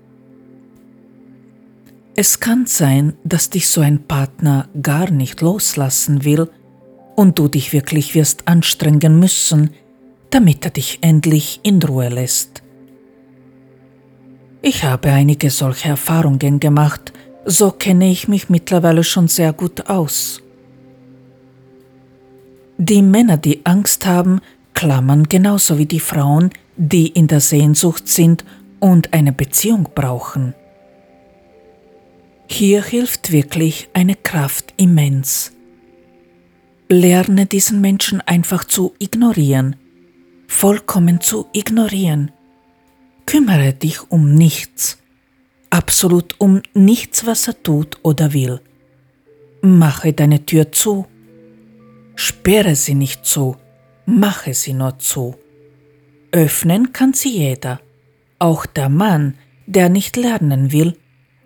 Es 2.22 2.38
kann 2.38 2.66
sein, 2.66 3.14
dass 3.24 3.48
dich 3.48 3.70
so 3.70 3.80
ein 3.80 4.06
Partner 4.06 4.68
gar 4.82 5.10
nicht 5.10 5.40
loslassen 5.40 6.22
will 6.22 6.50
und 7.16 7.38
du 7.38 7.48
dich 7.48 7.72
wirklich 7.72 8.14
wirst 8.14 8.46
anstrengen 8.46 9.18
müssen, 9.18 9.70
damit 10.28 10.66
er 10.66 10.70
dich 10.70 10.98
endlich 11.00 11.60
in 11.62 11.82
Ruhe 11.82 12.10
lässt. 12.10 12.62
Ich 14.60 14.84
habe 14.84 15.08
einige 15.08 15.48
solche 15.48 15.88
Erfahrungen 15.88 16.60
gemacht, 16.60 17.14
so 17.46 17.70
kenne 17.70 18.10
ich 18.10 18.28
mich 18.28 18.50
mittlerweile 18.50 19.02
schon 19.02 19.28
sehr 19.28 19.54
gut 19.54 19.88
aus. 19.88 20.42
Die 22.76 23.00
Männer, 23.00 23.38
die 23.38 23.64
Angst 23.64 24.04
haben, 24.04 24.42
klammern 24.74 25.26
genauso 25.26 25.78
wie 25.78 25.86
die 25.86 26.00
Frauen, 26.00 26.50
die 26.76 27.06
in 27.06 27.28
der 27.28 27.40
Sehnsucht 27.40 28.08
sind 28.08 28.44
und 28.78 29.14
eine 29.14 29.32
Beziehung 29.32 29.88
brauchen. 29.94 30.52
Hier 32.52 32.82
hilft 32.82 33.30
wirklich 33.30 33.88
eine 33.94 34.16
Kraft 34.16 34.74
immens. 34.76 35.52
Lerne 36.88 37.46
diesen 37.46 37.80
Menschen 37.80 38.20
einfach 38.20 38.64
zu 38.64 38.92
ignorieren, 38.98 39.76
vollkommen 40.48 41.20
zu 41.20 41.46
ignorieren. 41.52 42.32
Kümmere 43.24 43.72
dich 43.72 44.10
um 44.10 44.34
nichts, 44.34 44.98
absolut 45.70 46.34
um 46.38 46.60
nichts, 46.74 47.24
was 47.24 47.46
er 47.46 47.62
tut 47.62 47.98
oder 48.02 48.32
will. 48.34 48.60
Mache 49.62 50.12
deine 50.12 50.44
Tür 50.44 50.72
zu. 50.72 51.06
Sperre 52.16 52.74
sie 52.74 52.96
nicht 52.96 53.24
zu, 53.24 53.56
mache 54.06 54.54
sie 54.54 54.74
nur 54.74 54.98
zu. 54.98 55.36
Öffnen 56.32 56.92
kann 56.92 57.14
sie 57.14 57.38
jeder, 57.38 57.80
auch 58.40 58.66
der 58.66 58.88
Mann, 58.88 59.38
der 59.66 59.88
nicht 59.88 60.16
lernen 60.16 60.72
will, 60.72 60.96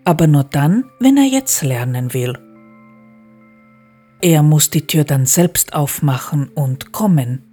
aber 0.05 0.27
nur 0.27 0.43
dann, 0.43 0.85
wenn 0.99 1.17
er 1.17 1.25
jetzt 1.25 1.63
lernen 1.63 2.13
will. 2.13 2.37
Er 4.21 4.43
muss 4.43 4.69
die 4.69 4.87
Tür 4.87 5.03
dann 5.03 5.25
selbst 5.25 5.73
aufmachen 5.73 6.49
und 6.49 6.91
kommen. 6.91 7.43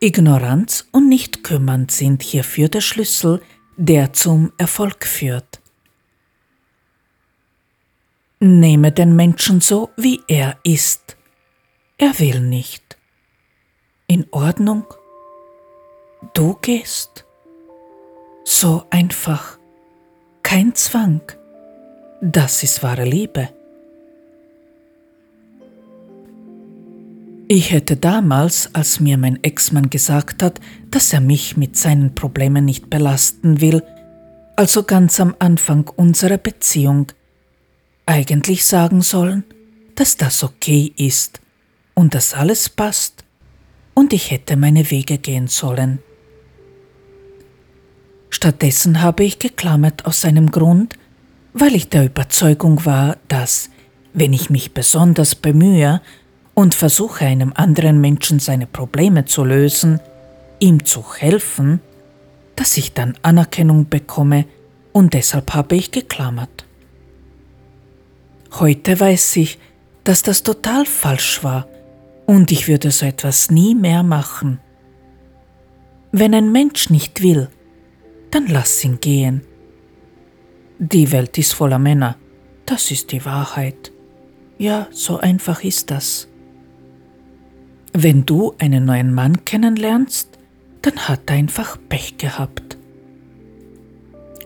Ignoranz 0.00 0.88
und 0.92 1.08
Nichtkümmern 1.08 1.88
sind 1.88 2.22
hierfür 2.22 2.68
der 2.68 2.80
Schlüssel, 2.80 3.42
der 3.76 4.12
zum 4.12 4.52
Erfolg 4.58 5.06
führt. 5.06 5.60
Nehme 8.40 8.90
den 8.90 9.14
Menschen 9.14 9.60
so, 9.60 9.90
wie 9.96 10.20
er 10.26 10.58
ist. 10.64 11.16
Er 11.98 12.18
will 12.18 12.40
nicht. 12.40 12.98
In 14.08 14.26
Ordnung? 14.32 14.84
Du 16.34 16.58
gehst? 16.60 17.24
So 18.44 18.84
einfach 18.90 19.58
kein 20.52 20.74
Zwang. 20.74 21.22
Das 22.20 22.62
ist 22.62 22.82
wahre 22.82 23.06
Liebe. 23.06 23.48
Ich 27.48 27.72
hätte 27.72 27.96
damals, 27.96 28.68
als 28.74 29.00
mir 29.00 29.16
mein 29.16 29.42
Ex-Mann 29.42 29.88
gesagt 29.88 30.42
hat, 30.42 30.60
dass 30.90 31.10
er 31.14 31.22
mich 31.22 31.56
mit 31.56 31.78
seinen 31.78 32.14
Problemen 32.14 32.66
nicht 32.66 32.90
belasten 32.90 33.62
will, 33.62 33.82
also 34.54 34.82
ganz 34.82 35.20
am 35.20 35.34
Anfang 35.38 35.88
unserer 35.96 36.36
Beziehung, 36.36 37.10
eigentlich 38.04 38.66
sagen 38.66 39.00
sollen, 39.00 39.44
dass 39.94 40.18
das 40.18 40.44
okay 40.44 40.92
ist 40.98 41.40
und 41.94 42.14
dass 42.14 42.34
alles 42.34 42.68
passt 42.68 43.24
und 43.94 44.12
ich 44.12 44.30
hätte 44.30 44.58
meine 44.58 44.90
Wege 44.90 45.16
gehen 45.16 45.46
sollen. 45.46 46.00
Stattdessen 48.32 49.02
habe 49.02 49.24
ich 49.24 49.38
geklammert 49.38 50.06
aus 50.06 50.24
einem 50.24 50.50
Grund, 50.50 50.96
weil 51.52 51.74
ich 51.74 51.90
der 51.90 52.06
Überzeugung 52.06 52.86
war, 52.86 53.18
dass, 53.28 53.68
wenn 54.14 54.32
ich 54.32 54.48
mich 54.48 54.72
besonders 54.72 55.34
bemühe 55.34 56.00
und 56.54 56.74
versuche 56.74 57.26
einem 57.26 57.52
anderen 57.54 58.00
Menschen 58.00 58.38
seine 58.38 58.66
Probleme 58.66 59.26
zu 59.26 59.44
lösen, 59.44 60.00
ihm 60.60 60.86
zu 60.86 61.04
helfen, 61.14 61.80
dass 62.56 62.78
ich 62.78 62.94
dann 62.94 63.18
Anerkennung 63.20 63.90
bekomme 63.90 64.46
und 64.92 65.12
deshalb 65.12 65.52
habe 65.52 65.76
ich 65.76 65.90
geklammert. 65.90 66.64
Heute 68.58 68.98
weiß 68.98 69.36
ich, 69.36 69.58
dass 70.04 70.22
das 70.22 70.42
total 70.42 70.86
falsch 70.86 71.44
war 71.44 71.68
und 72.24 72.50
ich 72.50 72.66
würde 72.66 72.92
so 72.92 73.04
etwas 73.04 73.50
nie 73.50 73.74
mehr 73.74 74.02
machen. 74.02 74.58
Wenn 76.12 76.34
ein 76.34 76.50
Mensch 76.50 76.88
nicht 76.88 77.22
will, 77.22 77.50
dann 78.32 78.48
lass 78.48 78.84
ihn 78.84 78.98
gehen. 78.98 79.42
Die 80.78 81.12
Welt 81.12 81.38
ist 81.38 81.52
voller 81.52 81.78
Männer, 81.78 82.16
das 82.66 82.90
ist 82.90 83.12
die 83.12 83.24
Wahrheit. 83.24 83.92
Ja, 84.58 84.88
so 84.90 85.18
einfach 85.18 85.62
ist 85.62 85.90
das. 85.90 86.28
Wenn 87.92 88.26
du 88.26 88.54
einen 88.58 88.84
neuen 88.84 89.14
Mann 89.14 89.44
kennenlernst, 89.44 90.30
dann 90.80 90.96
hat 91.08 91.20
er 91.26 91.36
einfach 91.36 91.78
Pech 91.88 92.16
gehabt. 92.16 92.78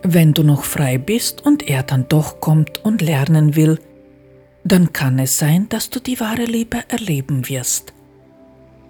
Wenn 0.03 0.34
du 0.34 0.43
noch 0.43 0.64
frei 0.64 0.99
bist 0.99 1.45
und 1.47 1.68
er 1.68 1.82
dann 1.82 2.07
doch 2.09 2.41
kommt 2.41 2.84
und 2.84 3.03
lernen 3.03 3.57
will, 3.57 3.78
dann 4.64 4.93
kann 4.93 5.18
es 5.18 5.39
sein, 5.39 5.68
dass 5.68 5.91
du 5.91 6.01
die 6.01 6.18
wahre 6.18 6.45
Liebe 6.45 6.78
erleben 6.89 7.49
wirst. 7.49 7.93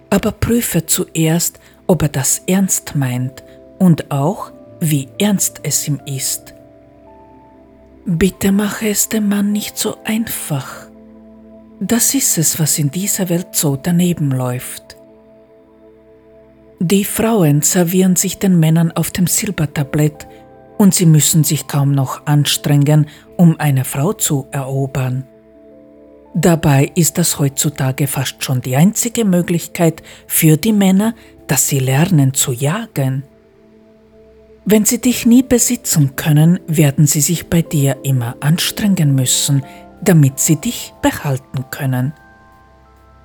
Aber 0.09 0.31
prüfe 0.31 0.85
zuerst, 0.85 1.59
ob 1.85 2.01
er 2.01 2.09
das 2.09 2.41
ernst 2.47 2.95
meint 2.95 3.43
und 3.77 4.11
auch, 4.11 4.51
wie 4.79 5.07
ernst 5.19 5.61
es 5.63 5.87
ihm 5.87 5.99
ist. 6.05 6.53
Bitte 8.05 8.51
mache 8.51 8.89
es 8.89 9.09
dem 9.09 9.27
Mann 9.27 9.51
nicht 9.51 9.77
so 9.77 9.97
einfach. 10.05 10.87
Das 11.79 12.13
ist 12.15 12.37
es, 12.37 12.59
was 12.59 12.79
in 12.79 12.89
dieser 12.89 13.29
Welt 13.29 13.49
so 13.51 13.75
daneben 13.75 14.31
läuft. 14.31 14.97
Die 16.79 17.05
Frauen 17.05 17.63
servieren 17.63 18.15
sich 18.15 18.37
den 18.37 18.59
Männern 18.59 18.91
auf 18.91 19.11
dem 19.11 19.27
Silbertablett 19.27 20.27
und 20.77 20.93
sie 20.93 21.05
müssen 21.05 21.43
sich 21.43 21.67
kaum 21.67 21.91
noch 21.91 22.25
anstrengen, 22.25 23.07
um 23.35 23.59
eine 23.59 23.83
Frau 23.83 24.13
zu 24.13 24.47
erobern. 24.51 25.25
Dabei 26.33 26.91
ist 26.93 27.17
das 27.17 27.39
heutzutage 27.39 28.05
fast 28.05 28.43
schon 28.43 28.61
die 28.61 28.75
einzige 28.75 29.25
Möglichkeit 29.25 30.03
für 30.27 30.55
die 30.55 30.73
Männer, 30.73 31.15
dass 31.47 31.67
sie 31.67 31.79
lernen 31.79 32.35
zu 32.35 32.51
jagen. 32.51 33.23
Wenn 34.69 34.83
sie 34.83 34.99
dich 34.99 35.25
nie 35.25 35.43
besitzen 35.43 36.17
können, 36.17 36.59
werden 36.67 37.07
sie 37.07 37.21
sich 37.21 37.47
bei 37.47 37.61
dir 37.61 37.99
immer 38.03 38.35
anstrengen 38.41 39.15
müssen, 39.15 39.63
damit 40.01 40.41
sie 40.41 40.57
dich 40.57 40.93
behalten 41.01 41.63
können. 41.71 42.11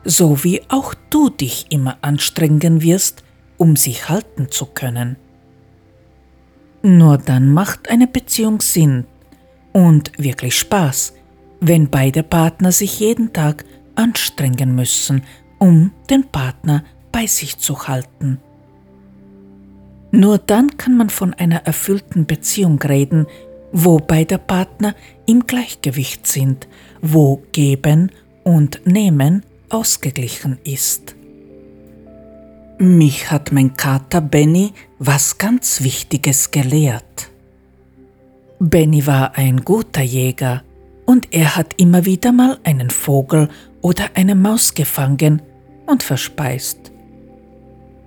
So 0.05 0.45
wie 0.45 0.63
auch 0.69 0.95
du 1.11 1.31
dich 1.31 1.67
immer 1.71 1.99
anstrengen 2.01 2.81
wirst, 2.81 3.25
um 3.57 3.75
sie 3.75 3.95
halten 3.95 4.53
zu 4.53 4.67
können. 4.67 5.17
Nur 6.81 7.19
dann 7.19 7.53
macht 7.53 7.91
eine 7.91 8.07
Beziehung 8.07 8.61
Sinn 8.61 9.05
und 9.73 10.13
wirklich 10.19 10.57
Spaß, 10.57 11.13
wenn 11.59 11.91
beide 11.91 12.23
Partner 12.23 12.71
sich 12.71 13.01
jeden 13.01 13.33
Tag 13.33 13.65
anstrengen 13.97 14.77
müssen, 14.77 15.25
um 15.59 15.91
den 16.09 16.23
Partner 16.23 16.85
bei 17.11 17.27
sich 17.27 17.59
zu 17.59 17.89
halten. 17.89 18.39
Nur 20.13 20.39
dann 20.39 20.77
kann 20.77 20.97
man 20.97 21.11
von 21.11 21.35
einer 21.35 21.65
erfüllten 21.65 22.27
Beziehung 22.27 22.81
reden, 22.81 23.27
wo 23.73 23.99
beide 23.99 24.39
Partner 24.39 24.95
im 25.27 25.47
Gleichgewicht 25.47 26.27
sind, 26.27 26.69
wo 27.01 27.43
Geben 27.53 28.13
und 28.45 28.87
Nehmen 28.87 29.43
ausgeglichen 29.71 30.59
ist. 30.65 31.17
Mich 32.79 33.31
hat 33.31 33.53
mein 33.53 33.75
Kater 33.75 34.21
Benny 34.21 34.73
was 34.99 35.39
ganz 35.39 35.83
Wichtiges 35.83 36.51
gelehrt. 36.51 37.31
Benny 38.59 39.07
war 39.07 39.37
ein 39.37 39.65
guter 39.65 40.03
Jäger 40.03 40.63
und 41.07 41.29
er 41.33 41.57
hat 41.57 41.75
immer 41.79 42.05
wieder 42.05 42.33
mal 42.33 42.59
einen 42.65 42.91
Vogel 42.91 43.49
oder 43.81 44.11
eine 44.15 44.35
Maus 44.35 44.75
gefangen 44.75 45.41
und 45.87 46.03
verspeist. 46.03 46.92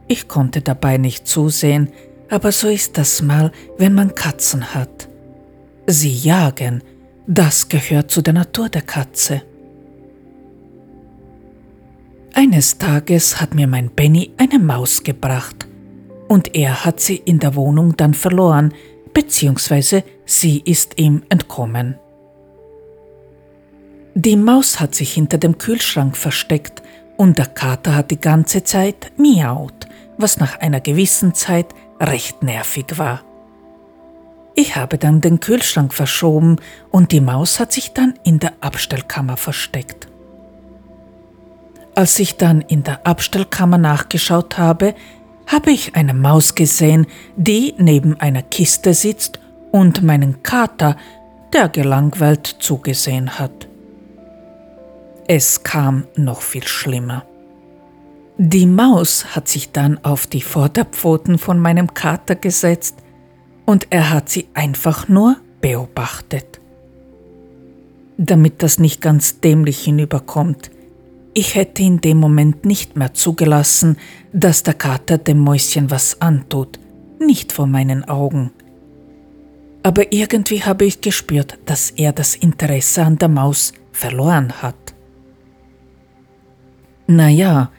Ich 0.07 0.27
konnte 0.27 0.61
dabei 0.61 0.97
nicht 0.97 1.27
zusehen, 1.27 1.89
aber 2.29 2.51
so 2.51 2.67
ist 2.67 2.97
das 2.97 3.21
mal, 3.21 3.51
wenn 3.77 3.93
man 3.93 4.15
Katzen 4.15 4.73
hat. 4.73 5.07
Sie 5.87 6.11
jagen, 6.11 6.83
das 7.27 7.69
gehört 7.69 8.11
zu 8.11 8.21
der 8.21 8.33
Natur 8.33 8.69
der 8.69 8.81
Katze. 8.81 9.41
Eines 12.33 12.77
Tages 12.77 13.39
hat 13.39 13.55
mir 13.55 13.67
mein 13.67 13.89
Benny 13.89 14.31
eine 14.37 14.59
Maus 14.59 15.03
gebracht 15.03 15.67
und 16.27 16.55
er 16.55 16.83
hat 16.83 16.99
sie 16.99 17.15
in 17.15 17.39
der 17.39 17.55
Wohnung 17.55 17.95
dann 17.95 18.13
verloren, 18.13 18.73
beziehungsweise 19.13 20.03
sie 20.25 20.59
ist 20.59 20.99
ihm 20.99 21.23
entkommen. 21.29 21.95
Die 24.15 24.35
Maus 24.35 24.79
hat 24.79 24.95
sich 24.95 25.13
hinter 25.13 25.37
dem 25.37 25.57
Kühlschrank 25.57 26.15
versteckt 26.17 26.81
und 27.17 27.37
der 27.37 27.47
Kater 27.47 27.95
hat 27.95 28.11
die 28.11 28.19
ganze 28.19 28.63
Zeit 28.63 29.11
miaut, 29.17 29.87
was 30.17 30.37
nach 30.37 30.59
einer 30.59 30.81
gewissen 30.81 31.33
Zeit 31.33 31.67
recht 31.99 32.43
nervig 32.43 32.97
war. 32.97 33.21
Ich 34.55 34.75
habe 34.77 34.97
dann 34.97 35.19
den 35.19 35.41
Kühlschrank 35.41 35.93
verschoben 35.93 36.57
und 36.89 37.11
die 37.11 37.19
Maus 37.19 37.59
hat 37.59 37.73
sich 37.73 37.93
dann 37.93 38.13
in 38.23 38.39
der 38.39 38.53
Abstellkammer 38.61 39.35
versteckt. 39.35 40.07
Als 41.93 42.19
ich 42.19 42.37
dann 42.37 42.61
in 42.61 42.83
der 42.83 43.05
Abstellkammer 43.05 43.77
nachgeschaut 43.77 44.57
habe, 44.57 44.95
habe 45.47 45.71
ich 45.71 45.95
eine 45.95 46.13
Maus 46.13 46.55
gesehen, 46.55 47.07
die 47.35 47.73
neben 47.77 48.19
einer 48.19 48.41
Kiste 48.41 48.93
sitzt 48.93 49.39
und 49.71 50.03
meinen 50.03 50.41
Kater, 50.41 50.95
der 51.53 51.69
gelangweilt 51.69 52.47
zugesehen 52.59 53.37
hat. 53.37 53.67
Es 55.27 55.63
kam 55.63 56.05
noch 56.15 56.41
viel 56.41 56.67
schlimmer. 56.67 57.25
Die 58.37 58.67
Maus 58.67 59.35
hat 59.35 59.47
sich 59.47 59.71
dann 59.71 59.97
auf 60.03 60.27
die 60.27 60.41
Vorderpfoten 60.41 61.39
von 61.39 61.57
meinem 61.57 61.95
Kater 61.95 62.35
gesetzt 62.35 62.97
und 63.65 63.87
er 63.89 64.11
hat 64.11 64.29
sie 64.29 64.47
einfach 64.53 65.07
nur 65.07 65.37
beobachtet. 65.61 66.59
Damit 68.17 68.61
das 68.61 68.77
nicht 68.77 69.01
ganz 69.01 69.39
dämlich 69.39 69.79
hinüberkommt, 69.79 70.69
ich 71.33 71.55
hätte 71.55 71.81
in 71.81 72.01
dem 72.01 72.17
Moment 72.17 72.63
nicht 72.63 72.95
mehr 72.95 73.15
zugelassen, 73.15 73.97
dass 74.31 74.61
der 74.61 74.75
Kater 74.75 75.17
dem 75.17 75.39
Mäuschen 75.39 75.89
was 75.89 76.21
antut, 76.21 76.79
nicht 77.19 77.51
vor 77.51 77.65
meinen 77.65 78.07
Augen. 78.07 78.51
Aber 79.81 80.13
irgendwie 80.13 80.63
habe 80.63 80.85
ich 80.85 81.01
gespürt, 81.01 81.57
dass 81.65 81.89
er 81.89 82.13
das 82.13 82.35
Interesse 82.35 83.03
an 83.03 83.17
der 83.17 83.29
Maus 83.29 83.73
verloren 83.91 84.61
hat. 84.61 84.84
Naja, 87.07 87.71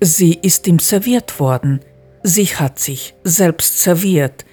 sie 0.00 0.34
ist 0.34 0.66
ihm 0.66 0.78
serviert 0.78 1.40
worden, 1.40 1.80
sie 2.22 2.46
hat 2.46 2.78
sich 2.78 3.14
selbst 3.24 3.80
serviert, 3.80 4.44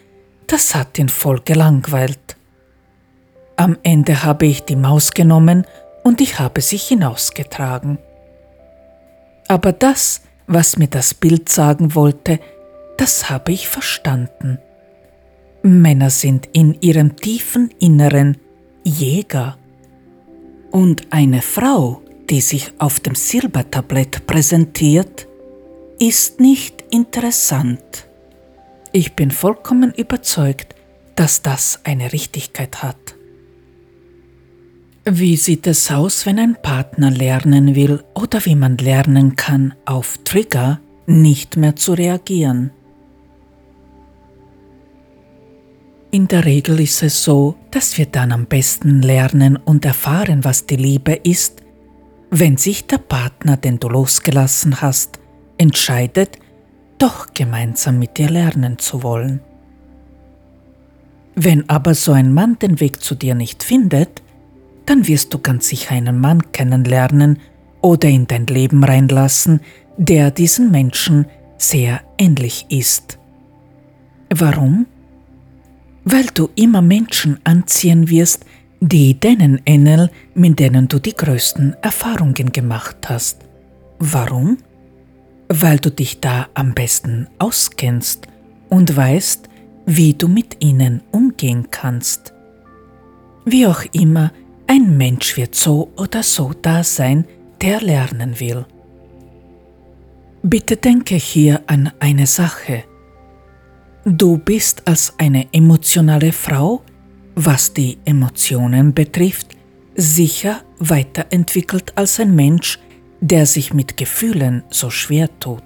das 0.48 0.76
hat 0.76 0.98
ihn 0.98 1.10
voll 1.10 1.42
gelangweilt. 1.44 2.38
Am 3.56 3.78
Ende 3.84 4.24
habe 4.24 4.46
ich 4.48 4.64
die 4.64 4.76
Maus 4.76 5.12
genommen 5.12 5.66
und 6.04 6.22
ich 6.22 6.40
habe 6.40 6.62
sie 6.62 6.78
hinausgetragen. 6.78 8.00
Aber 9.48 9.72
das, 9.72 10.22
was 10.48 10.78
mir 10.78 10.88
das 10.88 11.14
Bild 11.14 11.50
sagen 11.50 11.96
wollte, 11.96 12.40
das 12.98 13.30
habe 13.30 13.52
ich 13.52 13.68
verstanden. 13.68 14.60
Männer 15.62 16.10
sind 16.10 16.50
in 16.54 16.80
ihrem 16.82 17.16
tiefen 17.16 17.72
Inneren 17.80 18.38
Jäger. 18.84 19.58
Und 20.72 21.08
eine 21.12 21.42
Frau, 21.42 22.02
die 22.30 22.42
sich 22.42 22.72
auf 22.80 23.00
dem 23.00 23.16
Silbertablett 23.16 24.26
präsentiert, 24.28 25.28
ist 26.00 26.40
nicht 26.40 26.84
interessant. 26.92 28.08
Ich 28.92 29.14
bin 29.14 29.32
vollkommen 29.32 29.94
überzeugt, 29.94 30.76
dass 31.16 31.42
das 31.42 31.80
eine 31.84 32.14
Richtigkeit 32.14 32.84
hat. 32.84 33.16
Wie 35.08 35.38
sieht 35.38 35.68
es 35.68 35.92
aus, 35.92 36.26
wenn 36.26 36.40
ein 36.40 36.58
Partner 36.62 37.12
lernen 37.12 37.76
will 37.76 38.04
oder 38.16 38.44
wie 38.46 38.56
man 38.56 38.78
lernen 38.78 39.36
kann, 39.36 39.76
auf 39.86 40.18
Trigger 40.24 40.80
nicht 41.06 41.58
mehr 41.58 41.76
zu 41.76 41.94
reagieren? 41.94 42.72
In 46.10 46.28
der 46.28 46.46
Regel 46.46 46.80
ist 46.80 47.04
es 47.04 47.24
so, 47.24 47.56
dass 47.72 47.98
wir 47.98 48.06
dann 48.06 48.32
am 48.32 48.46
besten 48.46 49.02
lernen 49.02 49.58
und 49.58 49.86
erfahren, 49.86 50.44
was 50.44 50.66
die 50.66 50.78
Liebe 50.78 51.14
ist, 51.14 51.62
wenn 52.40 52.58
sich 52.58 52.86
der 52.86 52.98
Partner, 52.98 53.56
den 53.56 53.80
du 53.80 53.88
losgelassen 53.88 54.82
hast, 54.82 55.20
entscheidet, 55.58 56.38
doch 56.98 57.28
gemeinsam 57.34 57.98
mit 57.98 58.18
dir 58.18 58.30
lernen 58.30 58.78
zu 58.78 59.04
wollen. 59.04 59.40
Wenn 61.36 61.70
aber 61.70 61.94
so 61.94 62.12
ein 62.12 62.34
Mann 62.34 62.60
den 62.60 62.82
Weg 62.82 63.02
zu 63.02 63.16
dir 63.16 63.36
nicht 63.36 63.64
findet, 63.64 64.22
dann 64.86 65.08
wirst 65.08 65.34
du 65.34 65.40
ganz 65.40 65.70
sicher 65.70 65.92
einen 65.92 66.20
Mann 66.20 66.52
kennenlernen 66.52 67.40
oder 67.82 68.10
in 68.10 68.28
dein 68.28 68.48
Leben 68.48 68.84
reinlassen, 68.84 69.62
der 69.98 70.30
diesen 70.30 70.72
Menschen 70.72 71.28
sehr 71.58 72.02
ähnlich 72.18 72.66
ist. 72.70 73.18
Warum? 74.30 74.88
Weil 76.04 76.26
du 76.34 76.50
immer 76.56 76.82
Menschen 76.82 77.40
anziehen 77.46 78.10
wirst, 78.10 78.46
die 78.80 79.20
denen 79.20 79.62
ähneln, 79.66 80.10
mit 80.34 80.60
denen 80.60 80.88
du 80.88 81.00
die 81.00 81.16
größten 81.16 81.76
Erfahrungen 81.82 82.52
gemacht 82.52 83.10
hast. 83.10 83.40
Warum? 84.00 84.58
weil 85.50 85.80
du 85.80 85.92
dich 85.92 86.20
da 86.20 86.48
am 86.54 86.74
besten 86.74 87.28
auskennst 87.40 88.28
und 88.70 88.96
weißt, 88.96 89.50
wie 89.86 90.14
du 90.14 90.28
mit 90.28 90.64
ihnen 90.64 91.02
umgehen 91.12 91.68
kannst. 91.70 92.34
Wie 93.46 93.68
auch 93.68 93.84
immer, 93.92 94.32
ein 94.68 94.98
Mensch 94.98 95.38
wird 95.38 95.54
so 95.54 95.92
oder 95.96 96.24
so 96.24 96.54
da 96.60 96.84
sein, 96.84 97.26
der 97.62 97.82
lernen 97.82 98.40
will. 98.40 98.66
Bitte 100.42 100.78
denke 100.78 101.16
hier 101.16 101.62
an 101.68 101.92
eine 102.00 102.26
Sache. 102.26 102.84
Du 104.06 104.38
bist 104.38 104.88
als 104.88 105.14
eine 105.18 105.48
emotionale 105.52 106.32
Frau, 106.32 106.82
was 107.36 107.74
die 107.74 107.98
Emotionen 108.06 108.94
betrifft, 108.94 109.56
sicher 109.96 110.62
weiterentwickelt 110.80 111.94
als 111.98 112.20
ein 112.20 112.34
Mensch, 112.36 112.80
der 113.20 113.46
sich 113.46 113.74
mit 113.74 113.98
Gefühlen 113.98 114.64
so 114.70 114.90
schwer 114.90 115.30
tut. 115.40 115.64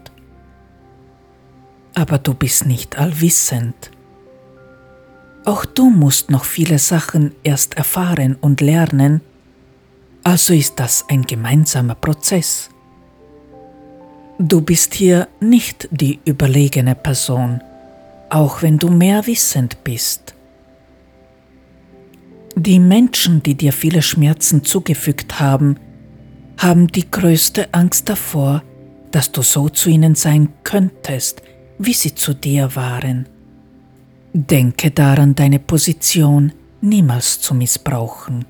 Aber 1.96 2.18
du 2.18 2.34
bist 2.34 2.66
nicht 2.66 2.98
allwissend. 2.98 3.92
Auch 5.46 5.66
du 5.66 5.90
musst 5.90 6.30
noch 6.30 6.44
viele 6.44 6.80
Sachen 6.80 7.34
erst 7.44 7.78
erfahren 7.78 8.38
und 8.40 8.62
lernen, 8.62 9.22
also 10.24 10.54
ist 10.54 10.80
das 10.80 11.06
ein 11.08 11.24
gemeinsamer 11.24 11.96
Prozess. 11.96 12.70
Du 14.38 14.62
bist 14.62 14.94
hier 14.94 15.28
nicht 15.40 15.88
die 15.92 16.20
überlegene 16.26 16.96
Person, 16.96 17.62
auch 18.30 18.62
wenn 18.62 18.78
du 18.78 18.90
mehr 18.90 19.26
wissend 19.28 19.84
bist. 19.84 20.36
Die 22.56 22.80
Menschen, 22.80 23.44
die 23.44 23.56
dir 23.56 23.74
viele 23.74 24.02
Schmerzen 24.02 24.64
zugefügt 24.64 25.40
haben, 25.40 25.78
haben 26.58 26.88
die 26.88 27.10
größte 27.10 27.74
Angst 27.74 28.10
davor, 28.10 28.64
dass 29.12 29.32
du 29.32 29.42
so 29.42 29.70
zu 29.70 29.90
ihnen 29.90 30.16
sein 30.16 30.50
könntest, 30.64 31.42
wie 31.78 31.94
sie 31.94 32.14
zu 32.14 32.34
dir 32.34 32.76
waren. 32.76 33.28
Denke 34.34 34.92
daran, 34.92 35.36
deine 35.36 35.60
Position 35.60 36.52
niemals 36.82 37.42
zu 37.42 37.54
missbrauchen. 37.54 38.46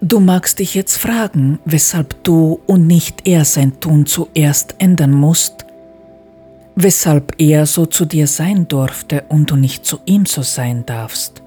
Du 0.00 0.20
magst 0.20 0.60
dich 0.60 0.74
jetzt 0.74 0.96
fragen, 0.96 1.58
weshalb 1.64 2.22
du 2.22 2.60
und 2.66 2.86
nicht 2.86 3.26
er 3.26 3.44
sein 3.44 3.80
Tun 3.80 4.06
zuerst 4.06 4.76
ändern 4.78 5.10
musst, 5.10 5.66
weshalb 6.76 7.34
er 7.38 7.66
so 7.66 7.84
zu 7.84 8.04
dir 8.04 8.28
sein 8.28 8.68
durfte 8.68 9.24
und 9.28 9.50
du 9.50 9.56
nicht 9.56 9.84
zu 9.84 9.98
ihm 10.04 10.24
so 10.24 10.42
sein 10.42 10.86
darfst. 10.86 11.42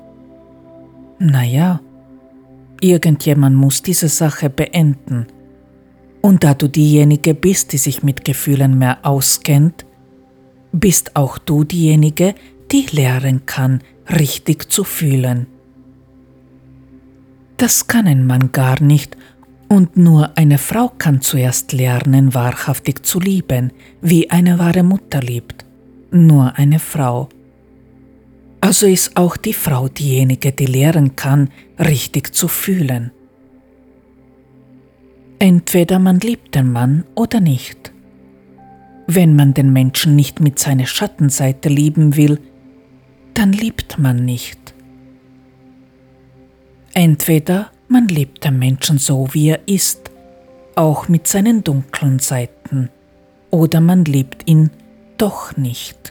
Naja, 1.22 1.80
Irgendjemand 2.82 3.56
muss 3.56 3.84
diese 3.84 4.10
Sache 4.10 4.50
beenden. 4.50 5.28
Und 6.22 6.44
da 6.44 6.56
du 6.56 6.68
diejenige 6.68 7.36
bist, 7.36 7.74
die 7.74 7.78
sich 7.78 8.02
mit 8.02 8.26
Gefühlen 8.26 8.78
mehr 8.78 8.98
auskennt, 9.04 9.86
bist 10.72 11.16
auch 11.16 11.38
du 11.38 11.64
diejenige, 11.64 12.34
die 12.72 12.88
lernen 12.92 13.46
kann, 13.46 13.82
richtig 14.10 14.72
zu 14.72 14.84
fühlen. 14.84 15.46
Das 17.58 17.86
kann 17.86 18.08
ein 18.08 18.26
Mann 18.26 18.52
gar 18.52 18.82
nicht, 18.82 19.16
und 19.70 19.96
nur 19.96 20.38
eine 20.38 20.58
Frau 20.58 20.92
kann 20.98 21.22
zuerst 21.22 21.72
lernen, 21.72 22.34
wahrhaftig 22.34 23.06
zu 23.06 23.20
lieben, 23.20 23.72
wie 24.02 24.30
eine 24.30 24.60
wahre 24.60 24.84
Mutter 24.84 25.22
liebt. 25.22 25.66
nur 26.14 26.58
eine 26.58 26.80
Frau. 26.80 27.30
Also 28.62 28.86
ist 28.86 29.18
auch 29.18 29.38
die 29.38 29.54
Frau 29.54 29.88
diejenige, 29.88 30.52
die 30.52 30.68
lehren 30.68 31.16
kann, 31.16 31.50
richtig 31.80 32.34
zu 32.36 32.48
fühlen. 32.48 33.12
Entweder 35.40 35.98
man 35.98 36.20
liebt 36.20 36.54
den 36.54 36.72
Mann 36.72 37.04
oder 37.16 37.40
nicht. 37.40 37.92
Wenn 39.08 39.36
man 39.36 39.56
den 39.56 39.74
Menschen 39.74 40.16
nicht 40.16 40.40
mit 40.40 40.60
seiner 40.60 40.86
Schattenseite 40.86 41.68
lieben 41.68 42.16
will, 42.16 42.40
dann 43.34 43.52
liebt 43.52 43.98
man 43.98 44.24
nicht. 44.24 44.76
Entweder 46.94 47.72
man 47.88 48.08
liebt 48.08 48.44
den 48.46 48.60
Menschen 48.60 49.00
so, 49.00 49.30
wie 49.34 49.50
er 49.50 49.68
ist, 49.68 50.12
auch 50.76 51.08
mit 51.08 51.28
seinen 51.28 51.64
dunklen 51.64 52.20
Seiten, 52.20 52.90
oder 53.50 53.82
man 53.82 54.06
liebt 54.06 54.48
ihn 54.48 54.70
doch 55.18 55.58
nicht. 55.58 56.11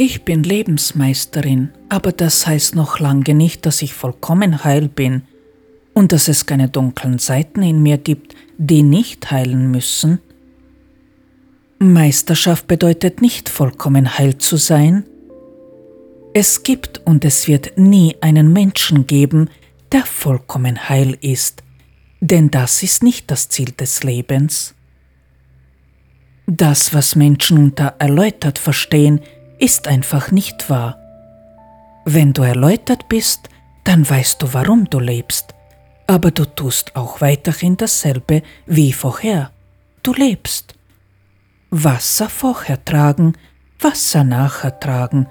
Ich 0.00 0.22
bin 0.22 0.44
Lebensmeisterin, 0.44 1.70
aber 1.88 2.12
das 2.12 2.46
heißt 2.46 2.76
noch 2.76 3.00
lange 3.00 3.34
nicht, 3.34 3.66
dass 3.66 3.82
ich 3.82 3.94
vollkommen 3.94 4.62
heil 4.62 4.88
bin 4.88 5.22
und 5.92 6.12
dass 6.12 6.28
es 6.28 6.46
keine 6.46 6.68
dunklen 6.68 7.18
Seiten 7.18 7.64
in 7.64 7.82
mir 7.82 7.98
gibt, 7.98 8.36
die 8.58 8.84
nicht 8.84 9.32
heilen 9.32 9.72
müssen. 9.72 10.20
Meisterschaft 11.80 12.68
bedeutet 12.68 13.20
nicht 13.20 13.48
vollkommen 13.48 14.16
heil 14.16 14.38
zu 14.38 14.56
sein. 14.56 15.02
Es 16.32 16.62
gibt 16.62 17.04
und 17.04 17.24
es 17.24 17.48
wird 17.48 17.76
nie 17.76 18.14
einen 18.20 18.52
Menschen 18.52 19.04
geben, 19.08 19.50
der 19.90 20.04
vollkommen 20.04 20.88
heil 20.88 21.18
ist, 21.20 21.64
denn 22.20 22.52
das 22.52 22.84
ist 22.84 23.02
nicht 23.02 23.32
das 23.32 23.48
Ziel 23.48 23.72
des 23.72 24.04
Lebens. 24.04 24.76
Das, 26.46 26.94
was 26.94 27.16
Menschen 27.16 27.58
unter 27.58 27.96
erläutert 27.98 28.60
verstehen, 28.60 29.20
ist 29.58 29.88
einfach 29.88 30.30
nicht 30.30 30.70
wahr. 30.70 30.98
Wenn 32.04 32.32
du 32.32 32.42
erläutert 32.42 33.08
bist, 33.08 33.48
dann 33.84 34.08
weißt 34.08 34.42
du, 34.42 34.52
warum 34.52 34.88
du 34.88 34.98
lebst, 34.98 35.54
aber 36.06 36.30
du 36.30 36.44
tust 36.44 36.96
auch 36.96 37.20
weiterhin 37.20 37.76
dasselbe 37.76 38.42
wie 38.66 38.92
vorher. 38.92 39.50
Du 40.02 40.12
lebst. 40.12 40.74
Wasser 41.70 42.28
vorher 42.28 42.82
tragen, 42.84 43.34
Wasser 43.78 44.24
nachher 44.24 44.78
tragen, 44.80 45.26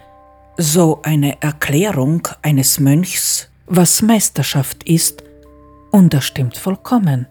so 0.57 1.01
eine 1.03 1.41
Erklärung 1.41 2.27
eines 2.41 2.79
Mönchs, 2.79 3.49
was 3.65 4.01
Meisterschaft 4.01 4.83
ist, 4.83 5.23
und 5.91 6.13
das 6.13 6.25
stimmt 6.25 6.57
vollkommen. 6.57 7.27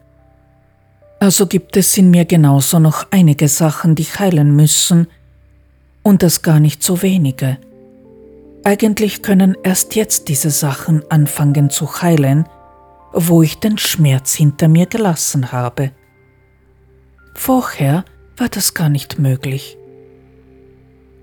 Also 1.18 1.46
gibt 1.46 1.76
es 1.76 1.96
in 1.96 2.10
mir 2.10 2.24
genauso 2.24 2.78
noch 2.78 3.06
einige 3.10 3.48
Sachen, 3.48 3.94
die 3.94 4.04
heilen 4.04 4.54
müssen, 4.54 5.08
und 6.06 6.22
das 6.22 6.42
gar 6.42 6.60
nicht 6.60 6.84
so 6.84 7.02
wenige. 7.02 7.58
Eigentlich 8.62 9.22
können 9.22 9.56
erst 9.64 9.96
jetzt 9.96 10.28
diese 10.28 10.50
Sachen 10.50 11.02
anfangen 11.10 11.68
zu 11.68 12.00
heilen, 12.00 12.48
wo 13.12 13.42
ich 13.42 13.58
den 13.58 13.76
Schmerz 13.76 14.32
hinter 14.32 14.68
mir 14.68 14.86
gelassen 14.86 15.50
habe. 15.50 15.90
Vorher 17.34 18.04
war 18.36 18.48
das 18.48 18.72
gar 18.72 18.88
nicht 18.88 19.18
möglich. 19.18 19.76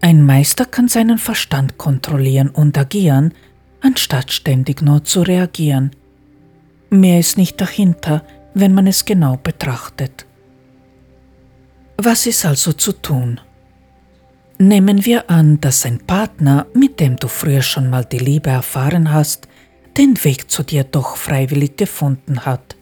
Ein 0.02 0.22
Meister 0.22 0.66
kann 0.66 0.90
seinen 0.90 1.18
Verstand 1.18 1.78
kontrollieren 1.78 2.50
und 2.50 2.78
agieren, 2.78 3.34
anstatt 3.80 4.34
ständig 4.34 4.82
nur 4.82 5.06
zu 5.06 5.22
reagieren. 5.22 5.92
Mehr 6.90 7.22
ist 7.22 7.38
nicht 7.38 7.62
dahinter, 7.62 8.26
wenn 8.54 8.74
man 8.74 8.88
es 8.88 9.06
genau 9.06 9.38
betrachtet. 9.38 10.26
Was 11.98 12.26
ist 12.26 12.46
also 12.46 12.74
zu 12.74 12.92
tun? 12.92 13.40
Nehmen 14.64 15.04
wir 15.04 15.30
an, 15.30 15.60
dass 15.60 15.86
ein 15.86 16.00
Partner, 16.00 16.68
mit 16.74 17.02
dem 17.02 17.18
du 17.18 17.28
früher 17.28 17.62
schon 17.62 17.90
mal 17.90 18.06
die 18.06 18.18
Liebe 18.18 18.50
erfahren 18.50 19.12
hast, 19.12 19.50
den 19.98 20.16
Weg 20.24 20.50
zu 20.50 20.64
dir 20.64 20.86
doch 20.86 21.18
freiwillig 21.18 21.76
gefunden 21.76 22.46
hat. 22.46 22.78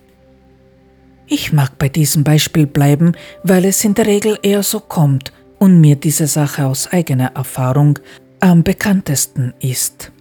Ich 1.26 1.54
mag 1.54 1.80
bei 1.80 1.90
diesem 1.90 2.24
Beispiel 2.24 2.68
bleiben, 2.68 3.14
weil 3.42 3.66
es 3.66 3.84
in 3.84 3.96
der 3.96 4.06
Regel 4.06 4.38
eher 4.44 4.62
so 4.62 4.80
kommt 4.80 5.34
und 5.58 5.82
mir 5.82 5.96
diese 5.96 6.28
Sache 6.28 6.68
aus 6.68 6.88
eigener 6.92 7.32
Erfahrung 7.34 7.98
am 8.40 8.62
bekanntesten 8.62 9.56
ist. 9.60 10.12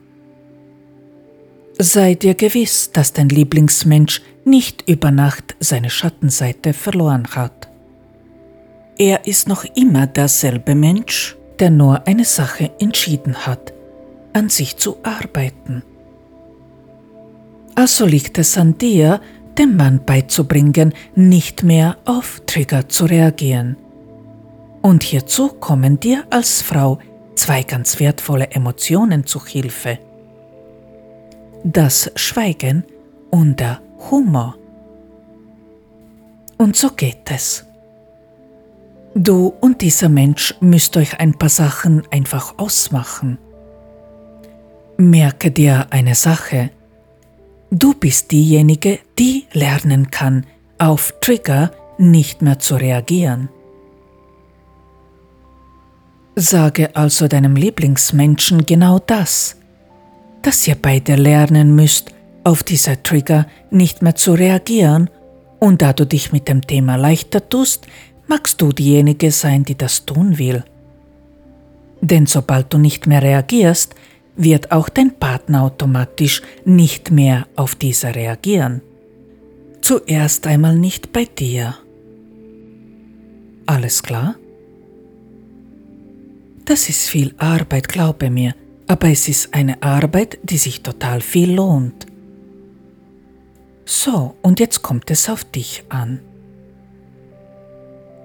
Sei 1.78 2.14
dir 2.14 2.32
gewiss, 2.32 2.90
dass 2.90 3.12
dein 3.12 3.28
Lieblingsmensch 3.28 4.22
nicht 4.46 4.88
über 4.88 5.11
Nacht 5.11 5.56
seine 5.61 5.90
Schattenseite 5.90 6.72
verloren 6.72 7.26
hat. 7.34 7.68
Er 8.96 9.26
ist 9.26 9.46
noch 9.46 9.64
immer 9.74 10.06
derselbe 10.06 10.74
Mensch, 10.74 11.36
der 11.61 11.70
nur 11.70 12.06
eine 12.06 12.24
Sache 12.24 12.70
entschieden 12.80 13.46
hat, 13.46 13.72
an 14.32 14.48
sich 14.48 14.76
zu 14.78 14.96
arbeiten. 15.02 15.82
Also 17.74 18.06
liegt 18.06 18.38
es 18.38 18.58
an 18.58 18.78
dir, 18.78 19.20
dem 19.58 19.76
Mann 19.76 20.04
beizubringen, 20.04 20.94
nicht 21.14 21.62
mehr 21.62 21.96
auf 22.04 22.42
Trigger 22.46 22.88
zu 22.88 23.04
reagieren. 23.04 23.76
Und 24.82 25.02
hierzu 25.02 25.48
kommen 25.48 26.00
dir 26.00 26.24
als 26.30 26.62
Frau 26.62 26.98
zwei 27.34 27.62
ganz 27.62 28.00
wertvolle 28.00 28.50
Emotionen 28.50 29.26
zu 29.26 29.44
Hilfe. 29.44 29.98
Das 31.62 32.11
Schweigen 32.16 32.84
und 33.30 33.61
der 33.61 33.80
Humor. 34.11 34.56
Und 36.56 36.76
so 36.76 36.90
geht 36.90 37.30
es. 37.30 37.66
Du 39.14 39.52
und 39.61 39.80
dieser 39.80 40.08
Mensch 40.08 40.54
müsst 40.61 40.96
euch 40.96 41.18
ein 41.18 41.34
paar 41.34 41.48
Sachen 41.48 42.02
einfach 42.11 42.54
ausmachen. 42.58 43.38
Merke 44.96 45.50
dir 45.50 45.88
eine 45.90 46.14
Sache. 46.14 46.70
Du 47.70 47.94
bist 47.94 48.30
diejenige, 48.30 49.00
die 49.18 49.46
lernen 49.52 50.11
kann, 50.11 50.46
auf 50.78 51.14
Trigger 51.20 51.72
nicht 51.98 52.42
mehr 52.42 52.58
zu 52.58 52.76
reagieren. 52.76 53.48
Sage 56.36 56.94
also 56.94 57.26
deinem 57.28 57.56
Lieblingsmenschen 57.56 58.64
genau 58.64 58.98
das, 58.98 59.56
dass 60.42 60.66
ihr 60.68 60.76
beide 60.80 61.16
lernen 61.16 61.74
müsst, 61.74 62.12
auf 62.44 62.62
diese 62.62 63.02
Trigger 63.02 63.47
nicht 63.70 64.02
mehr 64.02 64.14
zu 64.14 64.32
reagieren 64.32 65.10
und 65.59 65.82
da 65.82 65.93
du 65.93 66.06
dich 66.06 66.32
mit 66.32 66.48
dem 66.48 66.62
Thema 66.66 66.97
leichter 66.97 67.47
tust, 67.48 67.86
magst 68.31 68.62
du 68.62 68.73
diejenige 68.73 69.32
sein, 69.32 69.65
die 69.65 69.77
das 69.77 70.07
tun 70.07 70.39
will. 70.39 70.62
Denn 72.01 72.27
sobald 72.27 72.73
du 72.73 72.78
nicht 72.78 73.07
mehr 73.07 73.23
reagierst, 73.23 73.94
wird 74.36 74.70
auch 74.70 74.89
dein 74.89 75.19
Partner 75.19 75.65
automatisch 75.65 76.40
nicht 76.65 77.11
mehr 77.11 77.48
auf 77.57 77.74
diese 77.74 78.15
reagieren. 78.15 78.81
Zuerst 79.82 80.47
einmal 80.47 80.78
nicht 80.78 81.12
bei 81.12 81.24
dir. 81.24 81.77
Alles 83.66 84.02
klar? 84.02 84.36
Das 86.65 86.89
ist 86.89 87.09
viel 87.09 87.35
Arbeit, 87.36 87.89
glaube 87.89 88.31
mir, 88.31 88.55
aber 88.86 89.09
es 89.09 89.27
ist 89.28 89.52
eine 89.52 89.82
Arbeit, 89.82 90.39
die 90.44 90.59
sich 90.59 90.82
total 90.82 91.20
viel 91.20 91.52
lohnt. 91.52 92.07
So, 93.85 94.36
und 94.40 94.61
jetzt 94.61 94.82
kommt 94.82 95.11
es 95.11 95.28
auf 95.28 95.44
dich 95.44 95.82
an. 95.89 96.20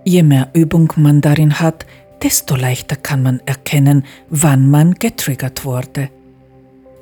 Je 0.06 0.22
mehr 0.22 0.50
Übung 0.54 0.94
man 0.98 1.20
darin 1.20 1.60
hat, 1.60 1.86
desto 2.22 2.56
leichter 2.56 2.96
kann 2.96 3.24
man 3.24 3.42
erkennen, 3.48 4.06
wann 4.30 4.70
man 4.70 4.94
getriggert 4.94 5.66
wurde. 5.66 6.10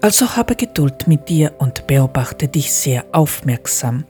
Also 0.02 0.36
habe 0.38 0.56
Geduld 0.56 1.08
mit 1.08 1.28
dir 1.28 1.54
und 1.60 1.86
beobachte 1.86 2.48
dich 2.48 2.72
sehr 2.72 3.06
aufmerksam. 3.12 4.06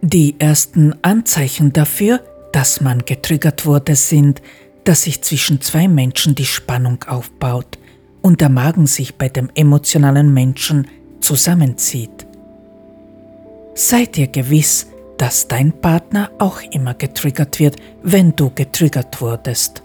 Die 0.00 0.34
ersten 0.38 0.94
Anzeichen 1.02 1.72
dafür, 1.74 2.20
dass 2.52 2.80
man 2.80 3.04
getriggert 3.04 3.66
wurde, 3.66 3.94
sind, 3.94 4.40
dass 4.84 5.02
sich 5.02 5.22
zwischen 5.22 5.60
zwei 5.60 5.88
Menschen 5.88 6.34
die 6.34 6.46
Spannung 6.46 7.04
aufbaut 7.06 7.78
und 8.22 8.40
der 8.40 8.48
Magen 8.48 8.86
sich 8.86 9.16
bei 9.16 9.28
dem 9.28 9.50
emotionalen 9.54 10.32
Menschen 10.32 10.88
zusammenzieht. 11.20 12.26
Sei 13.74 14.06
dir 14.06 14.28
gewiss, 14.28 14.86
dass 15.18 15.48
dein 15.48 15.72
Partner 15.72 16.30
auch 16.38 16.62
immer 16.70 16.94
getriggert 16.94 17.58
wird, 17.58 17.76
wenn 18.02 18.34
du 18.34 18.50
getriggert 18.54 19.20
wurdest. 19.20 19.82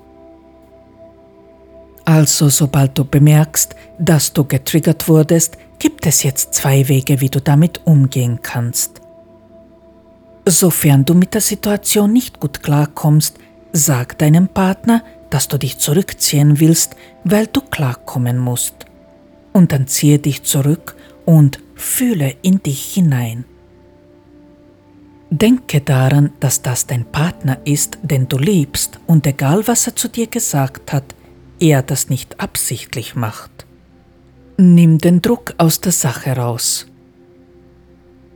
Also 2.06 2.50
sobald 2.50 2.98
du 2.98 3.06
bemerkst, 3.06 3.76
dass 3.98 4.34
du 4.34 4.44
getriggert 4.44 5.08
wurdest, 5.08 5.58
gibt 5.80 6.06
es 6.06 6.24
jetzt 6.24 6.54
zwei 6.54 6.88
Wege, 6.88 7.22
wie 7.22 7.30
du 7.30 7.42
damit 7.42 7.82
umgehen 7.86 8.40
kannst. 8.42 9.02
Sofern 10.46 11.06
du 11.06 11.14
mit 11.14 11.34
der 11.34 11.42
Situation 11.42 12.12
nicht 12.12 12.40
gut 12.40 12.62
klarkommst, 12.62 13.38
sag 13.72 14.18
deinem 14.18 14.50
Partner, 14.50 15.04
dass 15.30 15.48
du 15.48 15.58
dich 15.58 15.80
zurückziehen 15.80 16.60
willst, 16.60 16.96
weil 17.24 17.48
du 17.48 17.62
klarkommen 17.62 18.38
musst. 18.38 18.76
Und 19.54 19.72
dann 19.72 19.88
ziehe 19.88 20.20
dich 20.20 20.44
zurück 20.44 20.96
und 21.26 21.60
fühle 21.76 22.36
in 22.42 22.62
dich 22.62 22.94
hinein. 22.94 23.46
Denke 25.36 25.82
daran, 25.82 26.32
dass 26.40 26.62
das 26.62 26.86
dein 26.86 27.06
Partner 27.06 27.58
ist, 27.66 27.98
den 28.04 28.28
du 28.28 28.38
liebst, 28.38 29.00
und 29.08 29.26
egal 29.26 29.68
was 29.68 29.88
er 29.88 29.96
zu 29.96 30.08
dir 30.08 30.28
gesagt 30.28 30.94
hat, 30.94 31.16
er 31.60 31.82
das 31.82 32.08
nicht 32.08 32.40
absichtlich 32.40 33.16
macht. 33.16 33.66
Nimm 34.58 35.00
den 35.00 35.24
Druck 35.24 35.56
aus 35.58 35.82
der 35.82 35.92
Sache 35.92 36.38
raus. 36.38 36.86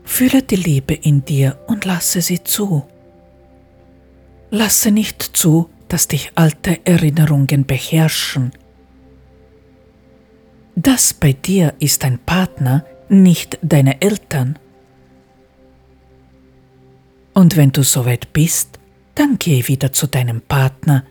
Fühle 0.05 0.41
die 0.41 0.55
Liebe 0.55 0.95
in 0.95 1.23
dir 1.23 1.59
und 1.67 1.85
lasse 1.85 2.19
sie 2.21 2.43
zu. 2.43 2.83
Lasse 4.49 4.89
nicht 4.89 5.21
zu, 5.21 5.69
dass 5.89 6.07
dich 6.07 6.31
alte 6.33 6.83
Erinnerungen 6.83 7.67
beherrschen. 7.67 8.53
Das 10.75 11.13
bei 11.13 11.33
dir 11.33 11.75
ist 11.77 12.03
dein 12.03 12.17
Partner, 12.17 12.85
nicht 13.07 13.59
deine 13.61 14.01
Eltern. 14.01 14.57
Und 17.38 17.55
wenn 17.55 17.72
du 17.72 17.84
soweit 17.84 18.34
bist, 18.34 18.80
dann 19.14 19.38
geh 19.38 19.68
wieder 19.68 19.93
zu 19.93 20.07
deinem 20.07 20.41
Partner 20.41 21.05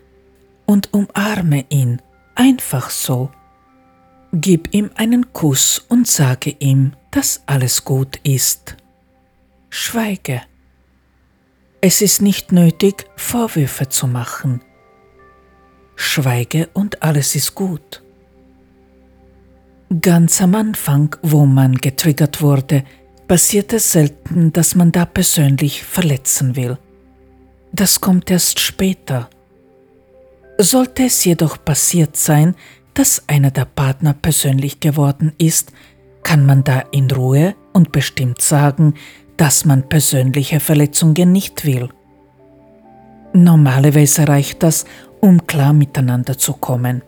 und 0.67 0.93
umarme 0.93 1.67
ihn 1.69 2.03
einfach 2.35 2.91
so. 2.91 3.31
Gib 4.33 4.75
ihm 4.75 4.91
einen 4.97 5.33
Kuss 5.33 5.79
und 5.89 6.09
sage 6.09 6.57
ihm, 6.59 6.95
dass 7.13 7.45
alles 7.47 7.85
gut 7.85 8.19
ist. 8.25 8.77
Schweige. 9.71 10.43
Es 11.81 12.01
ist 12.01 12.21
nicht 12.23 12.51
nötig, 12.51 13.07
Vorwürfe 13.15 13.89
zu 13.89 14.09
machen. 14.09 14.63
Schweige 15.95 16.69
und 16.73 17.05
alles 17.05 17.37
ist 17.37 17.55
gut. 17.55 18.03
Ganz 20.01 20.43
am 20.43 20.57
Anfang, 20.57 21.15
wo 21.23 21.47
man 21.47 21.77
getriggert 21.77 22.43
wurde, 22.43 22.83
passiert 23.29 23.73
es 23.73 23.93
selten, 23.93 24.53
dass 24.53 24.75
man 24.75 24.93
da 24.93 25.05
persönlich 25.05 25.83
verletzen 25.83 26.57
will. 26.57 26.79
Das 27.73 28.01
kommt 28.01 28.31
erst 28.31 28.61
später. 28.61 29.29
Sollte 30.59 31.05
es 31.05 31.25
jedoch 31.25 31.63
passiert 31.65 32.17
sein, 32.17 32.55
dass 32.95 33.23
einer 33.27 33.51
der 33.51 33.67
Partner 33.67 34.15
persönlich 34.15 34.81
geworden 34.81 35.33
ist, 35.39 35.73
kann 36.23 36.47
man 36.47 36.65
da 36.65 36.81
in 36.93 37.11
Ruhe 37.11 37.55
und 37.73 37.93
bestimmt 37.93 38.41
sagen, 38.41 38.95
dass 39.37 39.65
man 39.65 39.89
persönliche 39.89 40.61
Verletzungen 40.61 41.31
nicht 41.31 41.67
will. 41.67 41.91
Normalerweise 43.35 44.27
reicht 44.27 44.63
das, 44.63 44.87
um 45.21 45.47
klar 45.47 45.75
miteinander 45.75 46.39
zu 46.39 46.55
kommen. 46.55 47.03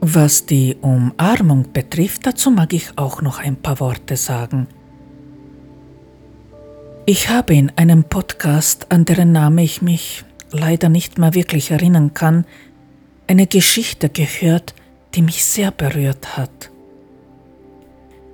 Was 0.00 0.46
die 0.46 0.76
Umarmung 0.80 1.72
betrifft, 1.72 2.26
dazu 2.26 2.50
mag 2.50 2.72
ich 2.72 2.90
auch 2.96 3.22
noch 3.22 3.38
ein 3.38 3.56
paar 3.56 3.80
Worte 3.80 4.16
sagen. 4.16 4.68
Ich 7.06 7.28
habe 7.28 7.54
in 7.54 7.70
einem 7.76 8.04
Podcast, 8.04 8.90
an 8.90 9.04
deren 9.04 9.32
Name 9.32 9.62
ich 9.62 9.80
mich 9.80 10.24
leider 10.50 10.88
nicht 10.88 11.18
mehr 11.18 11.34
wirklich 11.34 11.70
erinnern 11.70 12.14
kann, 12.14 12.44
eine 13.26 13.46
Geschichte 13.46 14.08
gehört, 14.08 14.74
die 15.14 15.22
mich 15.22 15.44
sehr 15.44 15.70
berührt 15.70 16.36
hat. 16.36 16.70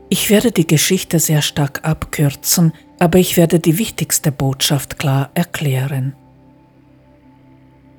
Ich 0.08 0.28
werde 0.28 0.52
die 0.52 0.66
Geschichte 0.66 1.18
sehr 1.18 1.42
stark 1.42 1.80
abkürzen, 1.84 2.72
aber 2.98 3.18
ich 3.18 3.36
werde 3.36 3.60
die 3.60 3.78
wichtigste 3.78 4.30
Botschaft 4.30 4.98
klar 4.98 5.30
erklären. 5.34 6.14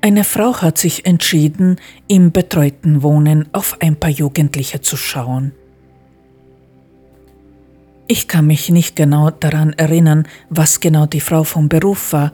Eine 0.04 0.26
Frau 0.26 0.58
hat 0.58 0.78
sich 0.78 1.06
entschieden, 1.06 1.78
im 2.10 2.34
betreuten 2.34 3.04
Wohnen 3.04 3.48
auf 3.54 3.78
ein 3.80 3.96
paar 3.96 4.10
Jugendliche 4.10 4.82
zu 4.82 4.98
schauen. 4.98 5.54
Ich 8.10 8.28
kann 8.28 8.46
mich 8.46 8.70
nicht 8.70 8.98
genau 8.98 9.30
daran 9.30 9.72
erinnern, 9.72 10.28
was 10.50 10.82
genau 10.82 11.06
die 11.06 11.22
Frau 11.22 11.46
vom 11.46 11.70
Beruf 11.70 12.12
war, 12.12 12.34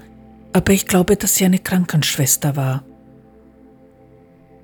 aber 0.52 0.74
ich 0.74 0.88
glaube, 0.88 1.16
dass 1.16 1.36
sie 1.36 1.46
eine 1.46 1.60
Krankenschwester 1.60 2.56
war. 2.56 2.84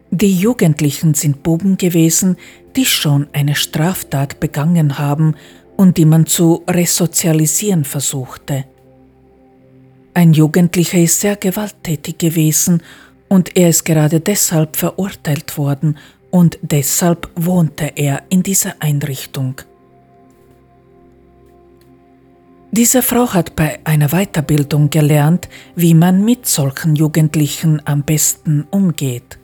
Die 0.10 0.34
Jugendlichen 0.34 1.14
sind 1.14 1.44
Buben 1.44 1.78
gewesen, 1.78 2.38
die 2.76 2.86
schon 2.86 3.28
eine 3.34 3.54
Straftat 3.54 4.40
begangen 4.40 4.98
haben 4.98 5.36
und 5.78 5.98
die 5.98 6.06
man 6.06 6.26
zu 6.26 6.64
resozialisieren 6.68 7.84
versuchte. 7.84 8.66
Ein 10.16 10.32
Jugendlicher 10.32 10.98
ist 10.98 11.20
sehr 11.20 11.36
gewalttätig 11.36 12.18
gewesen 12.18 12.82
und 13.28 13.58
er 13.58 13.68
ist 13.68 13.84
gerade 13.84 14.22
deshalb 14.22 14.78
verurteilt 14.78 15.58
worden 15.58 15.98
und 16.32 16.58
deshalb 16.62 17.30
wohnte 17.36 17.92
er 17.98 18.24
in 18.30 18.42
dieser 18.42 18.76
Einrichtung. 18.80 19.60
Diese 22.72 23.02
Frau 23.02 23.34
hat 23.34 23.58
bei 23.58 23.80
einer 23.84 24.08
Weiterbildung 24.08 24.90
gelernt, 24.90 25.50
wie 25.76 25.94
man 25.94 26.24
mit 26.24 26.48
solchen 26.48 26.96
Jugendlichen 26.96 27.82
am 27.86 28.04
besten 28.04 28.66
umgeht. 28.72 29.38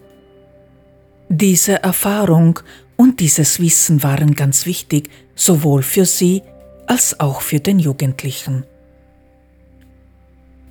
Diese 1.28 1.84
Erfahrung 1.84 2.62
und 2.96 3.20
dieses 3.20 3.60
Wissen 3.60 4.04
waren 4.04 4.36
ganz 4.36 4.66
wichtig, 4.66 5.10
sowohl 5.36 5.82
für 5.82 6.06
sie 6.06 6.44
als 6.88 7.20
auch 7.20 7.42
für 7.42 7.60
den 7.60 7.80
Jugendlichen. 7.80 8.64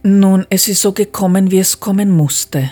Nun, 0.02 0.47
es 0.48 0.66
ist 0.68 0.81
so 0.81 0.93
gekommen, 0.93 1.51
wie 1.51 1.59
es 1.59 1.78
kommen 1.78 2.10
musste. 2.10 2.70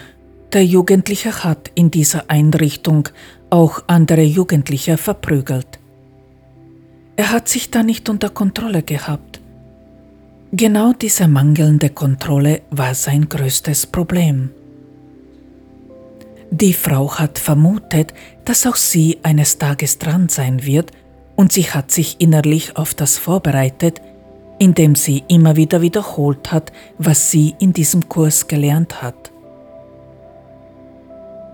Der 0.53 0.65
Jugendliche 0.65 1.45
hat 1.45 1.71
in 1.75 1.91
dieser 1.91 2.31
Einrichtung 2.31 3.11
auch 3.51 3.83
andere 3.87 4.23
Jugendliche 4.23 4.97
verprügelt. 4.97 5.79
Er 7.17 7.31
hat 7.31 7.49
sich 7.49 7.71
da 7.71 7.83
nicht 7.83 8.09
unter 8.09 8.31
Kontrolle 8.31 8.83
gehabt. 8.83 9.41
Genau 10.53 10.95
diese 10.95 11.29
mangelnde 11.29 11.91
Kontrolle 11.91 12.63
war 12.71 12.95
sein 12.95 13.29
größtes 13.29 13.89
Problem. 13.89 14.51
Die 16.51 16.73
Frau 16.73 17.15
hat 17.19 17.39
vermutet, 17.39 18.15
dass 18.47 18.67
auch 18.67 18.77
sie 18.77 19.19
eines 19.23 19.59
Tages 19.59 19.99
dran 19.99 20.31
sein 20.31 20.65
wird 20.65 20.93
und 21.37 21.53
sie 21.53 21.65
hat 21.65 21.91
sich 21.91 22.17
innerlich 22.21 22.77
auf 22.79 22.95
das 22.95 23.19
vorbereitet, 23.19 24.01
indem 24.59 24.95
sie 24.95 25.25
immer 25.29 25.57
wieder 25.57 25.81
wiederholt 25.81 26.53
hat, 26.53 26.73
was 26.99 27.31
sie 27.31 27.55
in 27.59 27.73
diesem 27.73 28.09
Kurs 28.09 28.47
gelernt 28.49 29.03
hat. 29.03 29.31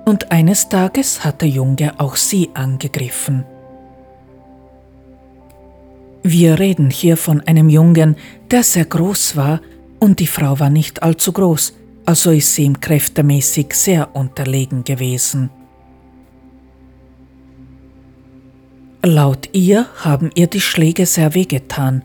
Und 0.05 0.33
eines 0.33 0.69
Tages 0.69 1.25
hat 1.25 1.41
der 1.43 1.49
Junge 1.49 1.99
auch 1.99 2.17
sie 2.17 2.51
angegriffen. 2.55 3.45
Wir 6.23 6.59
reden 6.59 6.91
hier 6.91 7.17
von 7.17 7.43
einem 7.43 7.69
Jungen, 7.69 8.17
der 8.51 8.63
sehr 8.63 8.87
groß 8.87 9.37
war 9.37 9.61
und 9.99 10.21
die 10.21 10.27
Frau 10.27 10.59
war 10.59 10.71
nicht 10.71 11.03
allzu 11.03 11.33
groß, 11.33 11.75
also 12.07 12.31
ist 12.31 12.55
sie 12.55 12.65
ihm 12.65 12.81
kräftemäßig 12.81 13.75
sehr 13.75 14.15
unterlegen 14.15 14.85
gewesen. 14.85 15.51
Laut 19.03 19.51
ihr 19.53 19.87
haben 19.97 20.31
ihr 20.35 20.47
die 20.47 20.63
Schläge 20.63 21.05
sehr 21.05 21.35
wehgetan 21.35 22.03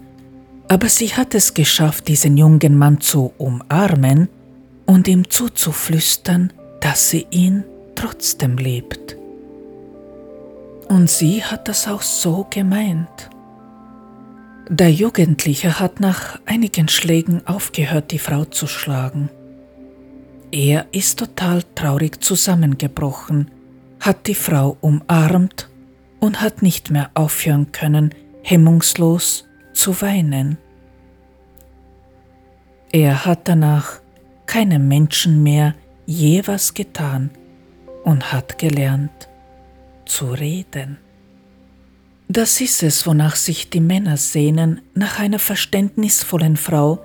aber 0.70 0.88
sie 0.88 1.08
hat 1.08 1.34
es 1.34 1.56
geschafft, 1.56 2.08
diesen 2.08 2.38
jungen 2.38 2.78
Mann 2.78 3.02
zu 3.02 3.34
umarmen 3.40 4.30
und 4.86 5.08
ihm 5.08 5.30
zuzuflüstern, 5.30 6.54
dass 6.80 7.10
sie 7.10 7.26
ihn 7.32 7.64
trotzdem 7.96 8.56
liebt. 8.58 9.18
Und 10.88 11.10
sie 11.10 11.44
hat 11.44 11.68
das 11.68 11.88
auch 11.88 12.04
so 12.04 12.46
gemeint. 12.52 13.30
Der 14.70 14.92
Jugendliche 14.92 15.80
hat 15.80 16.00
nach 16.00 16.40
einigen 16.46 16.88
Schlägen 16.88 17.46
aufgehört, 17.48 18.12
die 18.12 18.20
Frau 18.20 18.46
zu 18.46 18.68
schlagen. 18.68 19.30
Er 20.52 20.86
ist 20.92 21.18
total 21.18 21.64
traurig 21.74 22.24
zusammengebrochen, 22.24 23.50
hat 24.00 24.28
die 24.28 24.36
Frau 24.36 24.78
umarmt 24.82 25.68
und 26.20 26.42
hat 26.42 26.62
nicht 26.62 26.92
mehr 26.92 27.10
aufhören 27.16 27.72
können, 27.72 28.14
hemmungslos 28.44 29.49
zu 29.80 30.02
weinen. 30.02 30.58
Er 32.92 33.26
hat 33.26 33.48
danach 33.48 34.02
keinem 34.46 34.88
Menschen 34.88 35.42
mehr 35.42 35.74
je 36.06 36.42
was 36.46 36.74
getan 36.74 37.30
und 38.04 38.34
hat 38.34 38.58
gelernt 38.58 39.30
zu 40.06 40.32
reden. 40.32 40.98
Das 42.28 42.60
ist 42.62 42.84
es, 42.84 43.08
wonach 43.08 43.36
sich 43.36 43.70
die 43.70 43.80
Männer 43.80 44.18
sehnen, 44.18 44.82
nach 44.96 45.20
einer 45.20 45.40
verständnisvollen 45.40 46.58
Frau, 46.58 47.00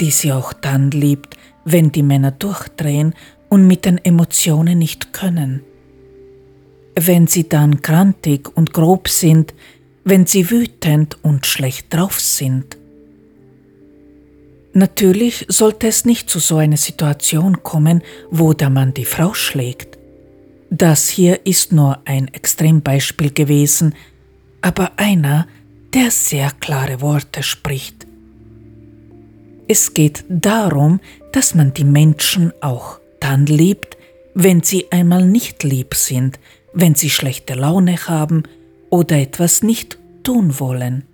die 0.00 0.10
sie 0.10 0.32
auch 0.32 0.52
dann 0.52 0.90
liebt, 0.90 1.36
wenn 1.64 1.92
die 1.92 2.02
Männer 2.02 2.30
durchdrehen 2.30 3.14
und 3.48 3.66
mit 3.66 3.84
den 3.84 3.98
Emotionen 3.98 4.78
nicht 4.78 5.12
können. 5.12 5.62
Wenn 6.94 7.26
sie 7.26 7.48
dann 7.48 7.82
grantig 7.82 8.48
und 8.56 8.72
grob 8.72 9.08
sind, 9.08 9.54
wenn 10.06 10.24
sie 10.24 10.50
wütend 10.50 11.18
und 11.22 11.46
schlecht 11.46 11.92
drauf 11.92 12.20
sind. 12.20 12.78
Natürlich 14.72 15.44
sollte 15.48 15.88
es 15.88 16.04
nicht 16.04 16.30
zu 16.30 16.38
so 16.38 16.58
einer 16.58 16.76
Situation 16.76 17.64
kommen, 17.64 18.02
wo 18.30 18.52
der 18.52 18.70
Mann 18.70 18.94
die 18.94 19.04
Frau 19.04 19.34
schlägt. 19.34 19.98
Das 20.70 21.08
hier 21.08 21.44
ist 21.44 21.72
nur 21.72 21.98
ein 22.04 22.28
Extrembeispiel 22.28 23.32
gewesen, 23.32 23.96
aber 24.60 24.92
einer, 24.96 25.48
der 25.92 26.12
sehr 26.12 26.52
klare 26.60 27.00
Worte 27.00 27.42
spricht. 27.42 28.06
Es 29.66 29.92
geht 29.92 30.24
darum, 30.28 31.00
dass 31.32 31.56
man 31.56 31.74
die 31.74 31.84
Menschen 31.84 32.52
auch 32.60 33.00
dann 33.18 33.46
liebt, 33.46 33.96
wenn 34.34 34.62
sie 34.62 34.86
einmal 34.92 35.26
nicht 35.26 35.64
lieb 35.64 35.96
sind, 35.96 36.38
wenn 36.72 36.94
sie 36.94 37.10
schlechte 37.10 37.54
Laune 37.54 37.96
haben 38.06 38.44
oder 38.90 39.18
etwas 39.18 39.62
nicht 39.62 39.98
tun 40.22 40.58
wollen. 40.58 41.04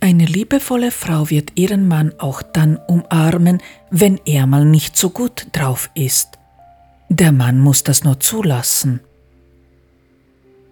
Eine 0.00 0.26
liebevolle 0.26 0.90
Frau 0.90 1.30
wird 1.30 1.52
ihren 1.54 1.88
Mann 1.88 2.12
auch 2.18 2.42
dann 2.42 2.76
umarmen, 2.86 3.62
wenn 3.90 4.20
er 4.24 4.46
mal 4.46 4.64
nicht 4.64 4.96
so 4.96 5.10
gut 5.10 5.46
drauf 5.52 5.90
ist. 5.94 6.38
Der 7.08 7.32
Mann 7.32 7.58
muss 7.58 7.82
das 7.82 8.04
nur 8.04 8.20
zulassen. 8.20 9.00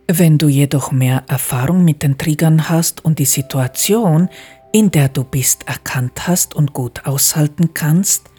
Wenn 0.07 0.37
du 0.37 0.49
jedoch 0.49 0.93
mehr 0.93 1.25
Erfahrung 1.29 1.85
mit 1.85 2.03
den 2.03 2.19
Triggern 2.19 2.69
hast 2.69 3.05
und 3.05 3.19
die 3.19 3.25
Situation, 3.25 4.29
in 4.73 4.91
der 4.91 5.09
du 5.09 5.25
bist, 5.25 5.67
erkannt 5.67 6.29
hast 6.29 6.55
und 6.55 6.75
gut 6.75 7.07
aushalten 7.07 7.73
kannst, 7.73 8.31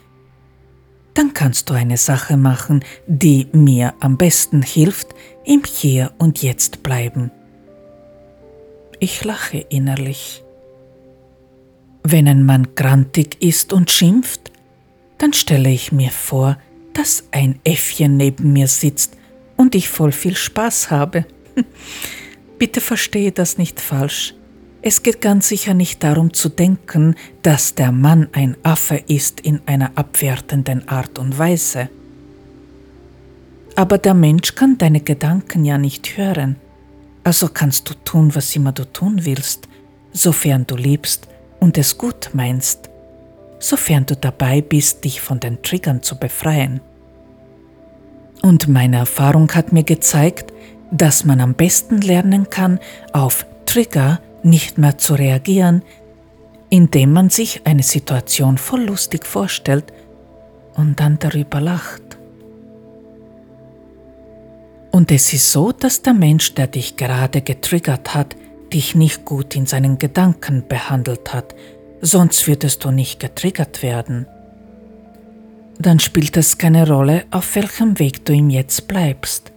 dann 1.16 1.34
kannst 1.34 1.70
du 1.70 1.74
eine 1.74 1.98
Sache 1.98 2.38
machen, 2.38 2.84
die 3.08 3.48
mir 3.54 3.94
am 4.02 4.18
besten 4.18 4.62
hilft, 4.62 5.16
im 5.46 5.64
Hier 5.64 6.12
und 6.18 6.42
Jetzt 6.42 6.84
bleiben. 6.84 7.32
Ich 9.00 9.24
lache 9.24 9.58
innerlich. 9.70 10.44
Wenn 12.04 12.28
ein 12.28 12.46
Mann 12.46 12.76
grantig 12.76 13.42
ist 13.42 13.74
und 13.74 13.92
schimpft, 13.92 14.52
dann 15.18 15.34
stelle 15.34 15.70
ich 15.70 15.92
mir 15.92 16.12
vor, 16.12 16.58
dass 16.94 17.26
ein 17.32 17.60
Äffchen 17.64 18.18
neben 18.18 18.54
mir 18.54 18.68
sitzt 18.68 19.18
und 19.58 19.76
ich 19.76 19.90
voll 19.90 20.12
viel 20.12 20.36
Spaß 20.36 20.92
habe. 20.92 21.26
Bitte 22.58 22.80
verstehe 22.82 23.32
das 23.32 23.58
nicht 23.58 23.80
falsch. 23.80 24.34
Es 24.82 25.02
geht 25.02 25.20
ganz 25.20 25.48
sicher 25.48 25.74
nicht 25.74 26.04
darum 26.04 26.34
zu 26.34 26.48
denken, 26.48 27.16
dass 27.42 27.74
der 27.74 27.92
Mann 27.92 28.30
ein 28.34 28.56
Affe 28.64 29.04
ist 29.08 29.40
in 29.40 29.62
einer 29.66 29.92
abwertenden 29.96 30.88
Art 30.88 31.18
und 31.18 31.40
Weise. 31.40 31.90
Aber 33.76 33.98
der 33.98 34.14
Mensch 34.14 34.56
kann 34.56 34.78
deine 34.78 35.02
Gedanken 35.02 35.66
ja 35.66 35.78
nicht 35.78 36.18
hören. 36.18 36.56
Also 37.24 37.50
kannst 37.50 37.90
du 37.90 37.94
tun, 38.06 38.34
was 38.36 38.56
immer 38.56 38.72
du 38.72 38.86
tun 38.86 39.26
willst, 39.26 39.68
sofern 40.14 40.66
du 40.66 40.76
liebst 40.76 41.28
und 41.60 41.78
es 41.78 41.98
gut 41.98 42.30
meinst, 42.34 42.90
sofern 43.60 44.06
du 44.06 44.16
dabei 44.16 44.62
bist, 44.62 45.04
dich 45.04 45.20
von 45.20 45.40
den 45.40 45.62
Triggern 45.62 46.04
zu 46.04 46.18
befreien. 46.18 46.80
Und 48.42 48.68
meine 48.68 48.98
Erfahrung 48.98 49.52
hat 49.54 49.74
mir 49.74 49.84
gezeigt, 49.84 50.54
dass 50.92 51.26
man 51.26 51.42
am 51.42 51.56
besten 51.56 52.00
lernen 52.00 52.50
kann, 52.50 52.80
auf 53.12 53.46
Trigger 53.66 54.22
nicht 54.44 54.78
mehr 54.78 54.98
zu 54.98 55.16
reagieren, 55.16 55.82
indem 56.70 57.12
man 57.12 57.30
sich 57.30 57.66
eine 57.66 57.84
Situation 57.84 58.58
voll 58.58 58.84
lustig 58.84 59.26
vorstellt 59.26 59.92
und 60.76 61.00
dann 61.00 61.18
darüber 61.20 61.60
lacht. 61.60 62.05
Und 64.96 65.12
es 65.12 65.34
ist 65.34 65.52
so, 65.52 65.74
dass 65.74 66.04
der 66.04 66.14
Mensch, 66.14 66.54
der 66.54 66.68
dich 66.68 66.96
gerade 66.96 67.42
getriggert 67.42 68.14
hat, 68.14 68.38
dich 68.72 68.96
nicht 68.96 69.26
gut 69.26 69.54
in 69.54 69.66
seinen 69.66 69.98
Gedanken 69.98 70.70
behandelt 70.70 71.34
hat, 71.34 71.54
sonst 72.00 72.48
würdest 72.48 72.86
du 72.86 72.92
nicht 72.92 73.20
getriggert 73.20 73.84
werden. 73.84 74.26
Dann 75.78 76.00
spielt 76.00 76.38
es 76.38 76.58
keine 76.58 76.88
Rolle, 76.88 77.26
auf 77.30 77.56
welchem 77.56 78.00
Weg 78.00 78.24
du 78.24 78.32
ihm 78.32 78.50
jetzt 78.50 78.88
bleibst. 78.88 79.52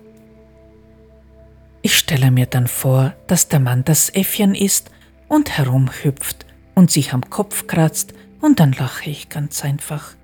Ich 1.83 1.97
stelle 1.97 2.33
mir 2.33 2.47
dann 2.47 2.67
vor, 2.67 3.15
dass 3.29 3.47
der 3.47 3.61
Mann 3.61 3.85
das 3.85 4.11
Äffchen 4.11 4.57
ist 4.57 4.91
und 5.29 5.57
herumhüpft 5.57 6.47
und 6.75 6.91
sich 6.91 7.13
am 7.13 7.31
Kopf 7.31 7.69
kratzt 7.69 8.13
und 8.41 8.59
dann 8.59 8.73
lache 8.73 9.09
ich 9.09 9.29
ganz 9.29 9.65
einfach. 9.65 10.18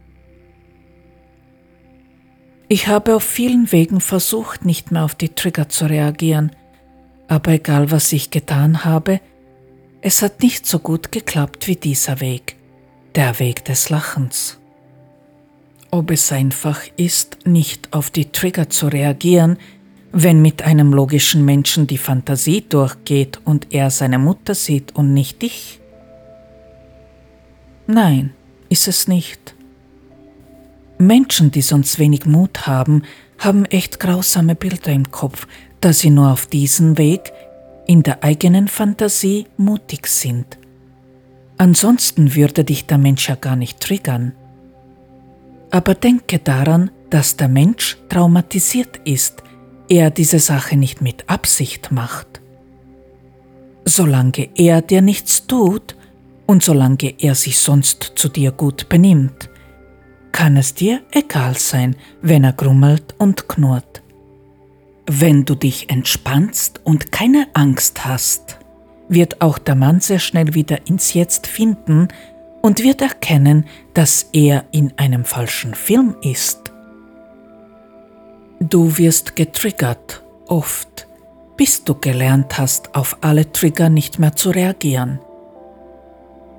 Ich 2.68 2.88
habe 2.88 3.14
auf 3.14 3.22
vielen 3.22 3.70
Wegen 3.72 4.00
versucht, 4.00 4.64
nicht 4.64 4.90
mehr 4.90 5.04
auf 5.04 5.14
die 5.14 5.30
Trigger 5.30 5.68
zu 5.68 5.86
reagieren, 5.86 6.50
aber 7.28 7.52
egal 7.52 7.90
was 7.90 8.12
ich 8.12 8.30
getan 8.30 8.84
habe, 8.84 9.20
es 10.00 10.22
hat 10.22 10.42
nicht 10.42 10.66
so 10.66 10.78
gut 10.78 11.12
geklappt 11.12 11.66
wie 11.66 11.76
dieser 11.76 12.20
Weg, 12.20 12.56
der 13.14 13.38
Weg 13.38 13.64
des 13.64 13.90
Lachens. 13.90 14.58
Ob 15.90 16.10
es 16.10 16.32
einfach 16.32 16.80
ist, 16.96 17.38
nicht 17.46 17.92
auf 17.92 18.10
die 18.10 18.32
Trigger 18.32 18.68
zu 18.68 18.88
reagieren, 18.88 19.58
wenn 20.12 20.42
mit 20.42 20.62
einem 20.62 20.92
logischen 20.92 21.44
Menschen 21.44 21.86
die 21.86 21.98
Fantasie 21.98 22.64
durchgeht 22.68 23.40
und 23.44 23.72
er 23.72 23.90
seine 23.90 24.18
Mutter 24.18 24.54
sieht 24.54 24.94
und 24.94 25.12
nicht 25.12 25.42
dich? 25.42 25.80
Nein, 27.86 28.32
ist 28.68 28.88
es 28.88 29.08
nicht. 29.08 29.53
Menschen, 30.98 31.50
die 31.50 31.62
sonst 31.62 31.98
wenig 31.98 32.26
Mut 32.26 32.66
haben, 32.66 33.02
haben 33.38 33.64
echt 33.66 34.00
grausame 34.00 34.54
Bilder 34.54 34.92
im 34.92 35.10
Kopf, 35.10 35.46
da 35.80 35.92
sie 35.92 36.10
nur 36.10 36.30
auf 36.30 36.46
diesem 36.46 36.98
Weg 36.98 37.32
in 37.86 38.02
der 38.02 38.22
eigenen 38.24 38.68
Fantasie 38.68 39.46
mutig 39.56 40.06
sind. 40.06 40.58
Ansonsten 41.58 42.34
würde 42.34 42.64
dich 42.64 42.86
der 42.86 42.98
Mensch 42.98 43.28
ja 43.28 43.34
gar 43.34 43.56
nicht 43.56 43.80
triggern. 43.80 44.32
Aber 45.70 45.94
denke 45.94 46.38
daran, 46.38 46.90
dass 47.10 47.36
der 47.36 47.48
Mensch 47.48 47.98
traumatisiert 48.08 49.00
ist, 49.04 49.42
er 49.88 50.10
diese 50.10 50.38
Sache 50.38 50.76
nicht 50.76 51.02
mit 51.02 51.28
Absicht 51.28 51.92
macht. 51.92 52.40
Solange 53.84 54.48
er 54.54 54.80
dir 54.82 55.02
nichts 55.02 55.46
tut 55.46 55.96
und 56.46 56.62
solange 56.62 57.14
er 57.18 57.34
sich 57.34 57.58
sonst 57.58 58.12
zu 58.16 58.28
dir 58.28 58.50
gut 58.50 58.88
benimmt, 58.88 59.50
kann 60.34 60.56
es 60.56 60.74
dir 60.74 61.00
egal 61.12 61.56
sein, 61.56 61.94
wenn 62.20 62.42
er 62.42 62.52
grummelt 62.52 63.14
und 63.18 63.48
knurrt. 63.48 64.02
Wenn 65.06 65.44
du 65.44 65.54
dich 65.54 65.90
entspannst 65.90 66.80
und 66.82 67.12
keine 67.12 67.46
Angst 67.54 68.04
hast, 68.04 68.58
wird 69.08 69.40
auch 69.40 69.58
der 69.58 69.76
Mann 69.76 70.00
sehr 70.00 70.18
schnell 70.18 70.54
wieder 70.54 70.88
ins 70.88 71.14
Jetzt 71.14 71.46
finden 71.46 72.08
und 72.62 72.82
wird 72.82 73.00
erkennen, 73.00 73.66
dass 73.94 74.28
er 74.32 74.64
in 74.72 74.92
einem 74.96 75.24
falschen 75.24 75.74
Film 75.74 76.16
ist. 76.20 76.72
Du 78.58 78.98
wirst 78.98 79.36
getriggert, 79.36 80.22
oft, 80.48 81.06
bis 81.56 81.84
du 81.84 81.94
gelernt 81.94 82.58
hast, 82.58 82.96
auf 82.96 83.18
alle 83.20 83.52
Trigger 83.52 83.88
nicht 83.88 84.18
mehr 84.18 84.34
zu 84.34 84.50
reagieren. 84.50 85.20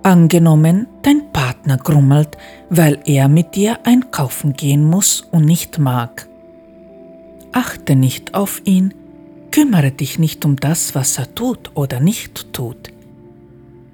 Angenommen, 0.06 0.88
dein 1.02 1.32
Partner 1.34 1.78
grummelt, 1.78 2.38
weil 2.70 3.00
er 3.06 3.28
mit 3.28 3.56
dir 3.56 3.80
einkaufen 3.86 4.54
gehen 4.54 4.84
muss 4.84 5.22
und 5.32 5.46
nicht 5.46 5.80
mag 5.80 6.28
achte 7.56 7.96
nicht 7.96 8.34
auf 8.36 8.62
ihn, 8.66 8.94
kümmere 9.52 9.92
dich 9.92 10.20
nicht 10.20 10.44
um 10.44 10.58
das, 10.58 10.94
was 10.94 11.18
er 11.18 11.34
tut 11.34 11.72
oder 11.74 12.02
nicht 12.02 12.52
tut. 12.52 12.92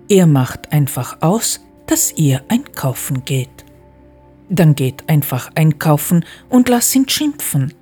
Er 0.09 0.25
macht 0.25 0.73
einfach 0.73 1.21
aus, 1.21 1.61
dass 1.85 2.11
ihr 2.17 2.41
einkaufen 2.47 3.23
geht. 3.23 3.65
Dann 4.49 4.73
geht 4.75 5.07
einfach 5.07 5.51
einkaufen 5.55 6.25
und 6.49 6.69
lass 6.69 6.93
ihn 6.95 7.07
schimpfen. 7.07 7.73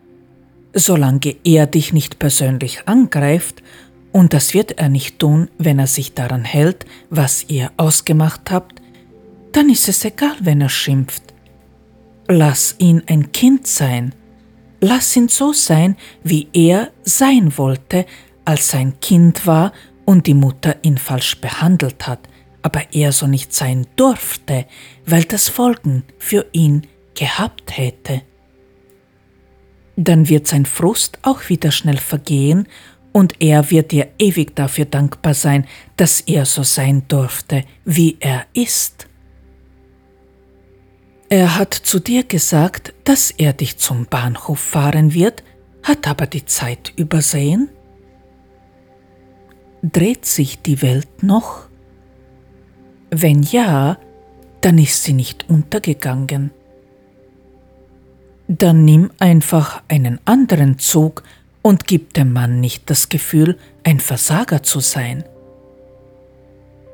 Solange 0.74 1.36
er 1.44 1.66
dich 1.66 1.94
nicht 1.94 2.20
persönlich 2.20 2.88
angreift, 2.88 3.64
und 4.12 4.34
das 4.34 4.54
wird 4.54 4.80
er 4.80 4.90
nicht 4.90 5.20
tun, 5.20 5.50
wenn 5.58 5.80
er 5.80 5.88
sich 5.88 6.14
daran 6.14 6.44
hält, 6.44 6.86
was 7.10 7.46
ihr 7.48 7.72
ausgemacht 7.78 8.52
habt, 8.52 8.82
dann 9.52 9.70
ist 9.70 9.88
es 9.88 10.06
egal, 10.06 10.36
wenn 10.42 10.62
er 10.62 10.70
schimpft. 10.70 11.24
Lass 12.28 12.76
ihn 12.78 13.04
ein 13.08 13.32
Kind 13.32 13.66
sein, 13.66 14.14
Lass 14.82 15.16
ihn 15.16 15.28
so 15.28 15.52
sein, 15.52 15.98
wie 16.24 16.48
er 16.54 16.92
sein 17.04 17.58
wollte, 17.58 18.06
als 18.46 18.70
sein 18.70 19.00
Kind 19.02 19.46
war 19.46 19.74
und 20.06 20.26
die 20.26 20.34
Mutter 20.34 20.78
ihn 20.84 20.98
falsch 20.98 21.40
behandelt 21.42 22.08
hat, 22.08 22.20
aber 22.62 22.84
er 22.94 23.12
so 23.12 23.28
nicht 23.28 23.54
sein 23.54 23.88
durfte, 23.96 24.66
weil 25.06 25.24
das 25.26 25.50
Folgen 25.50 26.04
für 26.18 26.46
ihn 26.54 26.88
gehabt 27.14 27.78
hätte. 27.78 28.22
Dann 29.98 30.30
wird 30.30 30.48
sein 30.48 30.66
Frust 30.66 31.20
auch 31.24 31.50
wieder 31.50 31.72
schnell 31.72 31.98
vergehen 31.98 32.68
und 33.12 33.42
er 33.42 33.70
wird 33.72 33.92
dir 33.92 34.10
ewig 34.18 34.56
dafür 34.56 34.86
dankbar 34.86 35.34
sein, 35.34 35.66
dass 35.98 36.22
er 36.22 36.46
so 36.46 36.64
sein 36.64 37.04
durfte, 37.08 37.64
wie 37.86 38.18
er 38.20 38.46
ist. 38.54 39.08
Er 41.30 41.58
hat 41.58 41.74
zu 41.74 42.00
dir 42.00 42.24
gesagt, 42.24 42.94
dass 43.04 43.32
er 43.32 43.54
dich 43.54 43.78
zum 43.78 44.06
Bahnhof 44.06 44.60
fahren 44.60 45.14
wird, 45.14 45.44
hat 45.84 46.08
aber 46.08 46.26
die 46.26 46.46
Zeit 46.46 46.94
übersehen? 46.96 47.70
Dreht 49.82 50.26
sich 50.26 50.62
die 50.62 50.82
Welt 50.82 51.24
noch? 51.24 51.68
Wenn 53.12 53.44
ja, 53.44 53.98
dann 54.62 54.78
ist 54.78 55.04
sie 55.04 55.14
nicht 55.14 55.50
untergegangen. 55.50 56.52
Dann 58.48 58.84
nimm 58.84 59.12
einfach 59.20 59.84
einen 59.88 60.20
anderen 60.26 60.80
Zug 60.80 61.24
und 61.62 61.88
gib 61.88 62.14
dem 62.14 62.34
Mann 62.34 62.60
nicht 62.60 62.90
das 62.90 63.10
Gefühl, 63.10 63.58
ein 63.84 64.00
Versager 64.00 64.64
zu 64.64 64.80
sein. 64.80 65.24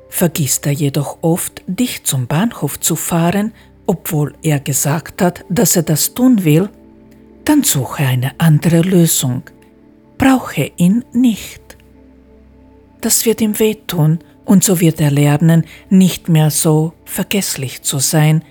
vergisst 0.08 0.66
er 0.66 0.72
jedoch 0.72 1.18
oft, 1.20 1.62
dich 1.66 2.04
zum 2.04 2.26
Bahnhof 2.26 2.80
zu 2.80 2.96
fahren, 2.96 3.52
obwohl 3.86 4.34
er 4.42 4.60
gesagt 4.60 5.20
hat, 5.20 5.44
dass 5.50 5.76
er 5.76 5.82
das 5.82 6.14
tun 6.14 6.44
will, 6.44 6.70
dann 7.44 7.62
suche 7.62 8.04
eine 8.04 8.32
andere 8.38 8.80
Lösung. 8.80 9.42
Brauche 10.16 10.72
ihn 10.76 11.04
nicht. 11.12 11.76
Das 13.00 13.26
wird 13.26 13.40
ihm 13.40 13.58
wehtun 13.58 14.20
und 14.44 14.64
so 14.64 14.80
wird 14.80 15.00
er 15.00 15.10
lernen, 15.10 15.64
nicht 15.90 16.28
mehr 16.28 16.50
so 16.50 16.92
vergesslich 17.04 17.82
zu 17.82 17.98
sein, 17.98 18.42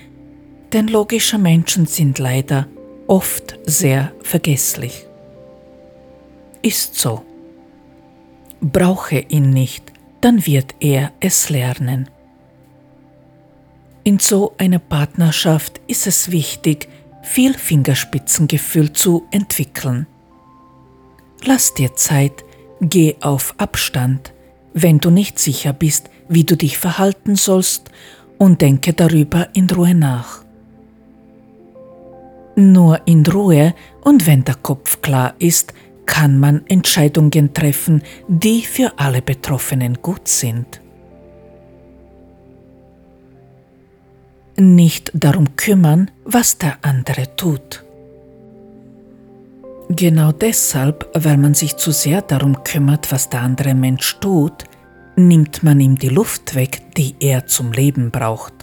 denn 0.71 0.87
logische 0.87 1.37
Menschen 1.37 1.85
sind 1.87 2.19
leider 2.19 2.67
oft 3.07 3.57
sehr 3.65 4.13
vergesslich. 4.21 5.07
Ist 6.65 6.95
so. 6.95 7.23
Brauche 8.59 9.19
ihn 9.19 9.51
nicht, 9.51 9.93
dann 10.21 10.47
wird 10.47 10.73
er 10.79 11.11
es 11.19 11.51
lernen. 11.51 12.09
In 14.03 14.17
so 14.17 14.55
einer 14.57 14.79
Partnerschaft 14.79 15.79
ist 15.85 16.07
es 16.07 16.31
wichtig, 16.31 16.89
viel 17.21 17.53
Fingerspitzengefühl 17.53 18.93
zu 18.93 19.27
entwickeln. 19.29 20.07
Lass 21.43 21.75
dir 21.75 21.95
Zeit, 21.95 22.43
geh 22.81 23.15
auf 23.21 23.53
Abstand, 23.59 24.33
wenn 24.73 24.97
du 24.97 25.11
nicht 25.11 25.37
sicher 25.37 25.71
bist, 25.71 26.09
wie 26.29 26.45
du 26.45 26.57
dich 26.57 26.79
verhalten 26.79 27.35
sollst, 27.35 27.91
und 28.39 28.61
denke 28.63 28.93
darüber 28.93 29.49
in 29.53 29.69
Ruhe 29.69 29.93
nach. 29.93 30.43
Nur 32.55 33.01
in 33.05 33.23
Ruhe 33.23 33.75
und 34.01 34.25
wenn 34.25 34.43
der 34.45 34.55
Kopf 34.55 35.01
klar 35.01 35.35
ist, 35.37 35.73
kann 36.05 36.39
man 36.39 36.65
Entscheidungen 36.67 37.53
treffen, 37.53 38.01
die 38.27 38.61
für 38.61 38.93
alle 38.97 39.21
Betroffenen 39.21 40.01
gut 40.01 40.27
sind. 40.27 40.81
Nicht 44.57 45.11
darum 45.13 45.55
kümmern, 45.55 46.11
was 46.23 46.57
der 46.57 46.77
andere 46.81 47.35
tut. 47.35 47.83
Genau 49.89 50.31
deshalb, 50.31 51.09
weil 51.13 51.37
man 51.37 51.53
sich 51.53 51.75
zu 51.75 51.91
sehr 51.91 52.21
darum 52.21 52.63
kümmert, 52.63 53.11
was 53.11 53.29
der 53.29 53.41
andere 53.41 53.75
Mensch 53.75 54.17
tut, 54.19 54.63
nimmt 55.15 55.61
man 55.63 55.79
ihm 55.79 55.97
die 55.97 56.09
Luft 56.09 56.55
weg, 56.55 56.81
die 56.97 57.15
er 57.19 57.45
zum 57.45 57.71
Leben 57.71 58.11
braucht. 58.11 58.53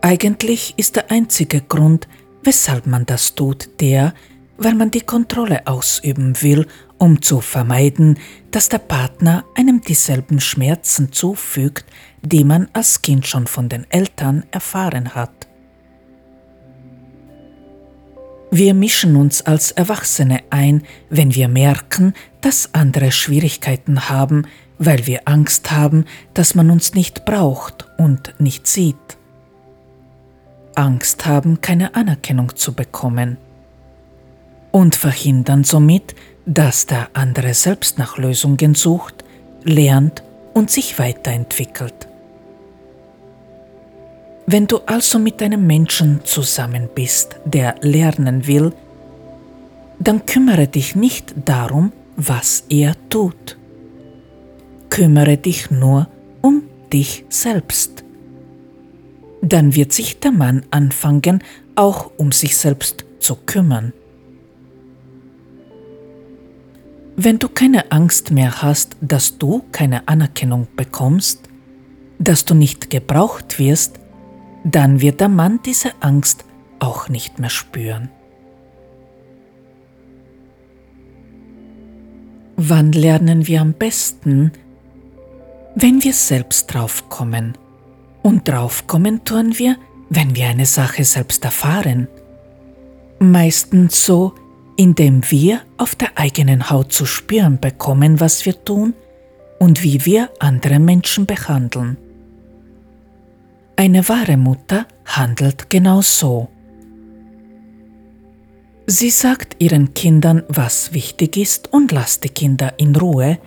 Eigentlich 0.00 0.74
ist 0.76 0.96
der 0.96 1.10
einzige 1.10 1.60
Grund, 1.60 2.08
weshalb 2.42 2.86
man 2.86 3.04
das 3.04 3.34
tut, 3.34 3.80
der, 3.80 4.14
weil 4.58 4.74
man 4.74 4.90
die 4.90 5.00
Kontrolle 5.00 5.66
ausüben 5.66 6.42
will, 6.42 6.66
um 6.98 7.22
zu 7.22 7.40
vermeiden, 7.40 8.18
dass 8.50 8.68
der 8.68 8.78
Partner 8.78 9.44
einem 9.54 9.80
dieselben 9.80 10.40
Schmerzen 10.40 11.12
zufügt, 11.12 11.86
die 12.22 12.44
man 12.44 12.68
als 12.72 13.00
Kind 13.00 13.26
schon 13.26 13.46
von 13.46 13.68
den 13.68 13.86
Eltern 13.90 14.44
erfahren 14.50 15.14
hat. 15.14 15.30
Wir 18.50 18.74
mischen 18.74 19.14
uns 19.14 19.42
als 19.42 19.70
Erwachsene 19.72 20.40
ein, 20.50 20.82
wenn 21.10 21.34
wir 21.34 21.48
merken, 21.48 22.14
dass 22.40 22.74
andere 22.74 23.12
Schwierigkeiten 23.12 24.08
haben, 24.08 24.46
weil 24.78 25.06
wir 25.06 25.28
Angst 25.28 25.70
haben, 25.70 26.04
dass 26.34 26.54
man 26.54 26.70
uns 26.70 26.94
nicht 26.94 27.24
braucht 27.24 27.86
und 27.98 28.34
nicht 28.38 28.66
sieht. 28.66 28.96
Angst 30.74 31.26
haben, 31.26 31.60
keine 31.60 31.94
Anerkennung 31.94 32.56
zu 32.56 32.72
bekommen 32.72 33.36
und 34.70 34.94
verhindern 34.94 35.64
somit, 35.64 36.14
dass 36.46 36.86
der 36.86 37.10
andere 37.12 37.54
selbst 37.54 37.98
nach 37.98 38.16
Lösungen 38.16 38.74
sucht, 38.74 39.24
lernt 39.64 40.22
und 40.54 40.70
sich 40.70 40.98
weiterentwickelt. 40.98 42.08
Wenn 44.46 44.66
du 44.66 44.78
also 44.86 45.18
mit 45.18 45.42
einem 45.42 45.66
Menschen 45.66 46.20
zusammen 46.24 46.88
bist, 46.94 47.36
der 47.44 47.74
lernen 47.82 48.46
will, 48.46 48.72
dann 49.98 50.24
kümmere 50.24 50.66
dich 50.66 50.94
nicht 50.94 51.34
darum, 51.44 51.92
was 52.16 52.64
er 52.68 52.94
tut. 53.10 53.58
Kümmere 54.88 55.36
dich 55.36 55.70
nur 55.70 56.08
um 56.40 56.62
dich 56.92 57.24
selbst. 57.28 58.04
Dann 59.42 59.74
wird 59.74 59.92
sich 59.92 60.18
der 60.18 60.32
Mann 60.32 60.64
anfangen, 60.70 61.42
auch 61.74 62.10
um 62.16 62.32
sich 62.32 62.56
selbst 62.56 63.04
zu 63.20 63.36
kümmern. 63.36 63.92
Wenn 67.20 67.40
du 67.40 67.48
keine 67.48 67.90
Angst 67.90 68.30
mehr 68.30 68.62
hast, 68.62 68.96
dass 69.00 69.38
du 69.38 69.64
keine 69.72 70.06
Anerkennung 70.06 70.68
bekommst, 70.76 71.48
dass 72.20 72.44
du 72.44 72.54
nicht 72.54 72.90
gebraucht 72.90 73.58
wirst, 73.58 73.98
dann 74.62 75.00
wird 75.00 75.20
der 75.20 75.28
Mann 75.28 75.58
diese 75.66 75.90
Angst 75.98 76.44
auch 76.78 77.08
nicht 77.08 77.40
mehr 77.40 77.50
spüren. 77.50 78.08
Wann 82.54 82.92
lernen 82.92 83.48
wir 83.48 83.62
am 83.62 83.72
besten? 83.72 84.52
Wenn 85.74 86.04
wir 86.04 86.12
selbst 86.12 86.72
draufkommen. 86.72 87.58
Und 88.22 88.46
draufkommen 88.46 89.24
tun 89.24 89.58
wir, 89.58 89.76
wenn 90.08 90.36
wir 90.36 90.46
eine 90.46 90.66
Sache 90.66 91.02
selbst 91.02 91.44
erfahren. 91.44 92.06
Meistens 93.18 94.04
so, 94.04 94.34
indem 94.78 95.28
wir 95.28 95.60
auf 95.76 95.96
der 95.96 96.16
eigenen 96.16 96.70
Haut 96.70 96.92
zu 96.92 97.04
spüren 97.04 97.58
bekommen, 97.58 98.20
was 98.20 98.46
wir 98.46 98.64
tun 98.64 98.94
und 99.58 99.82
wie 99.82 100.06
wir 100.06 100.30
andere 100.38 100.78
Menschen 100.78 101.26
behandeln. 101.26 101.96
Eine 103.74 104.08
wahre 104.08 104.36
Mutter 104.36 104.86
handelt 105.04 105.68
genau 105.68 106.00
so. 106.00 106.48
Sie 108.86 109.10
sagt 109.10 109.56
ihren 109.58 109.94
Kindern, 109.94 110.44
was 110.48 110.92
wichtig 110.94 111.36
ist 111.36 111.72
und 111.72 111.90
lasst 111.90 112.22
die 112.22 112.28
Kinder 112.28 112.74
in 112.78 112.94
Ruhe, 112.94 113.38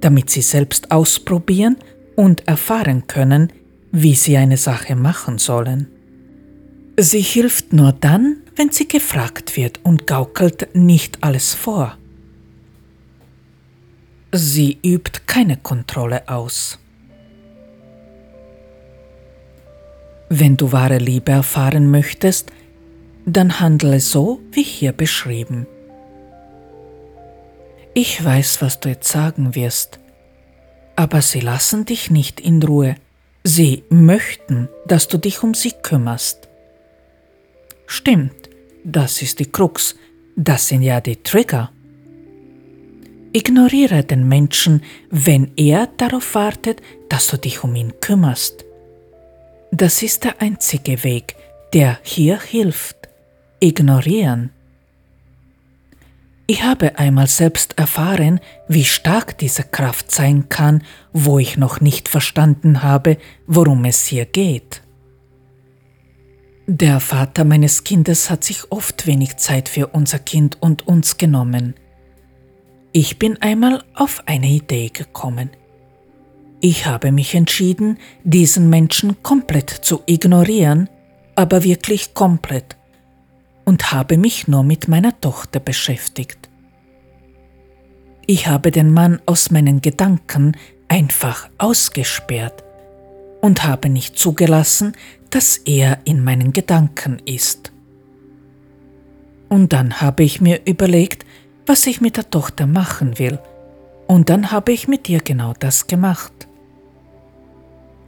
damit 0.00 0.28
sie 0.28 0.42
selbst 0.42 0.90
ausprobieren 0.90 1.78
und 2.14 2.46
erfahren 2.46 3.06
können, 3.06 3.50
wie 3.90 4.14
sie 4.14 4.36
eine 4.36 4.58
Sache 4.58 4.96
machen 4.96 5.38
sollen. 5.38 5.88
Sie 6.98 7.22
hilft 7.22 7.72
nur 7.72 7.92
dann, 7.92 8.43
wenn 8.56 8.70
sie 8.70 8.88
gefragt 8.88 9.56
wird 9.56 9.80
und 9.82 10.06
gaukelt 10.06 10.74
nicht 10.74 11.22
alles 11.22 11.54
vor. 11.54 11.96
Sie 14.32 14.78
übt 14.84 15.20
keine 15.26 15.56
Kontrolle 15.56 16.28
aus. 16.28 16.78
Wenn 20.28 20.56
du 20.56 20.72
wahre 20.72 20.98
Liebe 20.98 21.32
erfahren 21.32 21.90
möchtest, 21.90 22.50
dann 23.26 23.60
handle 23.60 24.00
so 24.00 24.40
wie 24.52 24.62
hier 24.62 24.92
beschrieben. 24.92 25.66
Ich 27.94 28.24
weiß, 28.24 28.60
was 28.60 28.80
du 28.80 28.88
jetzt 28.88 29.08
sagen 29.08 29.54
wirst, 29.54 30.00
aber 30.96 31.22
sie 31.22 31.40
lassen 31.40 31.84
dich 31.84 32.10
nicht 32.10 32.40
in 32.40 32.62
Ruhe. 32.62 32.96
Sie 33.44 33.84
möchten, 33.88 34.68
dass 34.86 35.06
du 35.06 35.18
dich 35.18 35.42
um 35.42 35.54
sie 35.54 35.72
kümmerst. 35.82 36.48
Stimmt, 37.86 38.43
das 38.84 39.22
ist 39.22 39.38
die 39.38 39.50
Krux, 39.50 39.96
das 40.36 40.68
sind 40.68 40.82
ja 40.82 41.00
die 41.00 41.16
Trigger. 41.16 41.72
Ignoriere 43.32 44.04
den 44.04 44.28
Menschen, 44.28 44.82
wenn 45.10 45.50
er 45.56 45.88
darauf 45.96 46.34
wartet, 46.36 46.80
dass 47.08 47.26
du 47.26 47.36
dich 47.36 47.64
um 47.64 47.74
ihn 47.74 47.92
kümmerst. 48.00 48.64
Das 49.72 50.02
ist 50.02 50.22
der 50.22 50.40
einzige 50.40 51.02
Weg, 51.02 51.34
der 51.72 51.98
hier 52.02 52.40
hilft. 52.40 52.96
Ignorieren. 53.58 54.50
Ich 56.46 56.62
habe 56.62 56.98
einmal 56.98 57.26
selbst 57.26 57.78
erfahren, 57.78 58.38
wie 58.68 58.84
stark 58.84 59.38
diese 59.38 59.62
Kraft 59.64 60.12
sein 60.12 60.48
kann, 60.50 60.84
wo 61.12 61.38
ich 61.38 61.56
noch 61.56 61.80
nicht 61.80 62.08
verstanden 62.08 62.82
habe, 62.82 63.16
worum 63.46 63.84
es 63.86 64.04
hier 64.04 64.26
geht. 64.26 64.83
Der 66.66 66.98
Vater 66.98 67.44
meines 67.44 67.84
Kindes 67.84 68.30
hat 68.30 68.42
sich 68.42 68.72
oft 68.72 69.06
wenig 69.06 69.36
Zeit 69.36 69.68
für 69.68 69.88
unser 69.88 70.18
Kind 70.18 70.56
und 70.62 70.88
uns 70.88 71.18
genommen. 71.18 71.74
Ich 72.92 73.18
bin 73.18 73.36
einmal 73.42 73.84
auf 73.92 74.22
eine 74.24 74.46
Idee 74.46 74.88
gekommen. 74.88 75.50
Ich 76.62 76.86
habe 76.86 77.12
mich 77.12 77.34
entschieden, 77.34 77.98
diesen 78.22 78.70
Menschen 78.70 79.22
komplett 79.22 79.68
zu 79.68 80.00
ignorieren, 80.06 80.88
aber 81.34 81.64
wirklich 81.64 82.14
komplett, 82.14 82.78
und 83.66 83.92
habe 83.92 84.16
mich 84.16 84.48
nur 84.48 84.62
mit 84.62 84.88
meiner 84.88 85.20
Tochter 85.20 85.60
beschäftigt. 85.60 86.48
Ich 88.26 88.46
habe 88.46 88.70
den 88.70 88.90
Mann 88.90 89.20
aus 89.26 89.50
meinen 89.50 89.82
Gedanken 89.82 90.56
einfach 90.88 91.50
ausgesperrt 91.58 92.64
und 93.42 93.64
habe 93.64 93.90
nicht 93.90 94.18
zugelassen, 94.18 94.94
dass 95.34 95.56
er 95.56 95.98
in 96.04 96.22
meinen 96.22 96.52
Gedanken 96.52 97.18
ist. 97.24 97.72
Und 99.48 99.72
dann 99.72 100.00
habe 100.00 100.22
ich 100.22 100.40
mir 100.40 100.60
überlegt, 100.64 101.26
was 101.66 101.88
ich 101.88 102.00
mit 102.00 102.16
der 102.16 102.30
Tochter 102.30 102.68
machen 102.68 103.18
will, 103.18 103.40
und 104.06 104.30
dann 104.30 104.52
habe 104.52 104.70
ich 104.70 104.86
mit 104.86 105.08
ihr 105.08 105.18
genau 105.18 105.52
das 105.58 105.88
gemacht. 105.88 106.32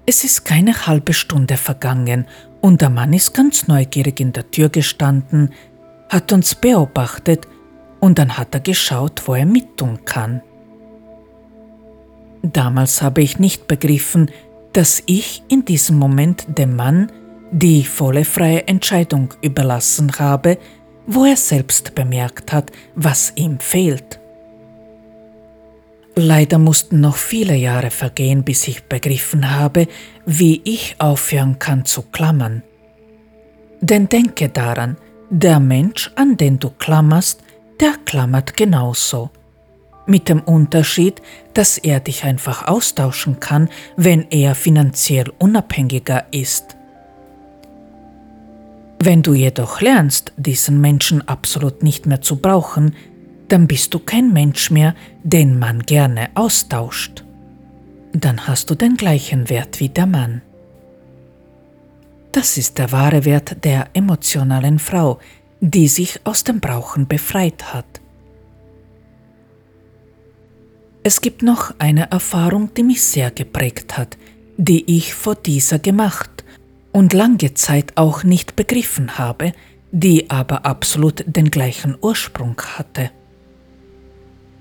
Es 0.07 0.23
ist 0.23 0.45
keine 0.45 0.87
halbe 0.87 1.15
Stunde 1.15 1.57
vergangen 1.57 2.27
und 2.61 2.81
der 2.81 2.91
Mann 2.91 3.13
ist 3.13 3.35
ganz 3.35 3.67
neugierig 3.67 4.21
in 4.21 4.33
der 4.33 4.49
Tür 4.53 4.69
gestanden, 4.69 5.51
hat 6.09 6.33
uns 6.33 6.55
beobachtet 6.55 7.49
und 7.99 8.21
dann 8.21 8.39
hat 8.39 8.55
er 8.55 8.61
geschaut, 8.61 9.27
wo 9.27 9.35
er 9.35 9.47
mittun 9.47 10.05
kann. 10.05 10.43
Damals 12.43 13.03
habe 13.03 13.23
ich 13.23 13.41
nicht 13.41 13.67
begriffen, 13.67 14.31
dass 14.77 15.03
ich 15.07 15.43
in 15.49 15.65
diesem 15.65 15.99
Moment 15.99 16.45
dem 16.59 16.77
Mann 16.77 17.11
die 17.51 17.83
volle 17.83 18.27
freie 18.27 18.69
Entscheidung 18.69 19.33
überlassen 19.41 20.13
habe, 20.19 20.59
wo 21.07 21.25
er 21.25 21.37
selbst 21.37 21.95
bemerkt 21.95 22.53
hat, 22.53 22.71
was 22.95 23.33
ihm 23.37 23.59
fehlt. 23.59 24.21
Leider 26.15 26.59
mussten 26.59 27.01
noch 27.01 27.17
viele 27.17 27.55
Jahre 27.55 27.91
vergehen, 27.91 28.45
bis 28.45 28.69
ich 28.69 28.85
begriffen 28.85 29.51
habe, 29.51 29.89
wie 30.27 30.61
ich 30.65 30.97
aufhören 30.99 31.59
kann 31.59 31.87
zu 31.87 32.03
klammern. 32.03 32.63
Denn 33.81 34.11
denke 34.11 34.51
daran, 34.51 34.99
der 35.31 35.59
Mensch, 35.59 36.11
an 36.17 36.37
den 36.37 36.59
du 36.59 36.69
klammerst, 36.69 37.43
der 37.81 37.95
klammert 38.05 38.55
genauso. 38.55 39.31
Mit 40.07 40.29
dem 40.29 40.41
Unterschied, 40.41 41.21
dass 41.55 41.79
er 41.79 42.01
dich 42.01 42.25
einfach 42.25 42.67
austauschen 42.69 43.41
kann, 43.41 43.69
wenn 43.97 44.27
er 44.31 44.55
finanziell 44.55 45.33
unabhängiger 45.39 46.27
ist. 46.31 46.77
Wenn 48.99 49.23
du 49.23 49.35
jedoch 49.35 49.81
lernst, 49.81 50.33
diesen 50.37 50.81
Menschen 50.81 51.27
absolut 51.29 51.83
nicht 51.83 52.07
mehr 52.07 52.23
zu 52.23 52.37
brauchen, 52.37 52.95
dann 53.49 53.67
bist 53.67 53.95
du 53.95 53.99
kein 53.99 54.33
Mensch 54.33 54.71
mehr, 54.71 54.95
den 55.23 55.59
man 55.59 55.83
gerne 55.83 56.31
austauscht. 56.35 57.25
Dann 58.13 58.47
hast 58.47 58.71
du 58.71 58.75
den 58.75 58.97
gleichen 58.97 59.49
Wert 59.51 59.81
wie 59.81 59.89
der 59.89 60.07
Mann. 60.07 60.43
Das 62.33 62.57
ist 62.57 62.79
der 62.79 62.93
wahre 62.93 63.25
Wert 63.25 63.65
der 63.65 63.89
emotionalen 63.93 64.79
Frau, 64.79 65.19
die 65.61 65.89
sich 65.89 66.21
aus 66.25 66.45
dem 66.45 66.61
Brauchen 66.61 67.07
befreit 67.07 67.73
hat. 67.73 68.01
Es 71.09 71.21
gibt 71.21 71.45
noch 71.45 71.73
eine 71.79 72.11
Erfahrung, 72.11 72.75
die 72.75 72.83
mich 72.83 73.01
sehr 73.01 73.31
geprägt 73.31 73.97
hat, 73.97 74.19
die 74.57 74.97
ich 74.97 75.15
vor 75.15 75.37
dieser 75.37 75.79
gemacht 75.79 76.43
und 76.91 77.13
lange 77.13 77.55
Zeit 77.55 77.93
auch 77.95 78.25
nicht 78.25 78.57
begriffen 78.57 79.17
habe, 79.17 79.53
die 79.93 80.29
aber 80.31 80.67
absolut 80.67 81.23
den 81.25 81.53
gleichen 81.53 81.97
Ursprung 82.01 82.61
hatte. 82.61 83.13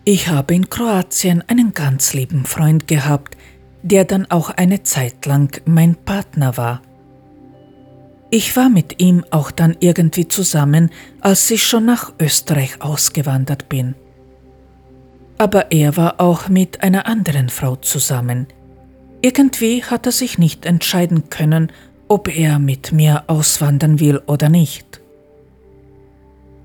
Ich 0.03 0.27
habe 0.27 0.53
in 0.53 0.69
Kroatien 0.69 1.43
einen 1.47 1.73
ganz 1.73 2.13
lieben 2.13 2.45
Freund 2.45 2.88
gehabt, 2.88 3.35
der 3.81 4.05
dann 4.05 4.30
auch 4.30 4.51
eine 4.51 4.84
Zeit 4.84 5.26
lang 5.26 5.59
mein 5.65 5.95
Partner 5.95 6.57
war. 6.57 6.84
Ich 8.30 8.55
war 8.55 8.69
mit 8.69 9.01
ihm 9.01 9.26
auch 9.31 9.49
dann 9.49 9.77
irgendwie 9.80 10.27
zusammen, 10.27 10.91
als 11.22 11.49
ich 11.49 11.65
schon 11.65 11.85
nach 11.85 12.13
Österreich 12.19 12.84
ausgewandert 12.84 13.67
bin. 13.67 13.95
Aber 15.38 15.72
er 15.72 15.98
war 15.98 16.22
auch 16.22 16.48
mit 16.48 16.82
einer 16.84 17.07
anderen 17.07 17.49
Frau 17.49 17.76
zusammen. 17.76 18.48
Irgendwie 19.22 19.84
hat 19.84 20.06
er 20.06 20.12
sich 20.12 20.38
nicht 20.38 20.66
entscheiden 20.66 21.30
können, 21.30 21.72
ob 22.07 22.28
er 22.28 22.60
mit 22.60 22.91
mir 22.91 23.24
auswandern 23.28 23.99
will 23.99 24.22
oder 24.28 24.49
nicht. 24.49 25.02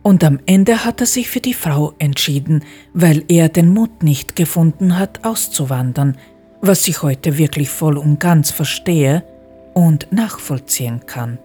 Und 0.02 0.24
am 0.24 0.40
Ende 0.46 0.84
hat 0.84 1.00
er 1.00 1.06
sich 1.06 1.28
für 1.28 1.40
die 1.40 1.54
Frau 1.54 1.92
entschieden, 1.98 2.64
weil 2.94 3.24
er 3.28 3.48
den 3.48 3.68
Mut 3.72 4.02
nicht 4.02 4.36
gefunden 4.36 4.98
hat, 4.98 5.24
auszuwandern, 5.24 6.16
was 6.62 6.86
ich 6.88 7.02
heute 7.02 7.38
wirklich 7.38 7.68
voll 7.68 7.98
und 7.98 8.18
ganz 8.18 8.50
verstehe 8.50 9.24
und 9.74 10.10
nachvollziehen 10.10 11.06
kann. 11.06 11.38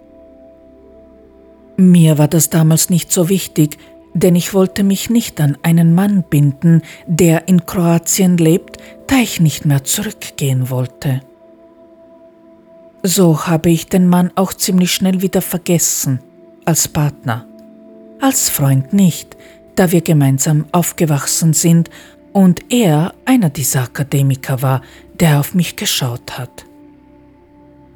Mir 1.78 2.18
war 2.18 2.30
das 2.30 2.50
damals 2.50 2.90
nicht 2.90 3.12
so 3.12 3.28
wichtig, 3.28 3.78
denn 4.16 4.36
ich 4.36 4.56
wollte 4.56 4.84
mich 4.84 5.12
nicht 5.12 5.40
an 5.40 5.58
einen 5.62 5.94
Mann 5.94 6.24
binden, 6.24 6.82
der 7.06 7.48
in 7.48 7.68
Kroatien 7.68 8.38
lebt, 8.38 8.78
da 9.06 9.18
ich 9.18 9.40
nicht 9.40 9.66
mehr 9.66 9.84
zurückgehen 9.84 10.72
wollte. 10.72 11.22
So 13.04 13.46
habe 13.46 13.70
ich 13.70 13.86
den 13.88 14.08
Mann 14.08 14.32
auch 14.34 14.54
ziemlich 14.54 14.92
schnell 14.92 15.22
wieder 15.22 15.44
vergessen, 15.44 16.22
als 16.66 16.88
Partner 16.88 17.46
als 18.26 18.50
Freund 18.50 18.94
nicht, 18.94 19.36
da 19.76 19.92
wir 19.92 20.02
gemeinsam 20.02 20.66
aufgewachsen 20.72 21.54
sind 21.54 21.90
und 22.34 22.72
er 22.72 23.14
einer 23.26 23.50
dieser 23.50 23.84
Akademiker 23.84 24.62
war, 24.62 24.82
der 25.20 25.40
auf 25.40 25.54
mich 25.54 25.76
geschaut 25.76 26.38
hat. 26.38 26.66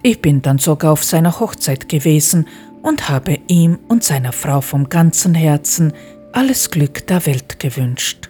Ich 0.01 0.21
bin 0.21 0.41
dann 0.41 0.59
sogar 0.59 0.93
auf 0.93 1.03
seiner 1.03 1.39
Hochzeit 1.39 1.89
gewesen 1.89 2.47
und 2.81 3.09
habe 3.09 3.39
ihm 3.47 3.79
und 3.87 4.03
seiner 4.03 4.31
Frau 4.31 4.61
vom 4.61 4.89
ganzen 4.89 5.35
Herzen 5.35 5.93
alles 6.31 6.71
Glück 6.71 7.05
der 7.07 7.25
Welt 7.25 7.59
gewünscht. 7.59 8.29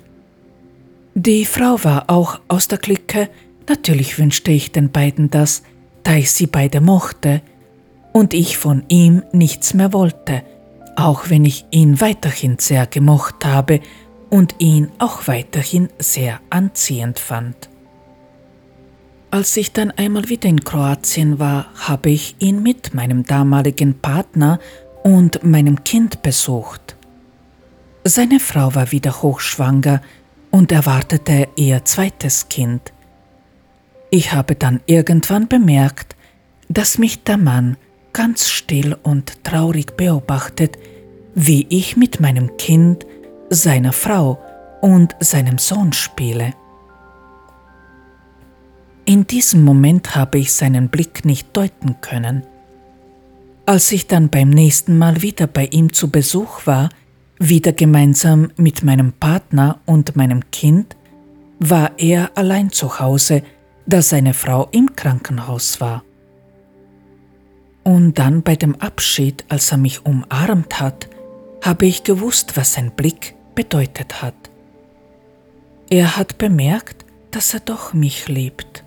Die 1.15 1.45
Frau 1.45 1.83
war 1.83 2.09
auch 2.09 2.39
aus 2.47 2.67
der 2.67 2.77
Clique, 2.77 3.29
natürlich 3.67 4.17
wünschte 4.17 4.51
ich 4.51 4.71
den 4.71 4.91
beiden 4.91 5.29
das, 5.29 5.63
da 6.03 6.15
ich 6.15 6.31
sie 6.31 6.47
beide 6.47 6.81
mochte 6.81 7.41
und 8.13 8.33
ich 8.33 8.57
von 8.57 8.83
ihm 8.87 9.23
nichts 9.31 9.73
mehr 9.73 9.93
wollte, 9.93 10.43
auch 10.95 11.29
wenn 11.29 11.45
ich 11.45 11.65
ihn 11.71 11.99
weiterhin 12.01 12.57
sehr 12.59 12.87
gemocht 12.87 13.45
habe 13.45 13.81
und 14.29 14.55
ihn 14.59 14.91
auch 14.99 15.27
weiterhin 15.27 15.89
sehr 15.99 16.39
anziehend 16.49 17.19
fand. 17.19 17.69
Als 19.31 19.55
ich 19.57 19.73
dann 19.73 19.91
einmal 19.91 20.27
wieder 20.29 20.49
in 20.49 20.63
Kroatien 20.63 21.37
war, 21.37 21.67
habe 21.75 22.09
ich 22.09 22.35
ihn 22.39 22.63
mit 22.63 22.95
meinem 22.95 23.25
damaligen 23.25 23.93
Partner 23.99 24.59
und 25.03 25.43
meinem 25.43 25.83
Kind 25.83 26.23
besucht. 26.23 26.95
Seine 28.03 28.39
Frau 28.39 28.73
war 28.73 28.91
wieder 28.91 29.21
hochschwanger 29.21 30.01
und 30.49 30.71
erwartete 30.71 31.47
ihr 31.55 31.85
zweites 31.85 32.49
Kind. 32.49 32.91
Ich 34.09 34.33
habe 34.33 34.55
dann 34.55 34.79
irgendwann 34.87 35.47
bemerkt, 35.47 36.15
dass 36.67 36.97
mich 36.97 37.23
der 37.23 37.37
Mann 37.37 37.77
ganz 38.13 38.49
still 38.49 38.97
und 39.03 39.43
traurig 39.43 39.95
beobachtet, 39.95 40.79
wie 41.35 41.67
ich 41.69 41.95
mit 41.95 42.19
meinem 42.19 42.57
Kind, 42.57 43.05
seiner 43.51 43.93
Frau 43.93 44.39
und 44.81 45.15
seinem 45.19 45.59
Sohn 45.59 45.93
spiele. 45.93 46.53
In 49.09 49.25
diesem 49.25 49.63
Moment 49.65 50.15
habe 50.15 50.37
ich 50.37 50.53
seinen 50.53 50.89
Blick 50.89 51.25
nicht 51.25 51.57
deuten 51.57 51.99
können. 51.99 52.43
Als 53.65 53.91
ich 53.91 54.05
dann 54.05 54.29
beim 54.29 54.51
nächsten 54.51 54.99
Mal 54.99 55.23
wieder 55.23 55.47
bei 55.47 55.65
ihm 55.65 55.91
zu 55.93 56.11
Besuch 56.11 56.67
war, 56.67 56.89
wieder 57.39 57.71
gemeinsam 57.71 58.51
mit 58.55 58.83
meinem 58.83 59.13
Partner 59.13 59.79
und 59.87 60.15
meinem 60.15 60.51
Kind, 60.51 60.95
war 61.57 61.93
er 61.97 62.37
allein 62.37 62.69
zu 62.69 62.99
Hause, 62.99 63.41
da 63.87 64.03
seine 64.03 64.35
Frau 64.35 64.67
im 64.69 64.95
Krankenhaus 64.95 65.81
war. 65.81 66.03
Und 67.83 68.19
dann 68.19 68.43
bei 68.43 68.55
dem 68.55 68.75
Abschied, 68.75 69.43
als 69.49 69.71
er 69.71 69.79
mich 69.79 70.05
umarmt 70.05 70.79
hat, 70.79 71.09
habe 71.63 71.87
ich 71.87 72.03
gewusst, 72.03 72.57
was 72.57 72.73
sein 72.73 72.91
Blick 72.91 73.33
bedeutet 73.55 74.21
hat. 74.21 74.35
Er 75.89 76.15
hat 76.15 76.37
bemerkt, 76.37 77.07
dass 77.31 77.55
er 77.55 77.61
doch 77.61 77.93
mich 77.93 78.27
liebt. 78.27 78.83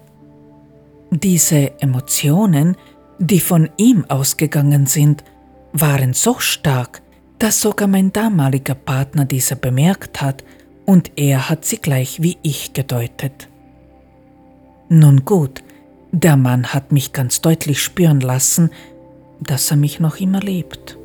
Diese 1.15 1.79
Emotionen, 1.83 2.75
die 3.19 3.41
von 3.41 3.69
ihm 3.77 4.07
ausgegangen 4.09 4.87
sind, 4.87 5.23
waren 5.75 6.15
so 6.15 6.39
stark, 6.39 7.03
dass 7.39 7.61
sogar 7.61 7.87
mein 7.87 8.15
damaliger 8.15 8.75
Partner 8.75 9.27
diese 9.27 9.57
bemerkt 9.57 10.23
hat 10.23 10.43
und 10.87 11.13
er 11.17 11.51
hat 11.51 11.67
sie 11.67 11.77
gleich 11.77 12.23
wie 12.23 12.39
ich 12.43 12.73
gedeutet. 12.73 13.49
Nun 14.89 15.27
gut, 15.27 15.63
der 16.13 16.37
Mann 16.37 16.73
hat 16.73 16.93
mich 16.93 17.13
ganz 17.13 17.43
deutlich 17.43 17.83
spüren 17.83 18.21
lassen, 18.21 18.71
dass 19.39 19.71
er 19.71 19.77
mich 19.77 20.01
noch 20.01 20.17
immer 20.17 20.41
liebt. 20.41 20.97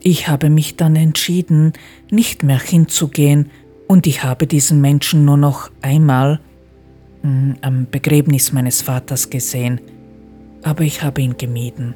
Ich 0.00 0.28
habe 0.28 0.48
mich 0.48 0.76
dann 0.76 0.94
entschieden, 0.94 1.72
nicht 2.08 2.44
mehr 2.44 2.60
hinzugehen 2.60 3.50
und 3.88 4.06
ich 4.06 4.22
habe 4.22 4.46
diesen 4.46 4.80
Menschen 4.80 5.24
nur 5.24 5.36
noch 5.36 5.72
einmal 5.82 6.38
am 7.22 7.86
Begräbnis 7.90 8.52
meines 8.52 8.82
Vaters 8.82 9.30
gesehen, 9.30 9.80
aber 10.62 10.82
ich 10.82 11.02
habe 11.02 11.22
ihn 11.22 11.36
gemieden. 11.36 11.94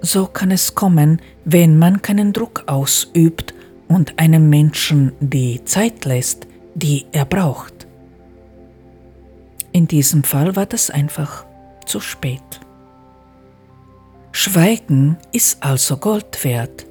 So 0.00 0.26
kann 0.26 0.50
es 0.50 0.74
kommen, 0.74 1.20
wenn 1.44 1.78
man 1.78 2.00
keinen 2.00 2.32
Druck 2.32 2.64
ausübt 2.66 3.54
und 3.88 4.18
einem 4.18 4.48
Menschen 4.48 5.12
die 5.20 5.62
Zeit 5.64 6.04
lässt, 6.04 6.46
die 6.74 7.06
er 7.12 7.24
braucht. 7.24 7.86
In 9.72 9.86
diesem 9.86 10.24
Fall 10.24 10.56
war 10.56 10.66
das 10.66 10.90
einfach 10.90 11.44
zu 11.86 12.00
spät. 12.00 12.60
Schweigen 14.32 15.16
ist 15.32 15.62
also 15.62 15.96
Gold 15.96 16.44
wert. 16.44 16.86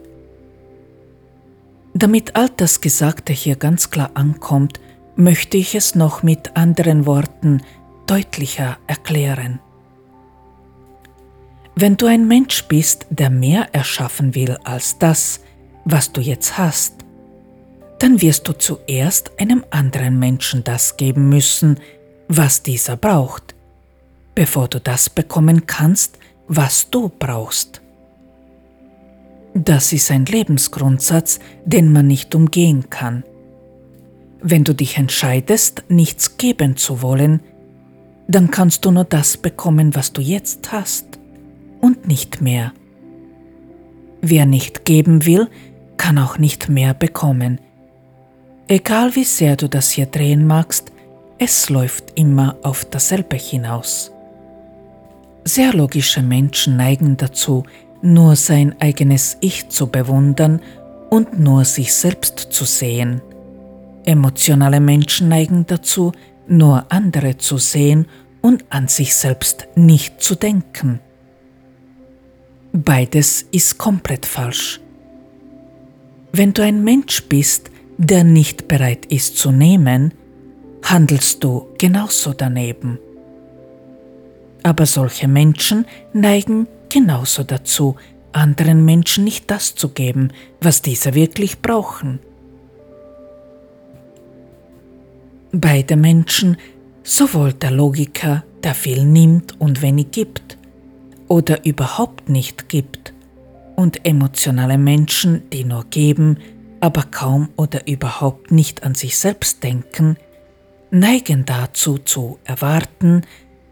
Damit 1.93 2.35
all 2.35 2.49
das 2.49 2.81
Gesagte 2.81 3.33
hier 3.33 3.55
ganz 3.55 3.89
klar 3.89 4.11
ankommt, 4.13 4.79
möchte 5.19 5.57
ich 5.57 5.75
es 5.75 5.95
noch 5.95 6.23
mit 6.23 6.55
anderen 6.55 7.05
Worten 7.05 7.61
deutlicher 8.07 8.77
erklären. 8.87 9.59
Wenn 11.75 11.97
du 11.97 12.05
ein 12.05 12.25
Mensch 12.27 12.63
bist, 12.63 13.05
der 13.09 13.29
mehr 13.29 13.67
erschaffen 13.73 14.33
will 14.33 14.57
als 14.63 14.97
das, 14.97 15.41
was 15.83 16.13
du 16.13 16.21
jetzt 16.21 16.57
hast, 16.57 16.93
dann 17.99 18.21
wirst 18.21 18.47
du 18.47 18.53
zuerst 18.53 19.37
einem 19.39 19.65
anderen 19.71 20.19
Menschen 20.19 20.63
das 20.63 20.95
geben 20.95 21.27
müssen, 21.27 21.79
was 22.29 22.63
dieser 22.63 22.95
braucht, 22.95 23.55
bevor 24.35 24.69
du 24.69 24.79
das 24.79 25.09
bekommen 25.09 25.65
kannst, 25.65 26.17
was 26.47 26.89
du 26.89 27.09
brauchst. 27.09 27.81
Das 29.53 29.91
ist 29.91 30.11
ein 30.11 30.25
Lebensgrundsatz, 30.25 31.39
den 31.65 31.91
man 31.91 32.07
nicht 32.07 32.33
umgehen 32.35 32.89
kann. 32.89 33.23
Wenn 34.41 34.63
du 34.63 34.73
dich 34.73 34.97
entscheidest, 34.97 35.83
nichts 35.89 36.37
geben 36.37 36.77
zu 36.77 37.01
wollen, 37.01 37.41
dann 38.27 38.51
kannst 38.51 38.85
du 38.85 38.91
nur 38.91 39.03
das 39.03 39.37
bekommen, 39.37 39.95
was 39.95 40.13
du 40.13 40.21
jetzt 40.21 40.71
hast 40.71 41.19
und 41.81 42.07
nicht 42.07 42.41
mehr. 42.41 42.73
Wer 44.21 44.45
nicht 44.45 44.85
geben 44.85 45.25
will, 45.25 45.47
kann 45.97 46.17
auch 46.17 46.37
nicht 46.37 46.69
mehr 46.69 46.93
bekommen. 46.93 47.59
Egal 48.67 49.15
wie 49.15 49.23
sehr 49.23 49.55
du 49.55 49.67
das 49.67 49.91
hier 49.91 50.05
drehen 50.05 50.45
magst, 50.45 50.91
es 51.37 51.69
läuft 51.69 52.19
immer 52.19 52.57
auf 52.63 52.85
dasselbe 52.85 53.35
hinaus. 53.35 54.11
Sehr 55.43 55.73
logische 55.73 56.21
Menschen 56.21 56.77
neigen 56.77 57.17
dazu, 57.17 57.63
nur 58.01 58.35
sein 58.35 58.75
eigenes 58.79 59.37
Ich 59.41 59.69
zu 59.69 59.87
bewundern 59.87 60.61
und 61.09 61.39
nur 61.39 61.65
sich 61.65 61.93
selbst 61.93 62.47
zu 62.51 62.65
sehen. 62.65 63.21
Emotionale 64.05 64.79
Menschen 64.79 65.29
neigen 65.29 65.65
dazu, 65.65 66.11
nur 66.47 66.85
andere 66.91 67.37
zu 67.37 67.57
sehen 67.57 68.07
und 68.41 68.65
an 68.69 68.87
sich 68.87 69.15
selbst 69.15 69.67
nicht 69.75 70.21
zu 70.21 70.35
denken. 70.35 70.99
Beides 72.71 73.45
ist 73.51 73.77
komplett 73.77 74.25
falsch. 74.25 74.79
Wenn 76.31 76.53
du 76.53 76.63
ein 76.63 76.83
Mensch 76.83 77.23
bist, 77.23 77.71
der 77.97 78.23
nicht 78.23 78.67
bereit 78.67 79.07
ist 79.07 79.37
zu 79.37 79.51
nehmen, 79.51 80.13
handelst 80.83 81.43
du 81.43 81.67
genauso 81.77 82.33
daneben. 82.33 82.99
Aber 84.63 84.85
solche 84.85 85.27
Menschen 85.27 85.85
neigen 86.13 86.67
genauso 86.89 87.43
dazu, 87.43 87.95
anderen 88.31 88.85
Menschen 88.85 89.23
nicht 89.23 89.49
das 89.49 89.75
zu 89.75 89.89
geben, 89.89 90.31
was 90.61 90.81
diese 90.81 91.15
wirklich 91.15 91.61
brauchen. 91.61 92.19
Beide 95.51 95.95
Menschen, 95.95 96.57
sowohl 97.03 97.53
der 97.53 97.71
Logiker, 97.71 98.43
der 98.63 98.75
viel 98.75 99.03
nimmt 99.03 99.59
und 99.59 99.81
wenig 99.81 100.11
gibt, 100.11 100.57
oder 101.27 101.65
überhaupt 101.65 102.29
nicht 102.29 102.69
gibt, 102.69 103.13
und 103.75 104.05
emotionale 104.05 104.77
Menschen, 104.77 105.49
die 105.51 105.63
nur 105.63 105.85
geben, 105.85 106.37
aber 106.81 107.03
kaum 107.09 107.49
oder 107.55 107.87
überhaupt 107.87 108.51
nicht 108.51 108.83
an 108.83 108.93
sich 108.93 109.17
selbst 109.17 109.63
denken, 109.63 110.17
neigen 110.91 111.45
dazu 111.45 111.97
zu 111.97 112.39
erwarten, 112.43 113.21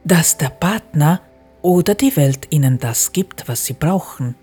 dass 0.04 0.38
der 0.38 0.49
Partner 0.49 1.22
oder 1.62 1.94
die 1.94 2.16
Welt 2.16 2.48
ihnen 2.49 2.80
das 2.80 3.12
gibt, 3.12 3.48
was 3.48 3.66
sie 3.66 3.74
brauchen. 3.74 4.36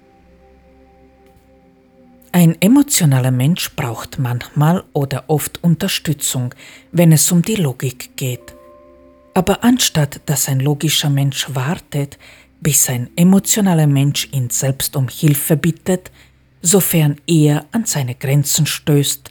Ein 2.34 2.60
emotionaler 2.60 3.30
Mensch 3.30 3.76
braucht 3.76 4.18
manchmal 4.18 4.82
oder 4.92 5.22
oft 5.28 5.62
Unterstützung, 5.62 6.52
wenn 6.90 7.12
es 7.12 7.30
um 7.30 7.42
die 7.42 7.54
Logik 7.54 8.16
geht. 8.16 8.56
Aber 9.34 9.62
anstatt 9.62 10.20
dass 10.26 10.48
ein 10.48 10.58
logischer 10.58 11.10
Mensch 11.10 11.46
wartet, 11.54 12.18
bis 12.60 12.90
ein 12.90 13.08
emotionaler 13.14 13.86
Mensch 13.86 14.30
ihn 14.32 14.50
selbst 14.50 14.96
um 14.96 15.06
Hilfe 15.06 15.56
bittet, 15.56 16.10
sofern 16.60 17.20
er 17.28 17.66
an 17.70 17.84
seine 17.84 18.16
Grenzen 18.16 18.66
stößt, 18.66 19.30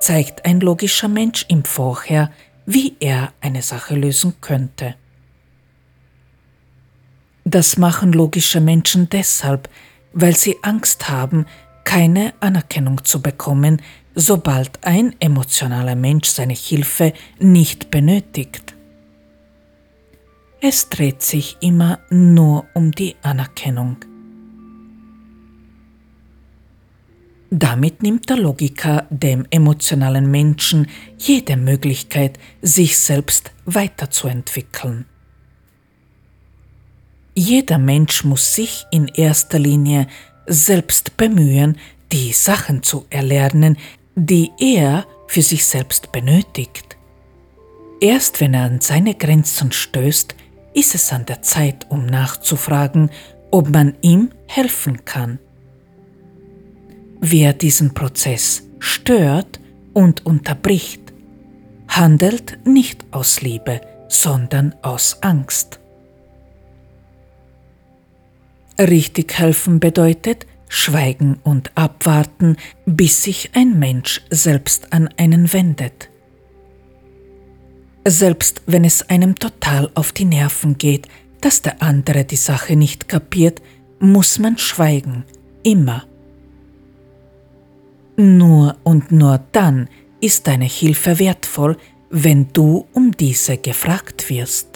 zeigt 0.00 0.44
ein 0.44 0.60
logischer 0.60 1.08
Mensch 1.08 1.46
ihm 1.48 1.64
vorher, 1.64 2.30
wie 2.66 2.94
er 3.00 3.32
eine 3.40 3.62
Sache 3.62 3.94
lösen 3.94 4.34
könnte. 4.42 4.96
Das 7.46 7.78
machen 7.78 8.12
logische 8.12 8.60
Menschen 8.60 9.08
deshalb, 9.08 9.70
weil 10.12 10.36
sie 10.36 10.56
Angst 10.62 11.08
haben, 11.08 11.46
keine 11.84 12.34
Anerkennung 12.40 13.04
zu 13.04 13.22
bekommen, 13.22 13.80
sobald 14.14 14.84
ein 14.84 15.14
emotionaler 15.20 15.96
Mensch 15.96 16.28
seine 16.28 16.54
Hilfe 16.54 17.12
nicht 17.38 17.90
benötigt. 17.90 18.74
Es 20.60 20.88
dreht 20.88 21.22
sich 21.22 21.58
immer 21.60 21.98
nur 22.10 22.64
um 22.74 22.90
die 22.90 23.16
Anerkennung. 23.22 23.96
Damit 27.50 28.02
nimmt 28.02 28.30
der 28.30 28.38
Logiker 28.38 29.06
dem 29.10 29.46
emotionalen 29.50 30.28
Menschen 30.28 30.88
jede 31.18 31.56
Möglichkeit, 31.56 32.38
sich 32.62 32.98
selbst 32.98 33.52
weiterzuentwickeln. 33.64 35.04
Jeder 37.36 37.78
Mensch 37.78 38.24
muss 38.24 38.54
sich 38.54 38.86
in 38.90 39.06
erster 39.08 39.58
Linie 39.58 40.08
selbst 40.46 41.16
bemühen, 41.16 41.78
die 42.12 42.32
Sachen 42.32 42.82
zu 42.82 43.06
erlernen, 43.10 43.76
die 44.14 44.52
er 44.58 45.06
für 45.26 45.42
sich 45.42 45.64
selbst 45.64 46.12
benötigt. 46.12 46.96
Erst 48.00 48.40
wenn 48.40 48.54
er 48.54 48.64
an 48.64 48.80
seine 48.80 49.14
Grenzen 49.14 49.72
stößt, 49.72 50.34
ist 50.74 50.94
es 50.94 51.12
an 51.12 51.26
der 51.26 51.42
Zeit, 51.42 51.86
um 51.88 52.06
nachzufragen, 52.06 53.10
ob 53.50 53.70
man 53.70 53.94
ihm 54.00 54.30
helfen 54.46 55.04
kann. 55.04 55.38
Wer 57.20 57.52
diesen 57.52 57.94
Prozess 57.94 58.64
stört 58.80 59.60
und 59.92 60.26
unterbricht, 60.26 61.12
handelt 61.88 62.58
nicht 62.66 63.04
aus 63.12 63.40
Liebe, 63.40 63.80
sondern 64.08 64.74
aus 64.82 65.22
Angst. 65.22 65.80
Richtig 68.78 69.38
helfen 69.38 69.80
bedeutet 69.80 70.46
schweigen 70.68 71.38
und 71.44 71.70
abwarten, 71.76 72.56
bis 72.84 73.22
sich 73.22 73.50
ein 73.54 73.78
Mensch 73.78 74.22
selbst 74.30 74.92
an 74.92 75.08
einen 75.16 75.52
wendet. 75.52 76.10
Selbst 78.06 78.62
wenn 78.66 78.84
es 78.84 79.08
einem 79.08 79.36
total 79.36 79.90
auf 79.94 80.12
die 80.12 80.24
Nerven 80.24 80.76
geht, 80.76 81.08
dass 81.40 81.62
der 81.62 81.80
andere 81.80 82.24
die 82.24 82.36
Sache 82.36 82.74
nicht 82.76 83.08
kapiert, 83.08 83.62
muss 84.00 84.38
man 84.38 84.58
schweigen, 84.58 85.24
immer. 85.62 86.04
Nur 88.16 88.76
und 88.82 89.12
nur 89.12 89.40
dann 89.52 89.88
ist 90.20 90.46
deine 90.46 90.66
Hilfe 90.66 91.18
wertvoll, 91.18 91.76
wenn 92.10 92.52
du 92.52 92.86
um 92.92 93.12
diese 93.12 93.58
gefragt 93.58 94.28
wirst. 94.28 94.73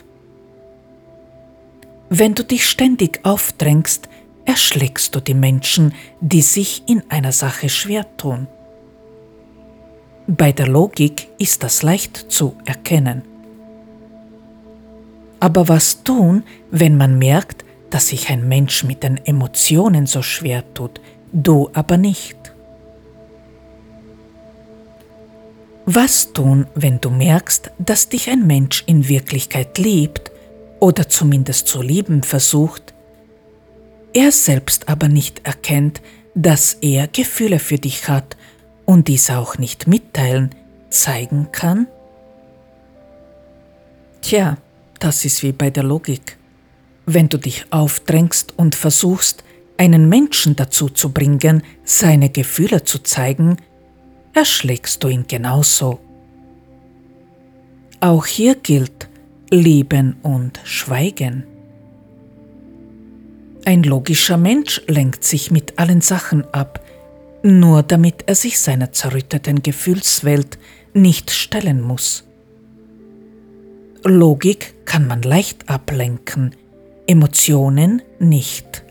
Wenn 2.10 2.34
du 2.34 2.42
dich 2.42 2.66
ständig 2.66 3.20
aufdrängst, 3.22 4.08
erschlägst 4.46 5.14
du 5.14 5.20
die 5.20 5.34
Menschen, 5.34 5.92
die 6.20 6.40
sich 6.40 6.82
in 6.86 7.02
einer 7.10 7.32
Sache 7.32 7.68
schwer 7.68 8.06
tun. 8.16 8.46
Bei 10.26 10.52
der 10.52 10.68
Logik 10.68 11.28
ist 11.38 11.62
das 11.62 11.82
leicht 11.82 12.32
zu 12.32 12.56
erkennen. 12.64 13.22
Aber 15.40 15.68
was 15.68 16.02
tun, 16.02 16.44
wenn 16.70 16.96
man 16.96 17.18
merkt, 17.18 17.64
dass 17.90 18.08
sich 18.08 18.30
ein 18.30 18.48
Mensch 18.48 18.84
mit 18.84 19.02
den 19.02 19.18
Emotionen 19.18 20.06
so 20.06 20.22
schwer 20.22 20.64
tut, 20.74 21.00
du 21.32 21.70
aber 21.74 21.96
nicht? 21.96 22.36
Was 25.84 26.32
tun, 26.32 26.66
wenn 26.74 27.00
du 27.00 27.10
merkst, 27.10 27.70
dass 27.78 28.08
dich 28.08 28.28
ein 28.30 28.46
Mensch 28.46 28.82
in 28.86 29.08
Wirklichkeit 29.08 29.78
liebt 29.78 30.27
oder 30.80 31.08
zumindest 31.08 31.66
zu 31.66 31.82
lieben 31.82 32.22
versucht, 32.22 32.94
er 34.12 34.32
selbst 34.32 34.88
aber 34.88 35.08
nicht 35.08 35.46
erkennt, 35.46 36.00
dass 36.34 36.74
er 36.80 37.08
Gefühle 37.08 37.58
für 37.58 37.78
dich 37.78 38.08
hat 38.08 38.36
und 38.84 39.08
diese 39.08 39.38
auch 39.38 39.58
nicht 39.58 39.86
mitteilen, 39.86 40.54
zeigen 40.88 41.48
kann? 41.52 41.86
Tja, 44.22 44.56
das 44.98 45.24
ist 45.24 45.42
wie 45.42 45.52
bei 45.52 45.70
der 45.70 45.84
Logik. 45.84 46.38
Wenn 47.06 47.28
du 47.28 47.38
dich 47.38 47.66
aufdrängst 47.70 48.54
und 48.56 48.74
versuchst, 48.74 49.44
einen 49.76 50.08
Menschen 50.08 50.56
dazu 50.56 50.88
zu 50.88 51.12
bringen, 51.12 51.62
seine 51.84 52.30
Gefühle 52.30 52.84
zu 52.84 52.98
zeigen, 52.98 53.56
erschlägst 54.34 55.02
du 55.04 55.08
ihn 55.08 55.26
genauso. 55.26 56.00
Auch 58.00 58.26
hier 58.26 58.54
gilt, 58.56 59.07
Lieben 59.50 60.16
und 60.22 60.60
Schweigen. 60.64 61.44
Ein 63.64 63.82
logischer 63.82 64.36
Mensch 64.36 64.82
lenkt 64.86 65.24
sich 65.24 65.50
mit 65.50 65.78
allen 65.78 66.02
Sachen 66.02 66.44
ab, 66.52 66.84
nur 67.42 67.82
damit 67.82 68.24
er 68.26 68.34
sich 68.34 68.58
seiner 68.58 68.92
zerrütteten 68.92 69.62
Gefühlswelt 69.62 70.58
nicht 70.92 71.30
stellen 71.30 71.80
muss. 71.80 72.24
Logik 74.04 74.74
kann 74.84 75.06
man 75.06 75.22
leicht 75.22 75.68
ablenken, 75.70 76.54
Emotionen 77.06 78.02
nicht. 78.18 78.84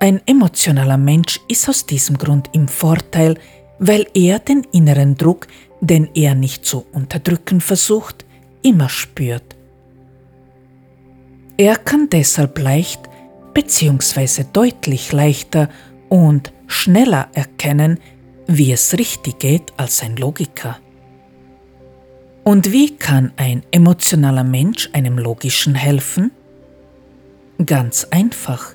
Ein 0.00 0.22
emotionaler 0.26 0.98
Mensch 0.98 1.38
ist 1.48 1.68
aus 1.68 1.84
diesem 1.84 2.16
Grund 2.16 2.48
im 2.52 2.68
Vorteil, 2.68 3.38
weil 3.78 4.06
er 4.14 4.38
den 4.38 4.66
inneren 4.72 5.16
Druck, 5.16 5.48
den 5.82 6.08
er 6.14 6.34
nicht 6.34 6.64
zu 6.64 6.86
unterdrücken 6.92 7.60
versucht, 7.60 8.23
immer 8.64 8.88
spürt. 8.88 9.54
Er 11.56 11.76
kann 11.76 12.08
deshalb 12.10 12.58
leicht 12.58 13.00
bzw. 13.52 14.44
deutlich 14.52 15.12
leichter 15.12 15.68
und 16.08 16.52
schneller 16.66 17.28
erkennen, 17.34 18.00
wie 18.48 18.72
es 18.72 18.98
richtig 18.98 19.38
geht 19.38 19.72
als 19.76 20.02
ein 20.02 20.16
Logiker. 20.16 20.78
Und 22.42 22.72
wie 22.72 22.96
kann 22.96 23.32
ein 23.36 23.62
emotionaler 23.70 24.44
Mensch 24.44 24.90
einem 24.92 25.18
logischen 25.18 25.74
helfen? 25.74 26.32
Ganz 27.64 28.08
einfach, 28.10 28.74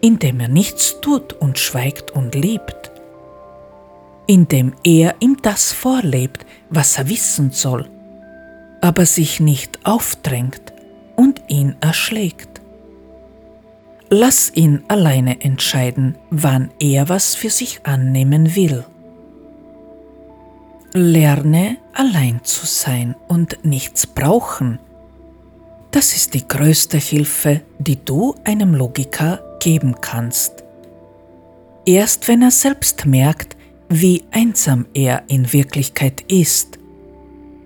indem 0.00 0.40
er 0.40 0.48
nichts 0.48 1.00
tut 1.00 1.32
und 1.32 1.58
schweigt 1.58 2.10
und 2.10 2.34
liebt, 2.34 2.92
indem 4.26 4.74
er 4.84 5.16
ihm 5.20 5.38
das 5.42 5.72
vorlebt, 5.72 6.44
was 6.68 6.98
er 6.98 7.08
wissen 7.08 7.50
soll, 7.50 7.88
aber 8.80 9.06
sich 9.06 9.40
nicht 9.40 9.78
aufdrängt 9.84 10.72
und 11.16 11.42
ihn 11.48 11.76
erschlägt. 11.80 12.60
Lass 14.08 14.50
ihn 14.54 14.82
alleine 14.88 15.40
entscheiden, 15.40 16.16
wann 16.30 16.70
er 16.80 17.08
was 17.08 17.34
für 17.34 17.50
sich 17.50 17.80
annehmen 17.84 18.56
will. 18.56 18.84
Lerne 20.92 21.76
allein 21.92 22.40
zu 22.42 22.66
sein 22.66 23.14
und 23.28 23.64
nichts 23.64 24.08
brauchen. 24.08 24.80
Das 25.92 26.16
ist 26.16 26.34
die 26.34 26.46
größte 26.46 26.98
Hilfe, 26.98 27.60
die 27.78 28.04
du 28.04 28.34
einem 28.44 28.74
Logiker 28.74 29.40
geben 29.60 30.00
kannst. 30.00 30.64
Erst 31.86 32.26
wenn 32.26 32.42
er 32.42 32.50
selbst 32.50 33.06
merkt, 33.06 33.56
wie 33.88 34.24
einsam 34.32 34.86
er 34.94 35.22
in 35.28 35.52
Wirklichkeit 35.52 36.22
ist 36.28 36.79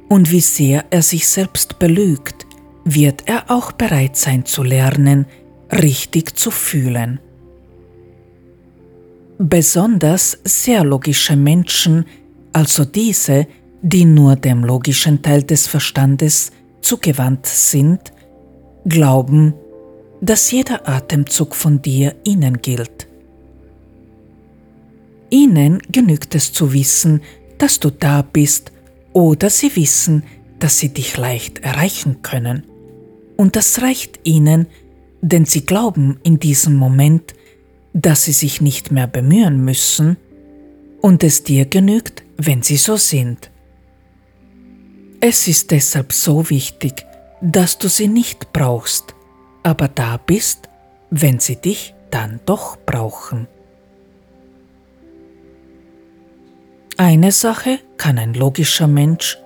und 0.08 0.30
wie 0.30 0.40
sehr 0.40 0.84
er 0.90 1.02
sich 1.02 1.26
selbst 1.26 1.78
belügt, 1.78 2.46
wird 2.84 3.24
er 3.26 3.50
auch 3.50 3.72
bereit 3.72 4.16
sein 4.16 4.44
zu 4.44 4.62
lernen, 4.62 5.26
richtig 5.72 6.36
zu 6.36 6.50
fühlen. 6.50 7.20
Besonders 9.38 10.38
sehr 10.44 10.84
logische 10.84 11.36
Menschen 11.36 12.04
also 12.54 12.84
diese, 12.84 13.46
die 13.82 14.06
nur 14.06 14.36
dem 14.36 14.64
logischen 14.64 15.20
Teil 15.20 15.42
des 15.42 15.66
Verstandes 15.66 16.52
zugewandt 16.80 17.46
sind, 17.46 18.12
glauben, 18.86 19.54
dass 20.20 20.50
jeder 20.50 20.88
Atemzug 20.88 21.54
von 21.54 21.82
dir 21.82 22.14
ihnen 22.24 22.62
gilt. 22.62 23.08
Ihnen 25.30 25.82
genügt 25.90 26.34
es 26.34 26.52
zu 26.52 26.72
wissen, 26.72 27.20
dass 27.58 27.80
du 27.80 27.90
da 27.90 28.22
bist, 28.22 28.70
oder 29.14 29.48
sie 29.48 29.74
wissen, 29.76 30.24
dass 30.58 30.78
sie 30.78 30.90
dich 30.90 31.16
leicht 31.16 31.60
erreichen 31.60 32.20
können. 32.20 32.64
Und 33.36 33.56
das 33.56 33.80
reicht 33.80 34.20
ihnen, 34.24 34.66
denn 35.22 35.46
sie 35.46 35.64
glauben 35.64 36.18
in 36.22 36.38
diesem 36.38 36.74
Moment, 36.74 37.34
dass 37.94 38.24
sie 38.24 38.32
sich 38.32 38.60
nicht 38.60 38.90
mehr 38.90 39.06
bemühen 39.06 39.64
müssen, 39.64 40.18
und 41.00 41.22
es 41.22 41.44
dir 41.44 41.66
genügt, 41.66 42.22
wenn 42.38 42.62
sie 42.62 42.78
so 42.78 42.96
sind. 42.96 43.50
Es 45.20 45.48
ist 45.48 45.70
deshalb 45.70 46.14
so 46.14 46.48
wichtig, 46.48 47.04
dass 47.42 47.76
du 47.76 47.88
sie 47.88 48.08
nicht 48.08 48.54
brauchst, 48.54 49.14
aber 49.62 49.88
da 49.88 50.16
bist, 50.16 50.70
wenn 51.10 51.40
sie 51.40 51.56
dich 51.56 51.94
dann 52.10 52.40
doch 52.46 52.78
brauchen. 52.86 53.48
Eine 56.96 57.32
Sache 57.32 57.80
kann 57.96 58.18
ein 58.18 58.34
logischer 58.34 58.86
Mensch 58.86 59.36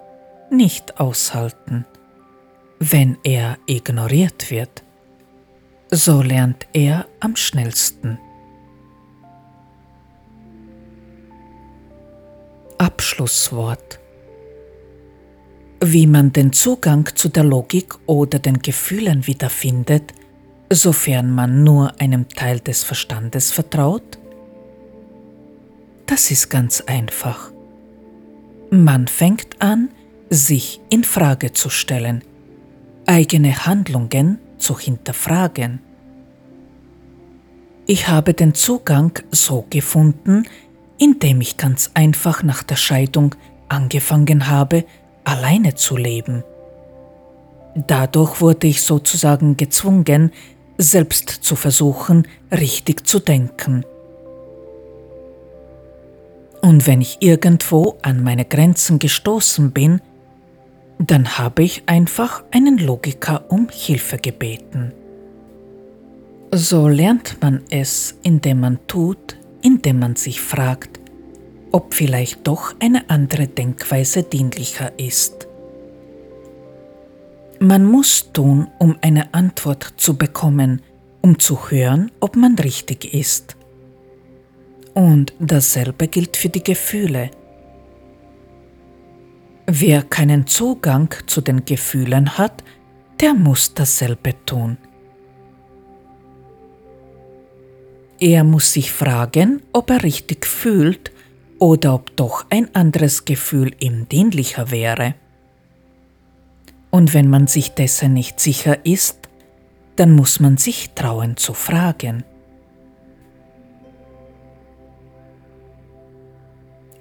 nicht 0.51 1.01
aushalten, 1.01 1.87
wenn 2.79 3.17
er 3.25 3.57
ignoriert 3.67 4.51
wird. 4.51 4.83
So 5.91 6.21
lernt 6.21 6.67
er 6.75 7.07
am 7.21 7.37
schnellsten. 7.37 8.19
Abschlusswort. 12.77 13.99
Wie 15.83 16.07
man 16.07 16.35
den 16.35 16.53
Zugang 16.53 17.09
zu 17.15 17.31
der 17.31 17.45
Logik 17.45 17.95
oder 18.05 18.39
den 18.41 18.59
Gefühlen 18.59 19.27
wiederfindet, 19.27 20.13
sofern 20.71 21.31
man 21.31 21.65
nur 21.65 21.99
einem 21.99 22.29
Teil 22.29 22.61
des 22.61 22.85
Verstandes 22.85 23.51
vertraut? 23.51 24.18
Das 26.09 26.31
ist 26.31 26.49
ganz 26.49 26.81
einfach. 26.81 27.53
Man 28.71 29.09
fängt 29.09 29.61
an, 29.61 29.91
sich 30.31 30.81
in 30.89 31.05
Frage 31.05 31.53
zu 31.53 31.69
stellen, 31.69 32.25
eigene 33.05 33.67
Handlungen 33.67 34.39
zu 34.57 34.79
hinterfragen. 34.79 35.81
Ich 37.87 38.09
habe 38.09 38.33
den 38.33 38.55
Zugang 38.55 39.19
so 39.31 39.67
gefunden, 39.69 40.45
indem 40.97 41.43
ich 41.43 41.59
ganz 41.59 41.91
einfach 41.93 42.43
nach 42.43 42.63
der 42.63 42.77
Scheidung 42.77 43.35
angefangen 43.69 44.49
habe, 44.49 44.87
alleine 45.25 45.75
zu 45.75 45.99
leben. 45.99 46.43
Dadurch 47.75 48.41
wurde 48.41 48.67
ich 48.67 48.81
sozusagen 48.81 49.59
gezwungen, 49.59 50.33
selbst 50.79 51.29
zu 51.29 51.55
versuchen, 51.55 52.27
richtig 52.51 53.07
zu 53.07 53.19
denken. 53.19 53.85
Und 56.61 56.87
wenn 56.87 57.01
ich 57.01 57.19
irgendwo 57.21 57.99
an 58.03 58.23
meine 58.23 58.45
Grenzen 58.45 58.99
gestoßen 58.99 59.73
bin, 59.73 60.01
dann 60.99 61.39
habe 61.39 61.63
ich 61.63 61.85
einfach 61.87 62.43
einen 62.51 62.79
Logiker 62.79 63.45
um 63.51 63.69
Hilfe 63.71 64.19
gebeten. 64.19 64.93
So 66.53 66.89
lernt 66.89 67.41
man 67.41 67.63
es, 67.71 68.19
indem 68.23 68.61
man 68.61 68.79
tut, 68.87 69.37
indem 69.63 69.99
man 70.01 70.17
sich 70.17 70.41
fragt, 70.41 70.99
ob 71.71 71.95
vielleicht 71.95 72.47
doch 72.47 72.75
eine 72.81 73.11
andere 73.11 73.47
Denkweise 73.47 74.23
dienlicher 74.23 74.99
ist. 74.99 75.47
Man 77.61 77.85
muss 77.85 78.33
tun, 78.33 78.69
um 78.79 78.97
eine 79.03 79.35
Antwort 79.35 79.95
zu 79.97 80.17
bekommen, 80.17 80.81
um 81.21 81.39
zu 81.39 81.71
hören, 81.71 82.11
ob 82.21 82.37
man 82.37 82.55
richtig 82.55 83.13
ist. 83.13 83.58
Und 84.99 85.33
dasselbe 85.39 86.09
gilt 86.09 86.37
für 86.37 86.49
die 86.49 86.65
Gefühle. 86.65 87.31
Wer 89.65 90.03
keinen 90.03 90.49
Zugang 90.49 91.15
zu 91.29 91.41
den 91.41 91.65
Gefühlen 91.65 92.37
hat, 92.37 92.65
der 93.21 93.33
muss 93.35 93.75
dasselbe 93.75 94.35
tun. 94.45 94.77
Er 98.19 98.43
muss 98.43 98.73
sich 98.73 98.91
fragen, 98.91 99.63
ob 99.73 99.89
er 99.91 100.03
richtig 100.03 100.45
fühlt 100.45 101.13
oder 101.61 101.95
ob 101.95 102.17
doch 102.17 102.47
ein 102.51 102.75
anderes 102.75 103.25
Gefühl 103.25 103.77
ihm 103.79 104.09
dienlicher 104.09 104.73
wäre. 104.73 105.15
Und 106.91 107.15
wenn 107.15 107.31
man 107.31 107.47
sich 107.47 107.71
dessen 107.71 108.15
nicht 108.15 108.41
sicher 108.41 108.85
ist, 108.85 109.29
dann 109.95 110.11
muss 110.11 110.41
man 110.41 110.57
sich 110.57 110.91
trauen 110.97 111.37
zu 111.37 111.55
fragen. 111.55 112.25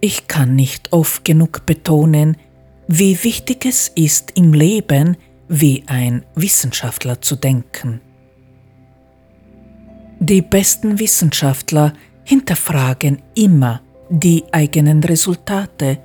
Ich 0.07 0.25
kann 0.27 0.55
nicht 0.55 0.93
oft 0.93 1.25
genug 1.25 1.65
betonen, 1.65 2.37
wie 2.87 3.21
wichtig 3.25 3.65
es 3.65 3.89
ist 3.93 4.31
im 4.37 4.53
Leben, 4.53 5.17
wie 5.49 5.83
ein 5.87 6.23
Wissenschaftler 6.33 7.21
zu 7.21 7.35
denken. 7.35 7.99
Die 10.21 10.41
besten 10.41 10.97
Wissenschaftler 10.97 11.91
hinterfragen 12.23 13.21
immer 13.35 13.81
die 14.09 14.45
eigenen 14.53 15.03
Resultate 15.03 15.97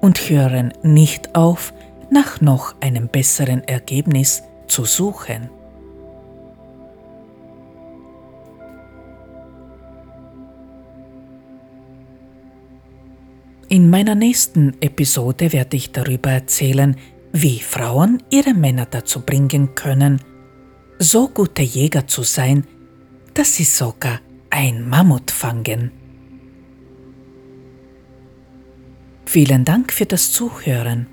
und 0.00 0.30
hören 0.30 0.72
nicht 0.84 1.34
auf, 1.34 1.74
nach 2.12 2.40
noch 2.40 2.80
einem 2.80 3.08
besseren 3.08 3.66
Ergebnis 3.66 4.44
zu 4.68 4.84
suchen. 4.84 5.50
In 13.72 13.88
meiner 13.88 14.16
nächsten 14.16 14.74
Episode 14.80 15.52
werde 15.52 15.76
ich 15.76 15.92
darüber 15.92 16.32
erzählen, 16.32 16.96
wie 17.32 17.60
Frauen 17.60 18.20
ihre 18.28 18.52
Männer 18.52 18.84
dazu 18.84 19.20
bringen 19.20 19.76
können, 19.76 20.20
so 20.98 21.28
gute 21.28 21.62
Jäger 21.62 22.08
zu 22.08 22.24
sein, 22.24 22.66
dass 23.32 23.54
sie 23.54 23.62
sogar 23.62 24.18
ein 24.50 24.88
Mammut 24.88 25.30
fangen. 25.30 25.92
Vielen 29.24 29.64
Dank 29.64 29.92
für 29.92 30.06
das 30.06 30.32
Zuhören. 30.32 31.06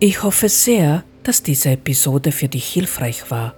Ich 0.00 0.24
hoffe 0.24 0.48
sehr, 0.48 1.04
dass 1.22 1.44
diese 1.44 1.70
Episode 1.70 2.32
für 2.32 2.48
dich 2.48 2.66
hilfreich 2.66 3.30
war 3.30 3.54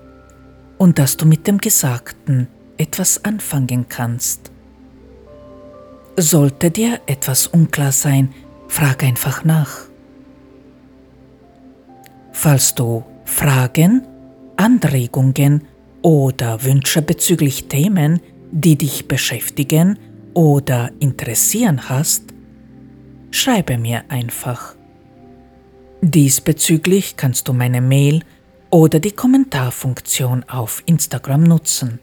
und 0.77 0.99
dass 0.99 1.17
du 1.17 1.25
mit 1.25 1.47
dem 1.47 1.57
Gesagten 1.57 2.49
etwas 2.77 3.25
anfangen 3.25 3.89
kannst. 3.89 4.50
Sollte 6.21 6.71
dir 6.71 7.01
etwas 7.07 7.47
unklar 7.47 7.93
sein, 7.93 8.35
frag 8.69 9.03
einfach 9.03 9.43
nach. 9.43 9.87
Falls 12.31 12.75
du 12.75 13.05
Fragen, 13.25 14.07
Anregungen 14.55 15.63
oder 16.03 16.63
Wünsche 16.63 17.01
bezüglich 17.01 17.69
Themen, 17.69 18.21
die 18.51 18.77
dich 18.77 19.09
beschäftigen 19.09 19.99
oder 20.35 20.91
interessieren 21.01 21.89
hast, 21.89 22.25
schreibe 23.31 23.79
mir 23.79 24.05
einfach. 24.11 24.75
Diesbezüglich 26.03 27.17
kannst 27.17 27.49
du 27.49 27.55
meine 27.55 27.81
Mail 27.81 28.21
oder 28.69 29.01
die 29.01 29.13
Kommentarfunktion 29.13 30.45
auf 30.51 30.83
Instagram 30.85 31.45
nutzen. 31.45 31.99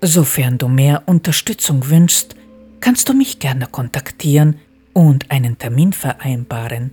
Sofern 0.00 0.58
du 0.58 0.68
mehr 0.68 1.02
Unterstützung 1.06 1.88
wünschst, 1.88 2.36
kannst 2.80 3.08
du 3.08 3.14
mich 3.14 3.38
gerne 3.38 3.66
kontaktieren 3.66 4.56
und 4.92 5.30
einen 5.30 5.58
Termin 5.58 5.92
vereinbaren. 5.92 6.90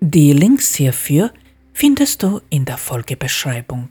Die 0.00 0.32
Links 0.32 0.74
hierfür 0.74 1.32
findest 1.72 2.22
du 2.22 2.40
in 2.50 2.64
der 2.64 2.78
Folgebeschreibung. 2.78 3.88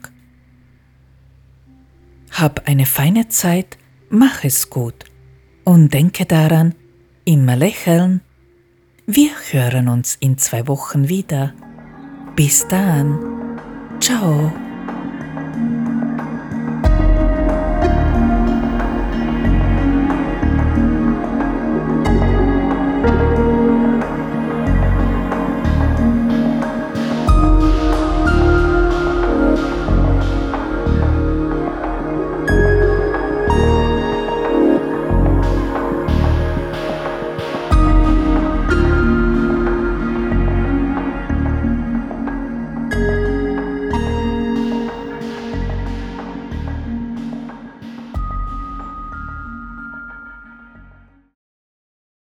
Hab 2.32 2.68
eine 2.68 2.86
feine 2.86 3.28
Zeit, 3.28 3.78
mach 4.10 4.44
es 4.44 4.70
gut 4.70 5.04
und 5.64 5.92
denke 5.92 6.26
daran, 6.26 6.74
immer 7.24 7.56
lächeln. 7.56 8.20
Wir 9.06 9.30
hören 9.50 9.88
uns 9.88 10.16
in 10.20 10.38
zwei 10.38 10.66
Wochen 10.66 11.08
wieder. 11.08 11.54
Bis 12.36 12.66
dann. 12.68 13.18
Ciao. 14.00 14.52